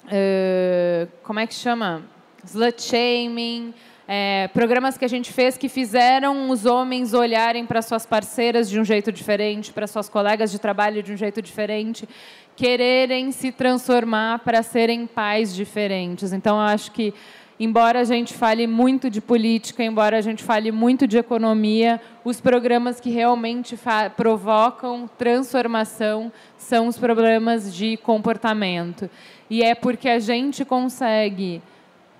é, 0.10 1.08
como 1.22 1.40
é 1.40 1.46
que 1.46 1.54
chama? 1.54 2.02
Slut 2.44 2.82
shaming. 2.82 3.74
É, 4.12 4.48
programas 4.48 4.98
que 4.98 5.06
a 5.06 5.08
gente 5.08 5.32
fez 5.32 5.56
que 5.56 5.70
fizeram 5.70 6.50
os 6.50 6.66
homens 6.66 7.14
olharem 7.14 7.68
para 7.68 7.80
suas 7.84 8.08
parceiras 8.08 8.68
de 8.68 8.80
um 8.80 8.84
jeito 8.84 9.12
diferente, 9.12 9.72
para 9.72 9.86
suas 9.86 10.10
colegas 10.10 10.52
de 10.52 10.58
trabalho 10.58 11.04
de 11.04 11.14
um 11.14 11.18
jeito 11.18 11.40
diferente, 11.44 12.10
quererem 12.56 13.32
se 13.32 13.52
transformar 13.52 14.40
para 14.40 14.64
serem 14.64 15.06
pais 15.06 15.54
diferentes. 15.54 16.34
Então, 16.34 16.56
eu 16.56 16.64
acho 16.64 16.92
que 16.92 17.14
embora 17.60 18.00
a 18.00 18.04
gente 18.04 18.34
fale 18.34 18.66
muito 18.66 19.10
de 19.10 19.20
política, 19.20 19.84
embora 19.84 20.18
a 20.18 20.22
gente 20.22 20.44
fale 20.44 20.72
muito 20.72 21.06
de 21.06 21.18
economia, 21.18 22.00
os 22.24 22.40
programas 22.40 23.00
que 23.00 23.10
realmente 23.10 23.78
provocam 24.16 25.10
transformação 25.18 26.32
são 26.58 26.88
os 26.88 26.98
problemas 26.98 27.76
de 27.76 27.98
comportamento. 27.98 29.10
E 29.50 29.62
é 29.62 29.76
porque 29.76 30.08
a 30.08 30.20
gente 30.20 30.64
consegue 30.64 31.62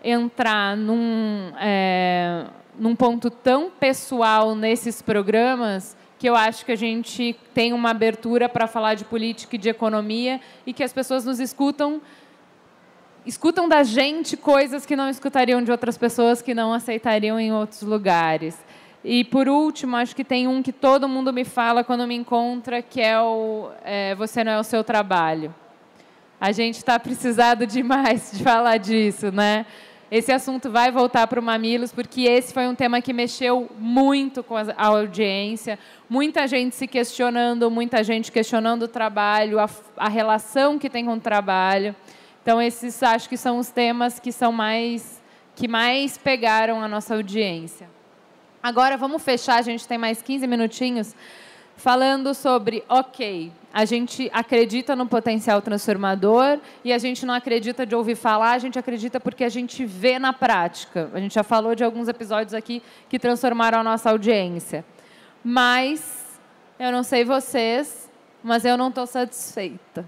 entrar 0.04 0.76
num, 0.76 1.52
é, 1.60 2.46
num 2.78 2.96
ponto 2.96 3.30
tão 3.30 3.70
pessoal 3.70 4.56
nesses 4.56 5.02
programas 5.02 5.96
que 6.18 6.28
eu 6.28 6.36
acho 6.36 6.66
que 6.66 6.72
a 6.74 6.76
gente 6.76 7.34
tem 7.54 7.72
uma 7.72 7.92
abertura 7.92 8.50
para 8.50 8.68
falar 8.68 8.94
de 8.96 9.06
política 9.06 9.56
e 9.56 9.60
de 9.60 9.70
economia 9.70 10.42
e 10.66 10.74
que 10.74 10.84
as 10.84 10.92
pessoas 10.92 11.24
nos 11.24 11.40
escutam 11.40 12.02
escutam 13.26 13.68
da 13.68 13.84
gente 13.84 14.36
coisas 14.38 14.86
que 14.86 14.96
não 14.96 15.10
escutariam 15.10 15.64
de 15.64 15.72
outras 15.72 15.98
pessoas 15.98 16.42
que 16.42 16.54
não 16.54 16.74
aceitariam 16.74 17.40
em 17.40 17.52
outros 17.52 17.82
lugares. 17.82 18.58
E 19.04 19.24
por 19.24 19.48
último, 19.48 19.96
acho 19.96 20.16
que 20.16 20.24
tem 20.24 20.48
um 20.48 20.62
que 20.62 20.74
todo 20.74 21.08
mundo 21.08 21.32
me 21.32 21.46
fala 21.46 21.84
quando 21.84 22.06
me 22.06 22.16
encontra, 22.16 22.82
que 22.82 23.02
é 23.02 23.20
o 23.20 23.70
é, 23.84 24.14
você 24.16 24.44
não 24.44 24.52
é 24.52 24.60
o 24.60 24.64
seu 24.64 24.84
trabalho. 24.84 25.54
A 26.40 26.52
gente 26.52 26.76
está 26.76 27.00
precisado 27.00 27.66
demais 27.68 28.32
de 28.34 28.44
falar 28.44 28.78
disso, 28.78 29.32
né? 29.32 29.66
Esse 30.12 30.32
assunto 30.32 30.72
vai 30.72 30.92
voltar 30.92 31.28
para 31.28 31.40
o 31.40 31.44
Mamilos, 31.44 31.92
porque 31.92 32.24
esse 32.24 32.52
foi 32.52 32.68
um 32.68 32.74
tema 32.74 33.00
que 33.00 33.14
mexeu 33.14 33.70
muito 33.78 34.42
com 34.42 34.58
a 34.58 34.66
audiência. 34.76 35.78
Muita 36.10 36.48
gente 36.48 36.76
se 36.76 36.88
questionando, 36.88 37.70
muita 37.70 38.04
gente 38.04 38.32
questionando 38.32 38.84
o 38.84 38.88
trabalho, 38.88 39.60
a, 39.60 39.70
a 39.96 40.10
relação 40.10 40.80
que 40.80 40.90
tem 40.90 41.06
com 41.06 41.14
o 41.14 41.20
trabalho. 41.20 41.96
Então, 42.50 42.60
esses 42.60 43.04
acho 43.04 43.30
que 43.30 43.38
são 43.38 43.60
os 43.60 43.70
temas 43.70 44.20
que 44.20 44.32
são 44.32 44.52
mais 44.52 45.22
que 45.56 45.68
mais 45.68 46.18
pegaram 46.18 46.82
a 46.82 46.88
nossa 46.88 47.14
audiência. 47.14 47.88
Agora 48.64 48.98
vamos 48.98 49.22
fechar, 49.22 49.60
a 49.60 49.62
gente 49.62 49.88
tem 49.88 50.00
mais 50.00 50.20
15 50.24 50.48
minutinhos 50.48 51.16
falando 51.78 52.34
sobre, 52.34 52.84
OK, 52.90 53.52
a 53.72 53.86
gente 53.86 54.32
acredita 54.34 54.96
no 54.96 55.06
potencial 55.06 55.62
transformador 55.62 56.58
e 56.84 56.92
a 56.92 56.98
gente 56.98 57.24
não 57.24 57.36
acredita 57.36 57.86
de 57.86 57.94
ouvir 57.94 58.16
falar, 58.16 58.54
a 58.54 58.58
gente 58.58 58.80
acredita 58.80 59.20
porque 59.20 59.44
a 59.44 59.50
gente 59.50 59.86
vê 59.86 60.18
na 60.18 60.34
prática. 60.34 61.08
A 61.14 61.20
gente 61.20 61.36
já 61.36 61.44
falou 61.44 61.76
de 61.76 61.84
alguns 61.84 62.08
episódios 62.08 62.56
aqui 62.56 62.82
que 63.08 63.20
transformaram 63.20 63.82
a 63.82 63.84
nossa 63.84 64.10
audiência. 64.10 64.84
Mas 65.44 66.40
eu 66.80 66.92
não 66.92 67.04
sei 67.04 67.24
vocês, 67.24 68.10
mas 68.44 68.66
eu 68.66 68.76
não 68.76 68.90
estou 68.90 69.06
satisfeita. 69.06 70.04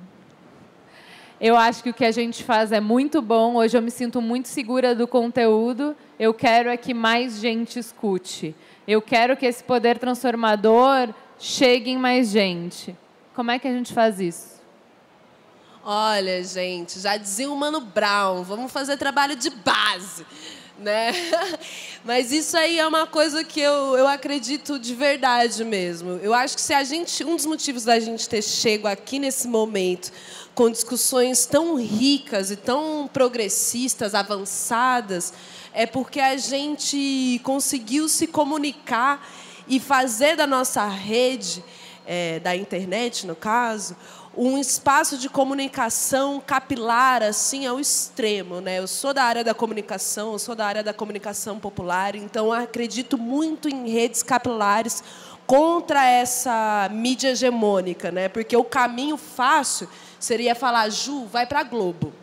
Eu 1.41 1.57
acho 1.57 1.81
que 1.81 1.89
o 1.89 1.93
que 1.93 2.05
a 2.05 2.11
gente 2.11 2.43
faz 2.43 2.71
é 2.71 2.79
muito 2.79 3.19
bom. 3.19 3.55
Hoje 3.55 3.75
eu 3.75 3.81
me 3.81 3.89
sinto 3.89 4.21
muito 4.21 4.47
segura 4.47 4.93
do 4.93 5.07
conteúdo. 5.07 5.97
Eu 6.19 6.35
quero 6.35 6.69
é 6.69 6.77
que 6.77 6.93
mais 6.93 7.39
gente 7.39 7.79
escute. 7.79 8.53
Eu 8.87 9.01
quero 9.01 9.35
que 9.35 9.47
esse 9.47 9.63
poder 9.63 9.97
transformador 9.97 11.11
chegue 11.39 11.89
em 11.89 11.97
mais 11.97 12.29
gente. 12.29 12.95
Como 13.33 13.49
é 13.49 13.57
que 13.57 13.67
a 13.67 13.71
gente 13.71 13.91
faz 13.91 14.19
isso? 14.19 14.61
Olha, 15.83 16.43
gente, 16.43 16.99
já 16.99 17.17
dizia 17.17 17.49
o 17.49 17.55
Mano 17.55 17.81
Brown, 17.81 18.43
vamos 18.43 18.71
fazer 18.71 18.97
trabalho 18.97 19.35
de 19.35 19.49
base 19.49 20.23
né? 20.81 21.11
Mas 22.03 22.31
isso 22.31 22.57
aí 22.57 22.79
é 22.79 22.87
uma 22.87 23.05
coisa 23.05 23.43
que 23.43 23.59
eu, 23.59 23.95
eu 23.97 24.07
acredito 24.07 24.79
de 24.79 24.95
verdade 24.95 25.63
mesmo. 25.63 26.19
Eu 26.21 26.33
acho 26.33 26.55
que 26.55 26.61
se 26.61 26.73
a 26.73 26.83
gente, 26.83 27.23
um 27.23 27.35
dos 27.35 27.45
motivos 27.45 27.83
da 27.83 27.99
gente 27.99 28.27
ter 28.27 28.41
chego 28.41 28.87
aqui 28.87 29.19
nesse 29.19 29.47
momento 29.47 30.11
com 30.53 30.69
discussões 30.69 31.45
tão 31.45 31.75
ricas 31.75 32.51
e 32.51 32.55
tão 32.55 33.09
progressistas, 33.11 34.13
avançadas, 34.13 35.33
é 35.73 35.85
porque 35.85 36.19
a 36.19 36.35
gente 36.37 37.39
conseguiu 37.43 38.09
se 38.09 38.27
comunicar 38.27 39.25
e 39.67 39.79
fazer 39.79 40.35
da 40.35 40.45
nossa 40.45 40.85
rede, 40.87 41.63
é, 42.05 42.39
da 42.39 42.55
internet, 42.55 43.25
no 43.25 43.35
caso, 43.35 43.95
um 44.35 44.57
espaço 44.57 45.17
de 45.17 45.29
comunicação 45.29 46.41
capilar 46.45 47.21
assim 47.21 47.65
ao 47.65 47.79
extremo, 47.79 48.61
né? 48.61 48.79
Eu 48.79 48.87
sou 48.87 49.13
da 49.13 49.23
área 49.23 49.43
da 49.43 49.53
comunicação, 49.53 50.31
eu 50.33 50.39
sou 50.39 50.55
da 50.55 50.65
área 50.65 50.83
da 50.83 50.93
comunicação 50.93 51.59
popular, 51.59 52.15
então 52.15 52.51
acredito 52.51 53.17
muito 53.17 53.67
em 53.67 53.89
redes 53.89 54.23
capilares 54.23 55.03
contra 55.45 56.09
essa 56.09 56.89
mídia 56.91 57.31
hegemônica, 57.31 58.09
né? 58.09 58.29
Porque 58.29 58.55
o 58.55 58.63
caminho 58.63 59.17
fácil 59.17 59.89
seria 60.21 60.55
falar, 60.55 60.87
Ju, 60.89 61.25
vai 61.25 61.45
para 61.45 61.63
Globo. 61.63 62.13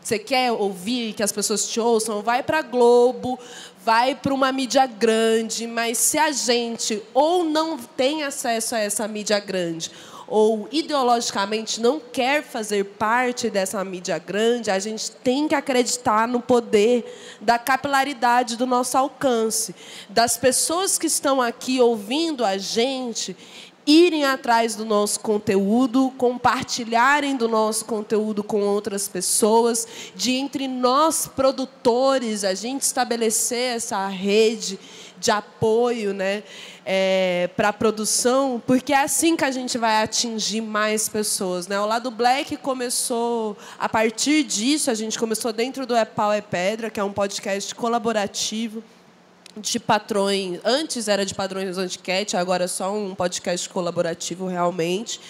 Você 0.00 0.18
quer 0.18 0.52
ouvir 0.52 1.14
que 1.14 1.22
as 1.22 1.32
pessoas 1.32 1.66
te 1.66 1.80
ouçam? 1.80 2.22
Vai 2.22 2.42
para 2.42 2.62
Globo, 2.62 3.38
vai 3.82 4.14
para 4.14 4.34
uma 4.34 4.52
mídia 4.52 4.86
grande, 4.86 5.66
mas 5.66 5.98
se 5.98 6.18
a 6.18 6.30
gente 6.30 7.02
ou 7.12 7.42
não 7.42 7.78
tem 7.78 8.22
acesso 8.22 8.74
a 8.74 8.78
essa 8.78 9.08
mídia 9.08 9.38
grande, 9.40 9.90
ou 10.26 10.68
ideologicamente 10.70 11.80
não 11.80 12.00
quer 12.00 12.42
fazer 12.42 12.84
parte 12.84 13.50
dessa 13.50 13.82
mídia 13.84 14.18
grande, 14.18 14.70
a 14.70 14.78
gente 14.78 15.10
tem 15.10 15.48
que 15.48 15.54
acreditar 15.54 16.28
no 16.28 16.40
poder 16.40 17.36
da 17.40 17.58
capilaridade 17.58 18.56
do 18.56 18.66
nosso 18.66 18.96
alcance, 18.96 19.74
das 20.08 20.36
pessoas 20.36 20.98
que 20.98 21.06
estão 21.06 21.40
aqui 21.40 21.80
ouvindo 21.80 22.44
a 22.44 22.56
gente 22.56 23.36
irem 23.86 24.24
atrás 24.24 24.74
do 24.74 24.84
nosso 24.84 25.20
conteúdo, 25.20 26.12
compartilharem 26.16 27.36
do 27.36 27.48
nosso 27.48 27.84
conteúdo 27.84 28.42
com 28.42 28.60
outras 28.62 29.08
pessoas, 29.08 29.86
de 30.14 30.32
entre 30.32 30.66
nós 30.66 31.26
produtores 31.26 32.44
a 32.44 32.54
gente 32.54 32.82
estabelecer 32.82 33.76
essa 33.76 34.06
rede 34.08 34.78
de 35.18 35.30
apoio 35.30 36.12
né, 36.12 36.42
é, 36.84 37.48
para 37.56 37.68
a 37.68 37.72
produção, 37.72 38.62
porque 38.66 38.92
é 38.92 39.02
assim 39.02 39.36
que 39.36 39.44
a 39.44 39.50
gente 39.50 39.78
vai 39.78 40.02
atingir 40.02 40.60
mais 40.60 41.08
pessoas. 41.08 41.66
Né? 41.66 41.80
O 41.80 41.86
lado 41.86 42.10
Black 42.10 42.56
começou, 42.58 43.56
a 43.78 43.88
partir 43.88 44.42
disso, 44.42 44.90
a 44.90 44.94
gente 44.94 45.18
começou 45.18 45.52
dentro 45.52 45.86
do 45.86 45.94
É 45.94 46.04
Pau 46.04 46.32
é 46.32 46.42
Pedra, 46.42 46.90
que 46.90 47.00
é 47.00 47.04
um 47.04 47.12
podcast 47.12 47.74
colaborativo 47.74 48.82
de 49.56 49.78
patrões. 49.78 50.60
Antes 50.64 51.08
era 51.08 51.24
de 51.24 51.34
padrões 51.34 51.78
antiquete, 51.78 52.36
agora 52.36 52.64
é 52.64 52.68
só 52.68 52.92
um 52.92 53.14
podcast 53.14 53.68
colaborativo 53.68 54.46
realmente. 54.46 55.20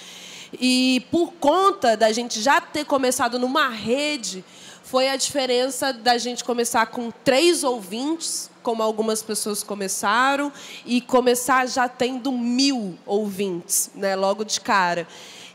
E 0.61 1.05
por 1.11 1.33
conta 1.35 1.97
da 1.97 2.13
gente 2.13 2.41
já 2.41 2.61
ter 2.61 2.85
começado 2.85 3.39
numa 3.39 3.69
rede, 3.69 4.45
foi 4.83 5.09
a 5.09 5.17
diferença 5.17 5.93
da 5.93 6.19
gente 6.19 6.45
começar 6.45 6.87
com 6.87 7.11
três 7.11 7.65
ouvintes, 7.65 8.51
como 8.63 8.83
algumas 8.83 9.23
pessoas 9.23 9.63
começaram, 9.63 10.53
e 10.87 11.01
começar 11.01 11.67
já 11.67 11.89
tendo 11.89 12.31
mil 12.31 12.97
ouvintes, 13.05 13.91
né, 13.95 14.15
logo 14.15 14.45
de 14.45 14.61
cara. 14.61 15.09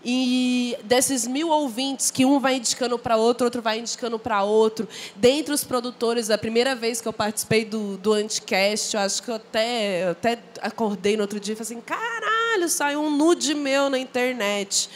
E 0.03 0.77
desses 0.83 1.27
mil 1.27 1.49
ouvintes, 1.49 2.09
que 2.09 2.25
um 2.25 2.39
vai 2.39 2.55
indicando 2.55 2.97
para 2.97 3.17
outro, 3.17 3.45
outro 3.45 3.61
vai 3.61 3.79
indicando 3.79 4.17
para 4.17 4.43
outro, 4.43 4.87
dentre 5.15 5.53
os 5.53 5.63
produtores, 5.63 6.29
a 6.29 6.37
primeira 6.37 6.73
vez 6.73 7.01
que 7.01 7.07
eu 7.07 7.13
participei 7.13 7.65
do, 7.65 7.97
do 7.97 8.13
Anticast, 8.13 8.95
eu 8.95 9.01
acho 9.01 9.21
que 9.21 9.29
eu 9.29 9.35
até, 9.35 10.05
eu 10.05 10.11
até 10.11 10.39
acordei 10.61 11.17
no 11.17 11.23
outro 11.23 11.39
dia 11.39 11.53
e 11.53 11.55
falei 11.55 11.73
assim: 11.73 11.81
caralho, 11.81 12.69
saiu 12.69 13.01
um 13.01 13.09
nude 13.09 13.53
meu 13.53 13.89
na 13.89 13.99
internet. 13.99 14.89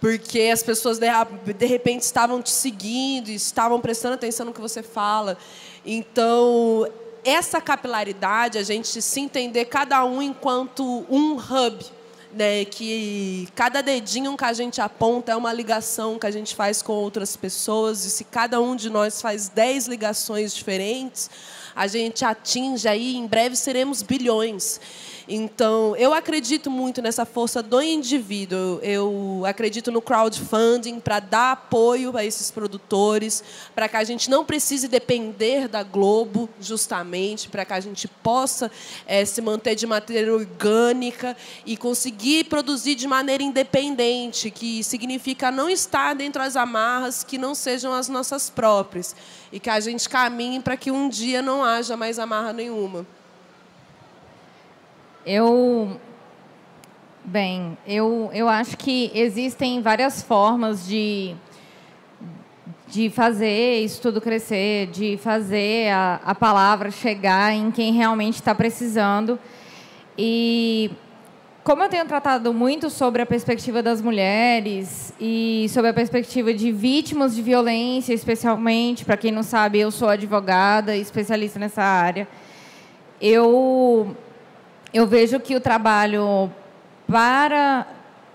Porque 0.00 0.50
as 0.52 0.62
pessoas 0.62 0.98
de, 0.98 1.66
repente 1.66 2.02
estavam 2.02 2.42
te 2.42 2.50
seguindo, 2.50 3.30
estavam 3.30 3.80
prestando 3.80 4.14
atenção 4.14 4.46
no 4.46 4.52
que 4.52 4.60
você 4.60 4.82
fala. 4.82 5.38
Então, 5.84 6.86
essa 7.24 7.60
capilaridade, 7.60 8.58
a 8.58 8.62
gente 8.62 9.00
se 9.00 9.20
entender 9.20 9.64
cada 9.64 10.04
um 10.04 10.22
enquanto 10.22 11.04
um 11.10 11.36
hub, 11.36 11.84
né, 12.36 12.64
que 12.64 13.48
cada 13.54 13.82
dedinho 13.82 14.36
que 14.36 14.44
a 14.44 14.52
gente 14.52 14.80
aponta 14.80 15.32
é 15.32 15.36
uma 15.36 15.52
ligação 15.52 16.18
que 16.18 16.26
a 16.26 16.30
gente 16.30 16.54
faz 16.54 16.82
com 16.82 16.92
outras 16.92 17.36
pessoas, 17.36 18.04
e 18.04 18.10
se 18.10 18.24
cada 18.24 18.60
um 18.60 18.76
de 18.76 18.90
nós 18.90 19.22
faz 19.22 19.48
dez 19.48 19.86
ligações 19.86 20.54
diferentes, 20.54 21.30
a 21.74 21.86
gente 21.86 22.24
atinge 22.24 22.86
aí, 22.86 23.16
em 23.16 23.26
breve 23.26 23.56
seremos 23.56 24.02
bilhões. 24.02 24.80
Então, 25.28 25.96
eu 25.96 26.14
acredito 26.14 26.70
muito 26.70 27.02
nessa 27.02 27.24
força 27.24 27.60
do 27.60 27.82
indivíduo. 27.82 28.78
Eu 28.80 29.42
acredito 29.44 29.90
no 29.90 30.00
crowdfunding 30.00 31.00
para 31.00 31.18
dar 31.18 31.52
apoio 31.52 32.16
a 32.16 32.24
esses 32.24 32.50
produtores, 32.52 33.42
para 33.74 33.88
que 33.88 33.96
a 33.96 34.04
gente 34.04 34.30
não 34.30 34.44
precise 34.44 34.86
depender 34.86 35.66
da 35.66 35.82
Globo, 35.82 36.48
justamente, 36.60 37.48
para 37.48 37.64
que 37.64 37.72
a 37.72 37.80
gente 37.80 38.06
possa 38.06 38.70
é, 39.04 39.24
se 39.24 39.42
manter 39.42 39.74
de 39.74 39.86
maneira 39.86 40.32
orgânica 40.32 41.36
e 41.64 41.76
conseguir 41.76 42.44
produzir 42.44 42.94
de 42.94 43.08
maneira 43.08 43.42
independente, 43.42 44.48
que 44.48 44.84
significa 44.84 45.50
não 45.50 45.68
estar 45.68 46.14
dentro 46.14 46.40
das 46.40 46.54
amarras 46.54 47.24
que 47.24 47.36
não 47.36 47.52
sejam 47.52 47.92
as 47.92 48.08
nossas 48.08 48.48
próprias 48.48 49.16
e 49.50 49.58
que 49.58 49.70
a 49.70 49.80
gente 49.80 50.08
caminhe 50.08 50.60
para 50.60 50.76
que 50.76 50.90
um 50.90 51.08
dia 51.08 51.42
não 51.42 51.64
haja 51.64 51.96
mais 51.96 52.18
amarra 52.20 52.52
nenhuma. 52.52 53.04
Eu. 55.28 56.00
Bem, 57.24 57.76
eu, 57.84 58.30
eu 58.32 58.48
acho 58.48 58.76
que 58.76 59.10
existem 59.12 59.82
várias 59.82 60.22
formas 60.22 60.86
de, 60.86 61.34
de 62.86 63.10
fazer 63.10 63.80
isso 63.80 64.00
tudo 64.00 64.20
crescer, 64.20 64.86
de 64.86 65.16
fazer 65.16 65.90
a, 65.90 66.20
a 66.24 66.32
palavra 66.32 66.92
chegar 66.92 67.52
em 67.52 67.72
quem 67.72 67.92
realmente 67.92 68.34
está 68.34 68.54
precisando. 68.54 69.36
E 70.16 70.92
como 71.64 71.82
eu 71.82 71.88
tenho 71.88 72.06
tratado 72.06 72.54
muito 72.54 72.88
sobre 72.88 73.20
a 73.20 73.26
perspectiva 73.26 73.82
das 73.82 74.00
mulheres 74.00 75.12
e 75.20 75.66
sobre 75.70 75.90
a 75.90 75.92
perspectiva 75.92 76.54
de 76.54 76.70
vítimas 76.70 77.34
de 77.34 77.42
violência, 77.42 78.14
especialmente, 78.14 79.04
para 79.04 79.16
quem 79.16 79.32
não 79.32 79.42
sabe, 79.42 79.80
eu 79.80 79.90
sou 79.90 80.08
advogada, 80.08 80.96
especialista 80.96 81.58
nessa 81.58 81.82
área. 81.82 82.28
Eu 83.20 84.16
eu 84.96 85.06
vejo 85.06 85.38
que 85.38 85.54
o 85.54 85.60
trabalho 85.60 86.50
para 87.06 87.86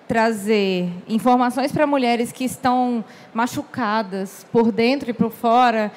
trazer 0.07 0.91
informações 1.09 1.71
para 1.71 1.87
mulheres 1.87 2.31
que 2.31 2.43
estão 2.43 3.03
machucadas 3.33 4.45
por 4.51 4.71
dentro 4.71 5.09
e 5.09 5.13
por 5.13 5.31
fora, 5.31 5.91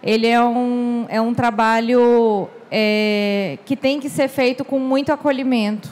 ele 0.00 0.28
é 0.28 0.40
um, 0.40 1.04
é 1.08 1.20
um 1.20 1.34
trabalho 1.34 2.48
é, 2.70 3.58
que 3.64 3.74
tem 3.74 3.98
que 3.98 4.08
ser 4.08 4.28
feito 4.28 4.64
com 4.64 4.78
muito 4.78 5.10
acolhimento. 5.10 5.90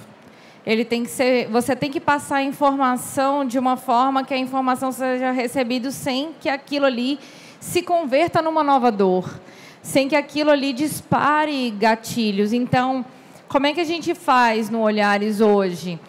Ele 0.64 0.84
tem 0.84 1.02
que 1.02 1.10
ser, 1.10 1.48
você 1.48 1.74
tem 1.74 1.90
que 1.90 1.98
passar 1.98 2.36
a 2.36 2.42
informação 2.44 3.44
de 3.44 3.58
uma 3.58 3.76
forma 3.76 4.22
que 4.22 4.32
a 4.32 4.38
informação 4.38 4.92
seja 4.92 5.32
recebida 5.32 5.90
sem 5.90 6.30
que 6.40 6.48
aquilo 6.48 6.86
ali 6.86 7.18
se 7.58 7.82
converta 7.82 8.40
numa 8.40 8.62
nova 8.62 8.92
dor, 8.92 9.40
sem 9.82 10.08
que 10.08 10.14
aquilo 10.14 10.52
ali 10.52 10.72
dispare 10.72 11.72
gatilhos. 11.72 12.52
Então, 12.52 13.04
como 13.52 13.66
é 13.66 13.74
que 13.74 13.82
a 13.82 13.84
gente 13.84 14.14
faz 14.14 14.70
no 14.70 14.80
Olhares 14.80 15.42
hoje? 15.42 16.00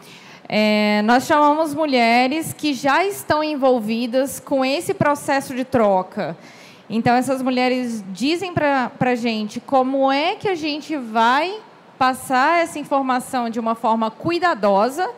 É, 0.47 1.01
nós 1.03 1.25
chamamos 1.25 1.73
mulheres 1.73 2.53
que 2.53 2.73
já 2.73 3.03
estão 3.03 3.43
envolvidas 3.43 4.39
com 4.39 4.63
esse 4.63 4.93
processo 4.93 5.53
de 5.53 5.65
troca. 5.65 6.37
Então, 6.89 7.13
essas 7.13 7.41
mulheres 7.41 8.01
dizem 8.13 8.53
para 8.53 8.91
a 8.97 9.15
gente 9.15 9.59
como 9.59 10.09
é 10.09 10.35
que 10.35 10.47
a 10.47 10.55
gente 10.55 10.95
vai 10.95 11.59
passar 11.99 12.63
essa 12.63 12.79
informação 12.79 13.49
de 13.49 13.59
uma 13.59 13.75
forma 13.75 14.09
cuidadosa 14.09 15.09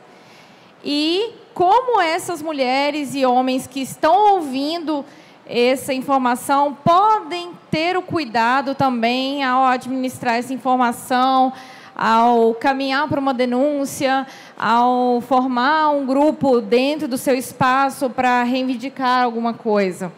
e 0.83 1.29
como 1.53 2.01
essas 2.01 2.41
mulheres 2.41 3.13
e 3.13 3.23
homens 3.23 3.67
que 3.67 3.81
estão 3.81 4.33
ouvindo 4.33 5.05
essa 5.45 5.93
informação 5.93 6.75
podem 6.83 7.51
ter 7.69 7.95
o 7.95 8.01
cuidado 8.01 8.73
também 8.73 9.43
ao 9.43 9.65
administrar 9.65 10.37
essa 10.37 10.51
informação, 10.51 11.53
ao 11.95 12.53
caminhar 12.53 13.07
para 13.07 13.19
uma 13.19 13.33
denúncia, 13.33 14.27
ao 14.57 15.21
formar 15.21 15.91
um 15.91 16.05
grupo 16.05 16.59
dentro 16.59 17.07
do 17.07 17.17
seu 17.17 17.35
espaço 17.35 18.09
para 18.09 18.43
reivindicar 18.43 19.23
alguma 19.23 19.53
coisa. 19.53 20.11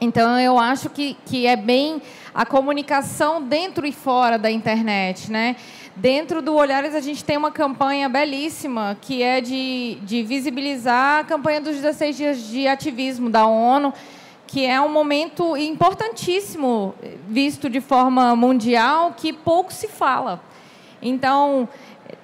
Então, 0.00 0.38
eu 0.38 0.58
acho 0.58 0.90
que, 0.90 1.16
que 1.26 1.46
é 1.46 1.56
bem 1.56 2.00
a 2.34 2.46
comunicação 2.46 3.42
dentro 3.42 3.86
e 3.86 3.92
fora 3.92 4.38
da 4.38 4.50
internet, 4.50 5.30
né? 5.30 5.56
Dentro 5.94 6.40
do 6.40 6.54
Olhares, 6.54 6.94
a 6.94 7.00
gente 7.00 7.22
tem 7.24 7.36
uma 7.36 7.50
campanha 7.50 8.08
belíssima, 8.08 8.96
que 9.00 9.22
é 9.22 9.40
de, 9.40 9.98
de 10.02 10.22
visibilizar 10.22 11.20
a 11.20 11.24
campanha 11.24 11.60
dos 11.60 11.76
16 11.76 12.16
dias 12.16 12.48
de 12.48 12.66
ativismo 12.66 13.28
da 13.28 13.46
ONU, 13.46 13.92
que 14.46 14.64
é 14.66 14.80
um 14.80 14.88
momento 14.88 15.56
importantíssimo, 15.56 16.94
visto 17.28 17.68
de 17.68 17.80
forma 17.80 18.34
mundial, 18.34 19.14
que 19.16 19.32
pouco 19.32 19.72
se 19.72 19.86
fala. 19.86 20.40
Então, 21.02 21.68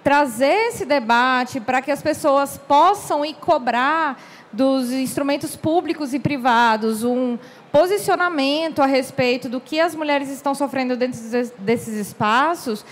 trazer 0.03 0.69
esse 0.69 0.85
debate 0.85 1.61
para 1.61 1.83
que 1.83 1.91
as 1.91 2.01
pessoas 2.01 2.57
possam 2.57 3.25
ir 3.25 3.35
cobrar 3.35 4.19
dos 4.53 4.91
instrumentos 4.93 5.55
públicos 5.57 6.15
e 6.15 6.19
privados 6.19 7.05
um 7.05 7.39
posicionamento 7.71 8.81
a 8.81 8.87
respeito 8.87 9.49
do 9.49 9.61
que 9.61 9.79
as 9.79 9.95
mulheres 9.95 10.31
estão 10.31 10.55
sofrendo 10.55 10.97
dentro 10.97 11.21
desses 11.59 11.95
espaços 11.95 12.85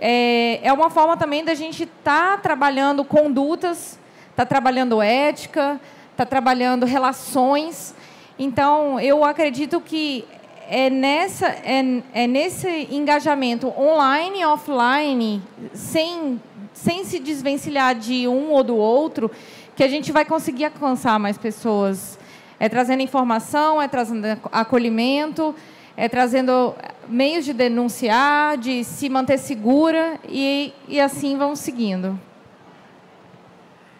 é, 0.00 0.66
é 0.66 0.72
uma 0.72 0.88
forma 0.88 1.16
também 1.16 1.44
da 1.44 1.54
gente 1.54 1.82
estar 1.82 2.36
tá 2.36 2.38
trabalhando 2.38 3.04
condutas, 3.04 3.98
estar 4.30 4.44
tá 4.44 4.46
trabalhando 4.46 5.02
ética, 5.02 5.78
estar 6.10 6.24
tá 6.24 6.26
trabalhando 6.26 6.86
relações. 6.86 7.94
Então, 8.38 8.98
eu 8.98 9.22
acredito 9.22 9.78
que 9.80 10.24
é, 10.70 10.88
nessa, 10.88 11.48
é, 11.48 12.02
é 12.14 12.26
nesse 12.28 12.68
engajamento 12.92 13.66
online 13.76 14.40
e 14.40 14.44
offline, 14.44 15.42
sem, 15.74 16.40
sem 16.72 17.04
se 17.04 17.18
desvencilhar 17.18 17.96
de 17.96 18.28
um 18.28 18.52
ou 18.52 18.62
do 18.62 18.76
outro, 18.76 19.28
que 19.74 19.82
a 19.82 19.88
gente 19.88 20.12
vai 20.12 20.24
conseguir 20.24 20.66
alcançar 20.66 21.18
mais 21.18 21.36
pessoas. 21.36 22.16
É 22.60 22.68
trazendo 22.68 23.02
informação, 23.02 23.82
é 23.82 23.88
trazendo 23.88 24.24
acolhimento, 24.52 25.52
é 25.96 26.08
trazendo 26.08 26.72
meios 27.08 27.44
de 27.44 27.52
denunciar, 27.52 28.56
de 28.56 28.84
se 28.84 29.08
manter 29.08 29.38
segura 29.38 30.20
e, 30.28 30.72
e 30.86 31.00
assim 31.00 31.36
vamos 31.36 31.58
seguindo. 31.58 32.16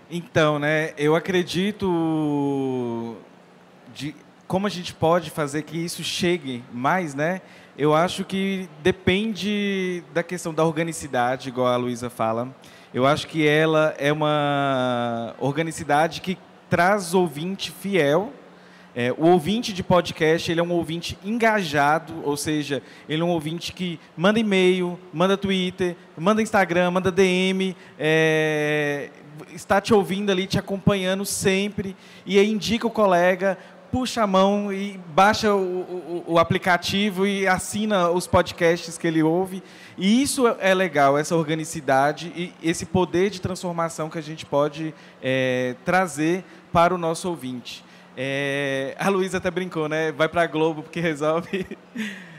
Então, 0.08 0.60
né, 0.60 0.92
eu 0.96 1.16
acredito 1.16 3.16
de 3.92 4.14
como 4.50 4.66
a 4.66 4.70
gente 4.70 4.92
pode 4.92 5.30
fazer 5.30 5.62
que 5.62 5.78
isso 5.78 6.02
chegue 6.02 6.64
mais, 6.72 7.14
né? 7.14 7.40
Eu 7.78 7.94
acho 7.94 8.24
que 8.24 8.68
depende 8.82 10.02
da 10.12 10.24
questão 10.24 10.52
da 10.52 10.64
organicidade, 10.64 11.50
igual 11.50 11.68
a 11.68 11.76
Luísa 11.76 12.10
fala. 12.10 12.52
Eu 12.92 13.06
acho 13.06 13.28
que 13.28 13.46
ela 13.46 13.94
é 13.96 14.12
uma 14.12 15.36
organicidade 15.38 16.20
que 16.20 16.36
traz 16.68 17.14
ouvinte 17.14 17.70
fiel 17.70 18.32
é, 18.92 19.12
o 19.12 19.28
ouvinte 19.28 19.72
de 19.72 19.84
podcast 19.84 20.50
ele 20.50 20.58
é 20.58 20.62
um 20.62 20.72
ouvinte 20.72 21.16
engajado, 21.24 22.12
ou 22.24 22.36
seja, 22.36 22.82
ele 23.08 23.22
é 23.22 23.24
um 23.24 23.28
ouvinte 23.28 23.72
que 23.72 24.00
manda 24.16 24.40
e-mail, 24.40 24.98
manda 25.12 25.36
Twitter, 25.36 25.96
manda 26.18 26.42
Instagram, 26.42 26.90
manda 26.90 27.12
DM, 27.12 27.76
é, 27.96 29.10
está 29.54 29.80
te 29.80 29.94
ouvindo 29.94 30.30
ali, 30.30 30.44
te 30.44 30.58
acompanhando 30.58 31.24
sempre, 31.24 31.96
e 32.26 32.42
indica 32.42 32.84
o 32.84 32.90
colega, 32.90 33.56
puxa 33.90 34.22
a 34.22 34.26
mão 34.26 34.72
e 34.72 34.98
baixa 35.14 35.54
o, 35.54 35.58
o, 35.58 36.24
o, 36.26 36.38
aplicativo 36.38 37.26
e 37.26 37.46
assina 37.46 38.10
os 38.10 38.26
podcasts 38.26 38.96
que 38.96 39.06
ele 39.06 39.22
ouve. 39.22 39.62
E 39.98 40.22
isso 40.22 40.46
é 40.58 40.72
legal, 40.72 41.18
essa 41.18 41.34
organicidade 41.34 42.32
e 42.36 42.52
esse 42.62 42.86
poder 42.86 43.30
de 43.30 43.40
transformação 43.40 44.08
que 44.08 44.18
a 44.18 44.22
gente 44.22 44.46
pode 44.46 44.94
é, 45.22 45.74
trazer 45.84 46.44
para 46.72 46.94
o 46.94 46.98
nosso 46.98 47.28
ouvinte. 47.28 47.84
É, 48.16 48.94
a 48.98 49.08
Luísa 49.08 49.38
até 49.38 49.50
brincou, 49.50 49.88
né? 49.88 50.12
Vai 50.12 50.28
para 50.28 50.42
a 50.42 50.46
Globo 50.46 50.82
porque 50.82 51.00
resolve. 51.00 51.66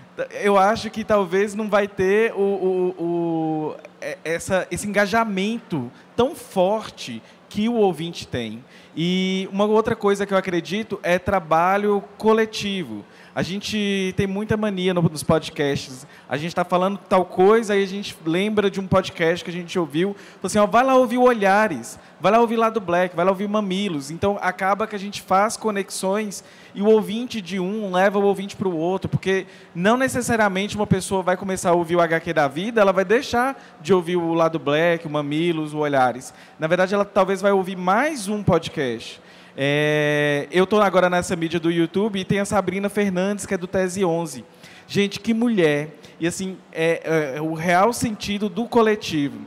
Eu 0.44 0.58
acho 0.58 0.90
que 0.90 1.04
talvez 1.04 1.56
não 1.56 1.70
vai 1.70 1.88
ter 1.88 2.34
o, 2.34 2.94
o, 3.00 3.76
é, 4.00 4.18
essa, 4.24 4.68
esse 4.70 4.88
engajamento 4.88 5.92
tão 6.16 6.36
forte 6.36 7.24
que 7.52 7.68
o 7.68 7.74
ouvinte 7.76 8.26
tem. 8.26 8.64
E 8.96 9.48
uma 9.52 9.66
outra 9.66 9.94
coisa 9.94 10.26
que 10.26 10.34
eu 10.34 10.38
acredito 10.38 10.98
é 11.04 11.20
trabalho 11.20 12.02
coletivo. 12.18 13.06
A 13.34 13.42
gente 13.44 14.14
tem 14.18 14.28
muita 14.28 14.58
mania 14.58 14.94
nos 14.94 15.24
podcasts. 15.24 16.06
A 16.28 16.36
gente 16.36 16.50
está 16.50 16.66
falando 16.66 16.98
tal 16.98 17.24
coisa, 17.24 17.74
aí 17.74 17.82
a 17.82 17.88
gente 17.88 18.16
lembra 18.26 18.70
de 18.70 18.80
um 18.82 18.86
podcast 18.86 19.46
que 19.46 19.50
a 19.50 19.54
gente 19.54 19.80
ouviu. 19.80 20.14
Assim, 20.44 20.60
ó, 20.60 20.68
vai 20.68 20.84
lá 20.84 20.96
ouvir 20.96 21.18
Olhares, 21.18 21.98
vai 22.20 22.30
lá 22.30 22.42
ouvir 22.42 22.58
lá 22.58 22.70
do 22.70 22.82
Black, 22.82 23.16
vai 23.16 23.24
lá 23.24 23.32
ouvir 23.32 23.48
Mamilos. 23.48 24.12
Então, 24.12 24.38
acaba 24.42 24.86
que 24.86 24.98
a 24.98 25.00
gente 25.00 25.22
faz 25.22 25.56
conexões 25.56 26.44
e 26.76 26.82
o 26.82 26.88
ouvinte 26.88 27.40
de 27.40 27.58
um 27.58 27.94
leva 27.94 28.20
o 28.20 28.24
ouvinte 28.24 28.56
para 28.58 28.68
o 28.68 28.76
outro, 28.76 29.10
porque 29.10 29.46
não 29.74 29.96
necessariamente 29.96 30.76
uma 30.76 30.88
pessoa 30.88 31.24
vai 31.24 31.38
começar 31.38 31.70
a 31.70 31.74
ouvir 31.74 31.96
o 31.96 32.02
HQ 32.02 32.34
da 32.34 32.50
vida, 32.50 32.82
ela 32.82 32.92
vai 32.92 33.06
deixar 33.06 33.62
de 33.82 33.94
ouvir 33.94 34.18
o 34.18 34.34
lado 34.34 34.60
Black, 34.60 35.08
o 35.08 35.10
Mamilos, 35.10 35.74
o 35.74 35.78
Olhares. 35.78 36.34
Na 36.60 36.68
verdade, 36.68 36.94
ela 36.94 37.06
talvez 37.06 37.42
vai 37.42 37.54
ouvir 37.54 37.78
mais 37.78 38.28
um 38.28 38.44
podcast. 38.44 39.22
É, 39.56 40.48
eu 40.52 40.64
estou 40.64 40.82
agora 40.82 41.10
nessa 41.10 41.36
mídia 41.36 41.60
do 41.60 41.70
YouTube 41.70 42.20
e 42.20 42.26
tem 42.26 42.40
a 42.40 42.46
Sabrina 42.46 42.90
Fernandes, 42.90 43.46
que 43.46 43.54
é 43.54 43.58
do 43.58 43.68
Tese 43.68 44.04
11. 44.04 44.46
Gente, 44.88 45.20
que 45.20 45.34
mulher. 45.34 45.96
E 46.20 46.28
assim, 46.28 46.58
é, 46.72 47.36
é 47.36 47.42
o 47.42 47.54
real 47.54 47.92
sentido 47.94 48.48
do 48.48 48.66
coletivo. 48.66 49.40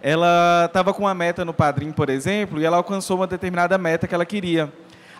Ela 0.00 0.64
estava 0.66 0.92
com 0.92 1.02
uma 1.02 1.14
meta 1.14 1.44
no 1.44 1.54
Padrim, 1.54 1.92
por 1.92 2.08
exemplo, 2.08 2.60
e 2.60 2.64
ela 2.64 2.76
alcançou 2.76 3.18
uma 3.18 3.26
determinada 3.26 3.78
meta 3.78 4.08
que 4.08 4.14
ela 4.14 4.26
queria. 4.26 4.72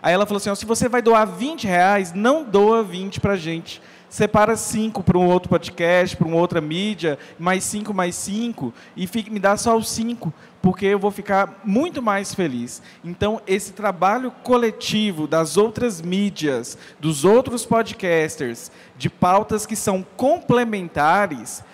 Aí 0.02 0.12
ela 0.12 0.26
falou 0.26 0.38
assim: 0.38 0.54
se 0.54 0.66
você 0.66 0.88
vai 0.88 1.00
doar 1.00 1.26
20 1.26 1.66
reais, 1.66 2.12
não 2.12 2.42
doa 2.42 2.82
20 2.82 3.20
para 3.20 3.36
gente 3.36 3.80
separa 4.12 4.56
cinco 4.56 5.02
para 5.02 5.16
um 5.16 5.26
outro 5.26 5.48
podcast, 5.48 6.14
para 6.18 6.28
uma 6.28 6.36
outra 6.36 6.60
mídia, 6.60 7.18
mais 7.38 7.64
cinco, 7.64 7.94
mais 7.94 8.14
cinco, 8.14 8.74
e 8.94 9.06
fique, 9.06 9.30
me 9.30 9.38
dá 9.38 9.56
só 9.56 9.74
os 9.74 9.90
cinco, 9.90 10.30
porque 10.60 10.84
eu 10.84 10.98
vou 10.98 11.10
ficar 11.10 11.62
muito 11.64 12.02
mais 12.02 12.34
feliz. 12.34 12.82
Então, 13.02 13.40
esse 13.46 13.72
trabalho 13.72 14.30
coletivo 14.30 15.26
das 15.26 15.56
outras 15.56 16.02
mídias, 16.02 16.76
dos 17.00 17.24
outros 17.24 17.64
podcasters, 17.64 18.70
de 18.98 19.08
pautas 19.08 19.64
que 19.64 19.74
são 19.74 20.04
complementares, 20.14 21.64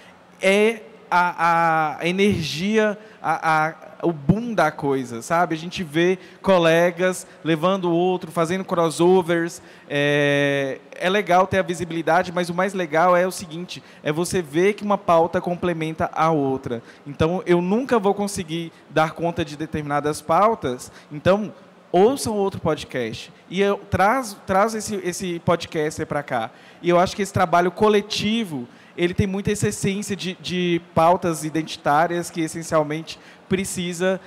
é 0.41 0.83
a, 1.11 1.99
a 1.99 2.07
energia, 2.07 2.97
a, 3.21 3.67
a 3.67 3.88
o 4.03 4.13
boom 4.13 4.55
da 4.55 4.71
coisa, 4.71 5.23
sabe? 5.23 5.55
A 5.55 5.59
gente 5.59 5.83
vê 5.83 6.19
colegas 6.41 7.27
levando 7.43 7.87
o 7.87 7.93
outro, 7.93 8.31
fazendo 8.31 8.65
crossovers. 8.65 9.61
É, 9.89 10.81
é 10.93 11.09
legal 11.09 11.47
ter 11.47 11.59
a 11.59 11.63
visibilidade, 11.63 12.33
mas 12.33 12.49
o 12.49 12.55
mais 12.55 12.75
legal 12.75 13.17
é 13.17 13.27
o 13.27 13.33
seguinte: 13.33 13.83
é 14.03 14.13
você 14.13 14.41
ver 14.41 14.75
que 14.75 14.85
uma 14.85 14.99
pauta 14.99 15.41
complementa 15.41 16.11
a 16.13 16.31
outra. 16.31 16.83
Então, 17.07 17.43
eu 17.47 17.61
nunca 17.61 17.99
vou 17.99 18.15
conseguir 18.15 18.73
dar 18.91 19.13
conta 19.13 19.45
de 19.45 19.57
determinadas 19.57 20.21
pautas. 20.21 20.93
Então, 21.11 21.53
ouçam 21.91 22.37
outro 22.37 22.61
podcast. 22.61 23.33
E 23.49 23.61
eu 23.61 23.79
traz, 23.91 24.37
traz 24.47 24.75
esse, 24.75 24.97
esse 24.97 25.39
podcast 25.41 26.05
para 26.07 26.23
cá. 26.23 26.51
E 26.83 26.89
eu 26.89 26.99
acho 26.99 27.17
que 27.17 27.23
esse 27.23 27.33
trabalho 27.33 27.71
coletivo 27.71 28.69
ele 28.99 29.15
tem 29.15 29.29
muita 29.29 29.53
essência 29.53 30.17
de, 30.17 30.37
de 30.41 30.83
pautas 30.93 31.45
identitárias 31.45 32.31
que 32.31 32.41
essencialmente 32.41 33.17
precisa, 33.49 34.21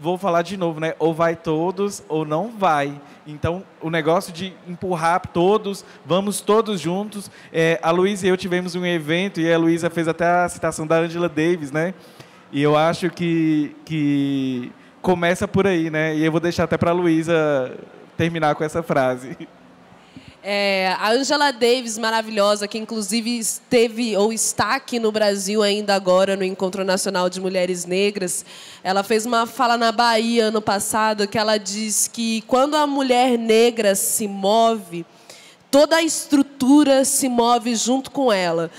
vou 0.00 0.18
falar 0.18 0.42
de 0.42 0.56
novo, 0.56 0.78
né? 0.78 0.94
Ou 0.98 1.14
vai 1.14 1.34
todos 1.34 2.04
ou 2.08 2.26
não 2.26 2.50
vai. 2.50 3.00
Então, 3.26 3.64
o 3.80 3.88
negócio 3.88 4.30
de 4.30 4.52
empurrar 4.68 5.20
todos, 5.32 5.82
vamos 6.04 6.42
todos 6.42 6.78
juntos. 6.78 7.30
É, 7.50 7.80
a 7.82 7.90
Luísa 7.90 8.26
e 8.26 8.28
eu 8.28 8.36
tivemos 8.36 8.74
um 8.74 8.84
evento 8.84 9.40
e 9.40 9.50
a 9.50 9.56
Luísa 9.56 9.88
fez 9.88 10.06
até 10.06 10.26
a 10.26 10.48
citação 10.48 10.86
da 10.86 10.98
Angela 10.98 11.28
Davis, 11.28 11.72
né? 11.72 11.94
E 12.52 12.62
eu 12.62 12.76
acho 12.76 13.08
que, 13.08 13.74
que 13.86 14.70
começa 15.00 15.48
por 15.48 15.66
aí, 15.66 15.88
né? 15.88 16.14
E 16.14 16.22
eu 16.22 16.30
vou 16.30 16.40
deixar 16.40 16.64
até 16.64 16.76
para 16.76 16.90
a 16.90 16.94
Luísa 16.94 17.74
terminar 18.14 18.54
com 18.54 18.62
essa 18.62 18.82
frase. 18.82 19.36
É, 20.42 20.94
a 21.00 21.10
Angela 21.10 21.50
Davis, 21.50 21.98
maravilhosa, 21.98 22.68
que 22.68 22.78
inclusive 22.78 23.38
esteve 23.38 24.16
ou 24.16 24.32
está 24.32 24.76
aqui 24.76 25.00
no 25.00 25.10
Brasil 25.10 25.62
ainda 25.62 25.94
agora 25.94 26.36
no 26.36 26.44
Encontro 26.44 26.84
Nacional 26.84 27.28
de 27.28 27.40
Mulheres 27.40 27.84
Negras, 27.84 28.44
ela 28.82 29.02
fez 29.02 29.26
uma 29.26 29.46
fala 29.46 29.76
na 29.76 29.90
Bahia 29.90 30.44
ano 30.44 30.62
passado 30.62 31.26
que 31.26 31.36
ela 31.36 31.58
diz 31.58 32.06
que 32.06 32.42
quando 32.42 32.76
a 32.76 32.86
mulher 32.86 33.36
negra 33.36 33.96
se 33.96 34.28
move, 34.28 35.04
toda 35.72 35.96
a 35.96 36.02
estrutura 36.02 37.04
se 37.04 37.28
move 37.28 37.74
junto 37.74 38.10
com 38.10 38.32
ela. 38.32 38.70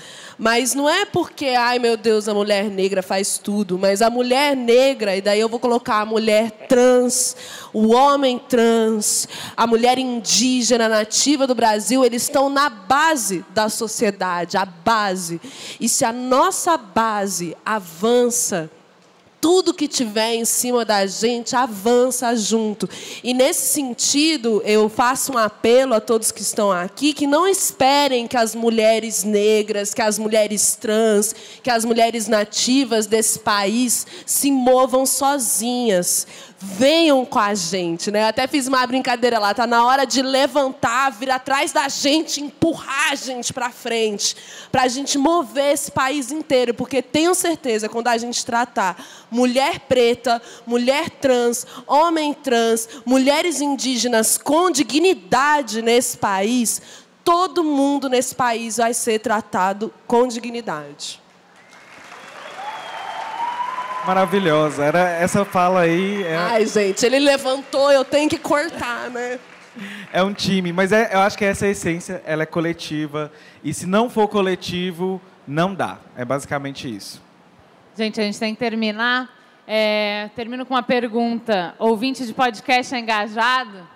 Mas 0.42 0.74
não 0.74 0.88
é 0.88 1.04
porque, 1.04 1.48
ai 1.48 1.78
meu 1.78 1.98
Deus, 1.98 2.26
a 2.26 2.32
mulher 2.32 2.70
negra 2.70 3.02
faz 3.02 3.36
tudo, 3.36 3.78
mas 3.78 4.00
a 4.00 4.08
mulher 4.08 4.56
negra, 4.56 5.14
e 5.14 5.20
daí 5.20 5.38
eu 5.38 5.50
vou 5.50 5.60
colocar 5.60 6.00
a 6.00 6.06
mulher 6.06 6.50
trans, 6.66 7.36
o 7.74 7.88
homem 7.88 8.38
trans, 8.38 9.28
a 9.54 9.66
mulher 9.66 9.98
indígena 9.98 10.88
nativa 10.88 11.46
do 11.46 11.54
Brasil, 11.54 12.02
eles 12.06 12.22
estão 12.22 12.48
na 12.48 12.70
base 12.70 13.44
da 13.50 13.68
sociedade, 13.68 14.56
a 14.56 14.64
base. 14.64 15.38
E 15.78 15.86
se 15.86 16.06
a 16.06 16.12
nossa 16.12 16.78
base 16.78 17.54
avança, 17.62 18.70
tudo 19.40 19.72
que 19.72 19.88
tiver 19.88 20.34
em 20.34 20.44
cima 20.44 20.84
da 20.84 21.06
gente 21.06 21.56
avança 21.56 22.36
junto. 22.36 22.88
E 23.24 23.32
nesse 23.32 23.72
sentido, 23.72 24.62
eu 24.64 24.88
faço 24.88 25.32
um 25.32 25.38
apelo 25.38 25.94
a 25.94 26.00
todos 26.00 26.30
que 26.30 26.42
estão 26.42 26.70
aqui 26.70 27.14
que 27.14 27.26
não 27.26 27.46
esperem 27.46 28.26
que 28.26 28.36
as 28.36 28.54
mulheres 28.54 29.24
negras, 29.24 29.94
que 29.94 30.02
as 30.02 30.18
mulheres 30.18 30.76
trans, 30.76 31.34
que 31.62 31.70
as 31.70 31.84
mulheres 31.84 32.28
nativas 32.28 33.06
desse 33.06 33.38
país 33.38 34.06
se 34.26 34.50
movam 34.52 35.06
sozinhas 35.06 36.26
venham 36.62 37.24
com 37.24 37.38
a 37.38 37.54
gente, 37.54 38.10
né? 38.10 38.28
Até 38.28 38.46
fiz 38.46 38.66
uma 38.66 38.86
brincadeira 38.86 39.38
lá, 39.38 39.54
tá 39.54 39.66
na 39.66 39.84
hora 39.86 40.04
de 40.04 40.20
levantar, 40.20 41.10
vir 41.10 41.30
atrás 41.30 41.72
da 41.72 41.88
gente, 41.88 42.42
empurrar 42.42 43.12
a 43.12 43.14
gente 43.14 43.50
para 43.50 43.70
frente, 43.70 44.36
para 44.70 44.82
a 44.82 44.88
gente 44.88 45.16
mover 45.16 45.72
esse 45.72 45.90
país 45.90 46.30
inteiro, 46.30 46.74
porque 46.74 47.00
tenho 47.00 47.34
certeza 47.34 47.88
quando 47.88 48.08
a 48.08 48.18
gente 48.18 48.44
tratar 48.44 49.02
mulher 49.30 49.80
preta, 49.80 50.40
mulher 50.66 51.08
trans, 51.08 51.66
homem 51.86 52.34
trans, 52.34 52.88
mulheres 53.06 53.62
indígenas 53.62 54.36
com 54.36 54.70
dignidade 54.70 55.80
nesse 55.80 56.18
país, 56.18 56.82
todo 57.24 57.64
mundo 57.64 58.06
nesse 58.06 58.34
país 58.34 58.76
vai 58.76 58.92
ser 58.92 59.18
tratado 59.20 59.90
com 60.06 60.28
dignidade. 60.28 61.20
Maravilhosa. 64.06 64.84
Era 64.84 65.10
essa 65.10 65.44
fala 65.44 65.80
aí. 65.80 66.22
É... 66.22 66.36
Ai, 66.36 66.66
gente, 66.66 67.04
ele 67.04 67.18
levantou, 67.18 67.90
eu 67.90 68.04
tenho 68.04 68.28
que 68.28 68.38
cortar, 68.38 69.10
né? 69.10 69.38
É 70.12 70.22
um 70.22 70.32
time, 70.32 70.72
mas 70.72 70.90
é, 70.92 71.10
eu 71.14 71.20
acho 71.20 71.38
que 71.38 71.44
essa 71.44 71.64
é 71.64 71.68
a 71.68 71.72
essência, 71.72 72.22
ela 72.26 72.42
é 72.42 72.46
coletiva. 72.46 73.30
E 73.62 73.72
se 73.72 73.86
não 73.86 74.10
for 74.10 74.26
coletivo, 74.28 75.20
não 75.46 75.74
dá. 75.74 75.98
É 76.16 76.24
basicamente 76.24 76.94
isso. 76.94 77.22
Gente, 77.96 78.20
a 78.20 78.24
gente 78.24 78.38
tem 78.38 78.54
que 78.54 78.58
terminar. 78.58 79.28
É, 79.66 80.30
termino 80.34 80.66
com 80.66 80.74
uma 80.74 80.82
pergunta. 80.82 81.74
Ouvinte 81.78 82.26
de 82.26 82.32
podcast 82.32 82.94
é 82.94 82.98
engajado? 82.98 83.86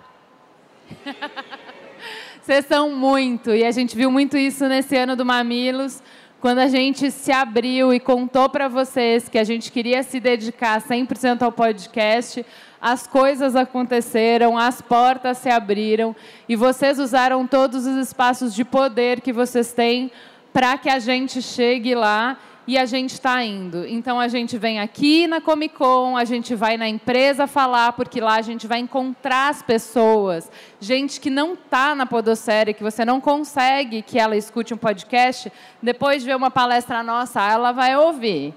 Vocês 2.41 2.65
são 2.65 2.95
muito. 2.95 3.53
E 3.53 3.65
a 3.65 3.71
gente 3.71 3.95
viu 3.95 4.09
muito 4.11 4.37
isso 4.37 4.67
nesse 4.67 4.95
ano 4.95 5.15
do 5.15 5.25
Mamilos 5.25 6.01
quando 6.45 6.59
a 6.59 6.67
gente 6.67 7.09
se 7.09 7.31
abriu 7.31 7.91
e 7.91 7.99
contou 7.99 8.47
para 8.47 8.67
vocês 8.67 9.27
que 9.27 9.39
a 9.39 9.43
gente 9.43 9.71
queria 9.71 10.03
se 10.03 10.19
dedicar 10.19 10.79
100% 10.79 11.41
ao 11.41 11.51
podcast, 11.51 12.45
as 12.79 13.07
coisas 13.07 13.55
aconteceram, 13.55 14.55
as 14.55 14.79
portas 14.79 15.39
se 15.39 15.49
abriram 15.49 16.15
e 16.47 16.55
vocês 16.55 16.99
usaram 16.99 17.47
todos 17.47 17.87
os 17.87 17.97
espaços 17.97 18.53
de 18.53 18.63
poder 18.63 19.21
que 19.21 19.33
vocês 19.33 19.73
têm 19.73 20.11
para 20.53 20.77
que 20.77 20.87
a 20.87 20.99
gente 20.99 21.41
chegue 21.41 21.95
lá 21.95 22.37
e 22.67 22.77
a 22.77 22.85
gente 22.85 23.13
está 23.13 23.43
indo. 23.43 23.85
Então 23.85 24.19
a 24.19 24.27
gente 24.27 24.57
vem 24.57 24.79
aqui 24.79 25.27
na 25.27 25.39
Comic 25.39 25.75
Con, 25.75 26.17
a 26.17 26.25
gente 26.25 26.55
vai 26.55 26.77
na 26.77 26.87
empresa 26.87 27.47
falar, 27.47 27.93
porque 27.93 28.19
lá 28.19 28.35
a 28.35 28.41
gente 28.41 28.65
vai 28.67 28.79
encontrar 28.79 29.49
as 29.49 29.61
pessoas, 29.61 30.49
gente 30.79 31.19
que 31.19 31.29
não 31.29 31.53
está 31.53 31.93
na 31.93 32.05
Podossérie, 32.05 32.73
que 32.73 32.83
você 32.83 33.05
não 33.05 33.21
consegue 33.21 34.01
que 34.01 34.17
ela 34.17 34.35
escute 34.35 34.73
um 34.73 34.77
podcast, 34.77 35.51
depois 35.81 36.21
de 36.21 36.27
ver 36.27 36.35
uma 36.35 36.51
palestra 36.51 37.03
nossa, 37.03 37.41
ela 37.41 37.71
vai 37.71 37.95
ouvir. 37.95 38.53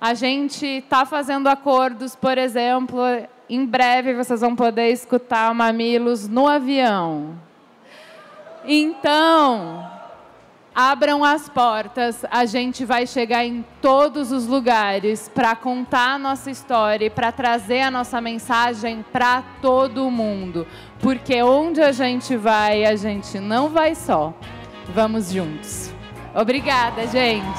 A 0.00 0.14
gente 0.14 0.64
está 0.64 1.04
fazendo 1.04 1.48
acordos, 1.48 2.14
por 2.14 2.38
exemplo, 2.38 3.00
em 3.50 3.64
breve 3.66 4.14
vocês 4.14 4.40
vão 4.40 4.54
poder 4.54 4.90
escutar 4.90 5.52
Mamilos 5.52 6.28
no 6.28 6.46
avião. 6.46 7.34
Então, 8.64 9.97
Abram 10.80 11.24
as 11.24 11.48
portas, 11.48 12.24
a 12.30 12.44
gente 12.44 12.84
vai 12.84 13.04
chegar 13.04 13.44
em 13.44 13.64
todos 13.82 14.30
os 14.30 14.46
lugares 14.46 15.28
para 15.28 15.56
contar 15.56 16.12
a 16.12 16.18
nossa 16.20 16.52
história 16.52 17.06
e 17.06 17.10
para 17.10 17.32
trazer 17.32 17.80
a 17.80 17.90
nossa 17.90 18.20
mensagem 18.20 19.04
para 19.12 19.42
todo 19.60 20.08
mundo. 20.08 20.68
Porque 21.00 21.42
onde 21.42 21.82
a 21.82 21.90
gente 21.90 22.36
vai, 22.36 22.84
a 22.84 22.94
gente 22.94 23.40
não 23.40 23.68
vai 23.70 23.96
só. 23.96 24.32
Vamos 24.94 25.32
juntos. 25.32 25.90
Obrigada, 26.32 27.08
gente. 27.08 27.58